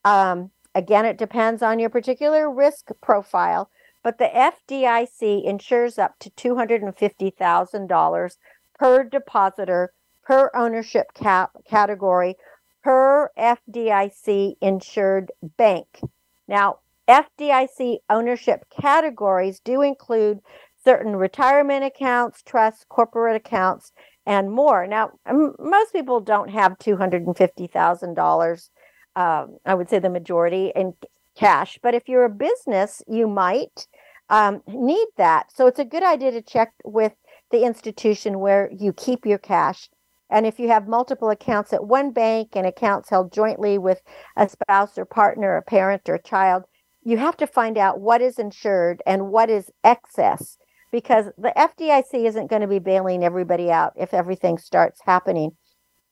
um, 0.03 0.51
Again, 0.77 1.05
it 1.05 1.17
depends 1.17 1.63
on 1.63 1.79
your 1.79 1.89
particular 1.89 2.51
risk 2.51 2.91
profile, 3.01 3.71
but 4.03 4.19
the 4.19 4.27
FDIC 4.27 5.43
insures 5.43 5.97
up 5.97 6.19
to 6.19 6.29
$250,000 6.29 8.37
per 8.77 9.03
depositor, 9.03 9.91
per 10.27 10.51
ownership 10.53 11.13
cap 11.13 11.51
category, 11.69 12.35
per 12.83 13.31
FDIC 13.37 14.55
insured 14.61 15.31
bank. 15.57 16.01
Now, 16.47 16.79
FDIC 17.07 17.99
ownership 18.09 18.65
categories 18.69 19.61
do 19.61 19.81
include 19.81 20.41
certain 20.83 21.15
retirement 21.15 21.85
accounts, 21.85 22.41
trusts, 22.43 22.85
corporate 22.89 23.37
accounts, 23.37 23.93
and 24.25 24.51
more. 24.51 24.85
Now, 24.85 25.11
m- 25.25 25.55
most 25.59 25.93
people 25.93 26.19
don't 26.19 26.49
have 26.49 26.77
$250,000 26.79 28.69
um, 29.17 29.57
I 29.65 29.73
would 29.73 29.89
say 29.89 29.97
the 29.97 30.11
majority 30.11 30.71
in 30.75 30.93
cash. 31.35 31.79
But 31.81 31.95
if 31.95 32.07
you're 32.07 32.25
a 32.25 32.29
business, 32.29 33.01
you 33.07 33.27
might 33.27 33.87
um, 34.29 34.61
need 34.67 35.07
that. 35.17 35.51
So 35.51 35.65
it's 35.65 35.79
a 35.79 35.85
good 35.85 36.03
idea 36.03 36.31
to 36.31 36.41
check 36.41 36.73
with 36.85 37.13
the 37.49 37.63
institution 37.63 38.39
where 38.39 38.69
you 38.77 38.93
keep 38.93 39.25
your 39.25 39.39
cash. 39.39 39.89
And 40.29 40.45
if 40.45 40.59
you 40.59 40.67
have 40.67 40.87
multiple 40.87 41.29
accounts 41.29 41.73
at 41.73 41.85
one 41.85 42.11
bank 42.11 42.49
and 42.53 42.65
accounts 42.65 43.09
held 43.09 43.31
jointly 43.31 43.77
with 43.77 44.01
a 44.35 44.49
spouse 44.49 44.97
or 44.97 45.05
partner, 45.05 45.55
a 45.55 45.61
parent 45.61 46.09
or 46.09 46.17
child, 46.17 46.63
you 47.03 47.17
have 47.17 47.37
to 47.37 47.47
find 47.47 47.77
out 47.77 48.01
what 48.01 48.21
is 48.21 48.37
insured 48.37 49.01
and 49.05 49.29
what 49.29 49.49
is 49.49 49.71
excess 49.83 50.57
because 50.91 51.25
the 51.37 51.53
FDIC 51.55 52.25
isn't 52.25 52.49
going 52.49 52.61
to 52.61 52.67
be 52.67 52.79
bailing 52.79 53.23
everybody 53.23 53.71
out 53.71 53.93
if 53.95 54.13
everything 54.13 54.57
starts 54.57 55.01
happening. 55.05 55.51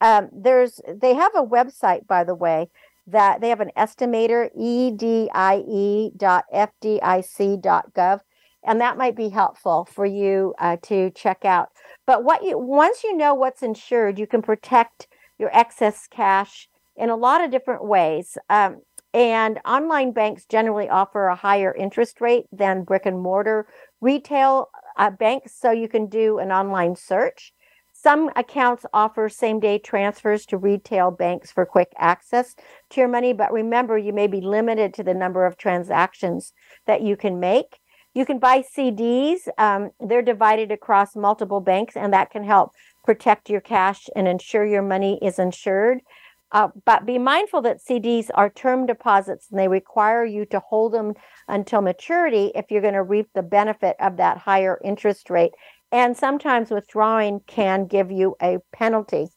Um, 0.01 0.29
there's 0.31 0.81
they 0.87 1.13
have 1.13 1.33
a 1.35 1.43
website, 1.43 2.07
by 2.07 2.23
the 2.23 2.35
way, 2.35 2.69
that 3.07 3.41
they 3.41 3.49
have 3.49 3.61
an 3.61 3.71
estimator, 3.77 4.49
E 4.57 4.91
And 8.65 8.81
that 8.81 8.97
might 8.97 9.15
be 9.15 9.29
helpful 9.29 9.85
for 9.85 10.05
you 10.05 10.53
uh, 10.59 10.77
to 10.83 11.11
check 11.11 11.45
out. 11.45 11.69
But 12.07 12.23
what 12.23 12.43
you 12.43 12.57
once 12.57 13.03
you 13.03 13.15
know 13.15 13.33
what's 13.33 13.61
insured, 13.63 14.19
you 14.19 14.27
can 14.27 14.41
protect 14.41 15.07
your 15.37 15.49
excess 15.53 16.07
cash 16.07 16.67
in 16.95 17.09
a 17.09 17.15
lot 17.15 17.43
of 17.43 17.51
different 17.51 17.85
ways. 17.85 18.37
Um, 18.49 18.81
and 19.13 19.59
online 19.65 20.11
banks 20.11 20.45
generally 20.45 20.89
offer 20.89 21.27
a 21.27 21.35
higher 21.35 21.73
interest 21.73 22.19
rate 22.19 22.45
than 22.51 22.83
brick 22.83 23.05
and 23.05 23.21
mortar 23.21 23.65
retail 24.01 24.69
uh, 24.97 25.09
banks, 25.09 25.53
so 25.57 25.71
you 25.71 25.87
can 25.87 26.07
do 26.07 26.37
an 26.39 26.51
online 26.51 26.95
search. 26.95 27.53
Some 27.93 28.29
accounts 28.35 28.85
offer 28.93 29.29
same 29.29 29.61
day 29.61 29.79
transfers 29.79 30.45
to 30.47 30.57
retail 30.57 31.11
banks 31.11 31.51
for 31.51 31.65
quick 31.65 31.93
access 31.97 32.55
to 32.89 32.99
your 32.99 33.07
money, 33.07 33.31
but 33.31 33.53
remember, 33.53 33.97
you 33.97 34.11
may 34.11 34.27
be 34.27 34.41
limited 34.41 34.93
to 34.95 35.03
the 35.03 35.13
number 35.13 35.45
of 35.45 35.57
transactions 35.57 36.51
that 36.85 37.01
you 37.01 37.15
can 37.15 37.39
make. 37.39 37.79
You 38.15 38.25
can 38.25 38.39
buy 38.39 38.63
CDs, 38.63 39.39
um, 39.57 39.91
they're 39.99 40.21
divided 40.21 40.71
across 40.71 41.17
multiple 41.17 41.59
banks, 41.59 41.97
and 41.97 42.13
that 42.13 42.31
can 42.31 42.45
help 42.45 42.71
protect 43.03 43.49
your 43.49 43.59
cash 43.59 44.07
and 44.15 44.25
ensure 44.25 44.65
your 44.65 44.81
money 44.81 45.19
is 45.21 45.37
insured. 45.37 45.99
Uh, 46.53 46.69
but 46.85 47.05
be 47.05 47.17
mindful 47.17 47.61
that 47.63 47.83
CDs 47.83 48.29
are 48.33 48.49
term 48.49 48.85
deposits 48.85 49.47
and 49.51 49.59
they 49.59 49.67
require 49.67 50.23
you 50.23 50.45
to 50.45 50.61
hold 50.61 50.93
them 50.93 51.13
until 51.49 51.81
maturity 51.81 52.53
if 52.55 52.65
you're 52.69 52.81
going 52.81 52.93
to 52.93 53.03
reap 53.03 53.27
the 53.35 53.43
benefit 53.43 53.97
of 53.99 54.15
that 54.15 54.37
higher 54.37 54.79
interest 54.81 55.29
rate. 55.29 55.51
And 55.91 56.15
sometimes 56.15 56.71
withdrawing 56.71 57.41
can 57.47 57.85
give 57.85 58.11
you 58.11 58.37
a 58.41 58.59
penalty. 58.71 59.27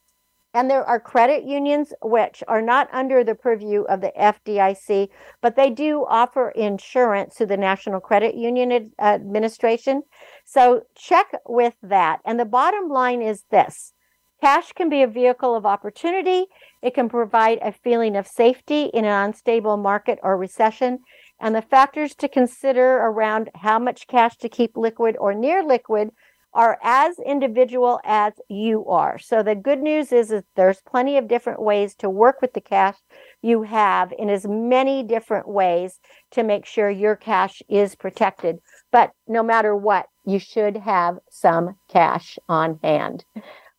And 0.55 0.71
there 0.71 0.85
are 0.85 0.99
credit 0.99 1.45
unions 1.45 1.93
which 2.03 2.43
are 2.49 2.63
not 2.63 2.89
under 2.91 3.23
the 3.23 3.35
purview 3.35 3.83
of 3.83 4.01
the 4.01 4.13
FDIC, 4.19 5.09
but 5.43 5.57
they 5.57 5.71
do 5.71 6.07
offer 6.09 6.51
insurance 6.51 7.37
to 7.37 7.47
the 7.47 7.57
National 7.57 8.01
Credit 8.01 8.35
Union 8.35 8.73
Ad- 8.73 8.91
Administration. 8.99 10.03
So 10.47 10.83
check 10.97 11.27
with 11.47 11.75
that. 11.83 12.21
And 12.25 12.41
the 12.41 12.47
bottom 12.47 12.89
line 12.89 13.21
is 13.21 13.45
this 13.51 13.93
cash 14.41 14.73
can 14.73 14.89
be 14.89 15.03
a 15.03 15.07
vehicle 15.07 15.55
of 15.55 15.67
opportunity, 15.67 16.47
it 16.81 16.95
can 16.95 17.09
provide 17.09 17.59
a 17.61 17.73
feeling 17.73 18.17
of 18.17 18.27
safety 18.27 18.85
in 18.95 19.05
an 19.05 19.29
unstable 19.29 19.77
market 19.77 20.19
or 20.23 20.39
recession. 20.39 21.01
And 21.41 21.55
the 21.55 21.63
factors 21.63 22.15
to 22.17 22.29
consider 22.29 22.97
around 22.97 23.51
how 23.55 23.79
much 23.79 24.07
cash 24.07 24.37
to 24.39 24.49
keep 24.49 24.77
liquid 24.77 25.17
or 25.21 25.35
near 25.35 25.63
liquid 25.63 26.11
are 26.55 26.79
as 26.83 27.19
individual 27.25 28.01
as 28.05 28.33
you 28.49 28.87
are. 28.87 29.19
So 29.19 29.43
the 29.43 29.55
good 29.55 29.81
news 29.81 30.13
is, 30.13 30.33
is 30.33 30.43
there's 30.57 30.81
plenty 30.81 31.17
of 31.17 31.29
different 31.29 31.63
ways 31.63 31.95
to 31.97 32.11
work 32.11 32.41
with 32.41 32.55
the 32.55 32.61
cash 32.61 32.97
you 33.43 33.63
have 33.63 34.13
in 34.19 34.31
as 34.31 34.47
many 34.47 35.03
different 35.03 35.49
ways 35.49 36.01
to 36.33 36.43
make 36.43 36.67
sure 36.67 36.91
your 36.91 37.17
cash 37.17 37.63
is 37.69 37.95
protected. 37.95 38.59
But 38.91 39.13
no 39.27 39.43
matter 39.43 39.77
what, 39.77 40.07
you 40.25 40.39
should 40.39 40.77
have 40.79 41.19
some 41.31 41.77
cash 41.89 42.39
on 42.49 42.79
hand. 42.83 43.25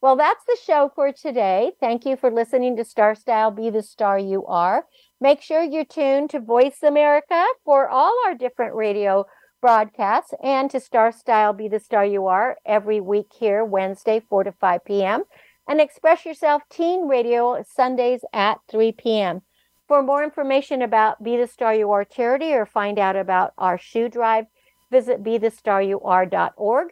Well, 0.02 0.16
that's 0.16 0.46
the 0.46 0.58
show 0.64 0.92
for 0.96 1.12
today. 1.12 1.74
Thank 1.82 2.06
you 2.06 2.16
for 2.16 2.32
listening 2.32 2.78
to 2.78 2.86
Star 2.86 3.16
Style 3.16 3.52
Be 3.52 3.70
the 3.70 3.84
Star 3.84 4.18
You 4.18 4.46
Are. 4.46 4.86
Make 5.20 5.42
sure 5.42 5.62
you're 5.62 5.84
tuned 5.84 6.30
to 6.30 6.40
Voice 6.40 6.82
America 6.84 7.44
for 7.66 7.90
all 7.90 8.16
our 8.26 8.34
different 8.34 8.76
radio 8.76 9.26
broadcasts 9.62 10.34
and 10.44 10.70
to 10.72 10.80
Star 10.80 11.12
Style 11.12 11.54
Be 11.54 11.68
the 11.68 11.80
Star 11.80 12.06
You 12.06 12.28
Are 12.28 12.58
every 12.66 13.00
week 13.00 13.32
here, 13.40 13.64
Wednesday, 13.64 14.20
4 14.20 14.46
to 14.46 14.52
5 14.52 14.86
p.m. 14.86 15.24
And 15.68 15.82
Express 15.82 16.26
Yourself 16.26 16.64
Teen 16.70 17.08
Radio 17.08 17.64
Sundays 17.68 18.22
at 18.34 18.60
3 18.70 18.92
p.m. 18.94 19.42
For 19.88 20.04
more 20.04 20.24
information 20.24 20.82
about 20.82 21.24
Be 21.24 21.38
the 21.38 21.48
Star 21.48 21.74
You 21.74 21.92
Are 21.92 22.06
charity 22.06 22.54
or 22.54 22.66
find 22.66 23.00
out 23.00 23.16
about 23.16 23.54
our 23.58 23.78
shoe 23.78 24.10
drive, 24.10 24.46
visit 24.92 25.24
BeTheStarYouAre.org. 25.24 26.90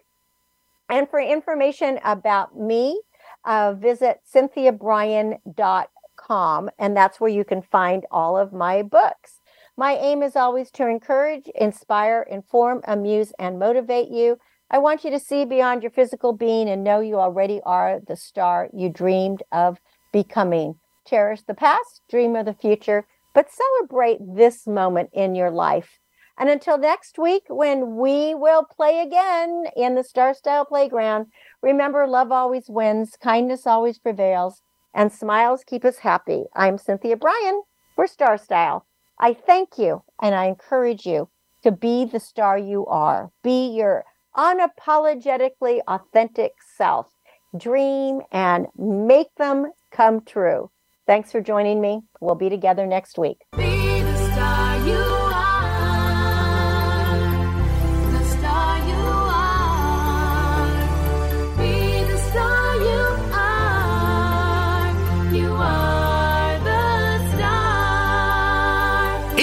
And 0.88 1.08
for 1.08 1.20
information 1.20 1.98
about 2.04 2.58
me, 2.58 3.00
uh, 3.44 3.74
visit 3.74 4.20
cynthiabrian.com, 4.34 6.70
and 6.78 6.96
that's 6.96 7.20
where 7.20 7.30
you 7.30 7.44
can 7.44 7.62
find 7.62 8.04
all 8.10 8.36
of 8.36 8.52
my 8.52 8.82
books. 8.82 9.37
My 9.78 9.92
aim 9.92 10.24
is 10.24 10.34
always 10.34 10.72
to 10.72 10.88
encourage, 10.88 11.46
inspire, 11.54 12.26
inform, 12.28 12.80
amuse, 12.88 13.32
and 13.38 13.60
motivate 13.60 14.10
you. 14.10 14.36
I 14.72 14.78
want 14.78 15.04
you 15.04 15.10
to 15.12 15.20
see 15.20 15.44
beyond 15.44 15.84
your 15.84 15.92
physical 15.92 16.32
being 16.32 16.68
and 16.68 16.82
know 16.82 16.98
you 16.98 17.14
already 17.20 17.60
are 17.64 18.00
the 18.04 18.16
star 18.16 18.68
you 18.72 18.88
dreamed 18.88 19.44
of 19.52 19.78
becoming. 20.12 20.80
Cherish 21.06 21.42
the 21.42 21.54
past, 21.54 22.02
dream 22.10 22.34
of 22.34 22.46
the 22.46 22.54
future, 22.54 23.06
but 23.36 23.52
celebrate 23.52 24.18
this 24.20 24.66
moment 24.66 25.10
in 25.12 25.36
your 25.36 25.52
life. 25.52 26.00
And 26.36 26.50
until 26.50 26.76
next 26.76 27.16
week, 27.16 27.44
when 27.46 27.98
we 27.98 28.34
will 28.34 28.64
play 28.64 29.00
again 29.00 29.66
in 29.76 29.94
the 29.94 30.02
Star 30.02 30.34
Style 30.34 30.64
Playground, 30.64 31.26
remember 31.62 32.04
love 32.08 32.32
always 32.32 32.64
wins, 32.68 33.12
kindness 33.22 33.64
always 33.64 34.00
prevails, 34.00 34.60
and 34.92 35.12
smiles 35.12 35.62
keep 35.64 35.84
us 35.84 35.98
happy. 35.98 36.46
I'm 36.56 36.78
Cynthia 36.78 37.16
Brian 37.16 37.62
for 37.94 38.08
Star 38.08 38.36
Style. 38.38 38.87
I 39.20 39.34
thank 39.34 39.78
you 39.78 40.02
and 40.22 40.34
I 40.34 40.46
encourage 40.46 41.04
you 41.06 41.28
to 41.62 41.72
be 41.72 42.04
the 42.04 42.20
star 42.20 42.56
you 42.56 42.86
are. 42.86 43.30
Be 43.42 43.68
your 43.68 44.04
unapologetically 44.36 45.80
authentic 45.88 46.52
self. 46.76 47.08
Dream 47.56 48.20
and 48.30 48.66
make 48.76 49.34
them 49.36 49.72
come 49.90 50.20
true. 50.24 50.70
Thanks 51.06 51.32
for 51.32 51.40
joining 51.40 51.80
me. 51.80 52.02
We'll 52.20 52.34
be 52.34 52.50
together 52.50 52.86
next 52.86 53.18
week. 53.18 53.38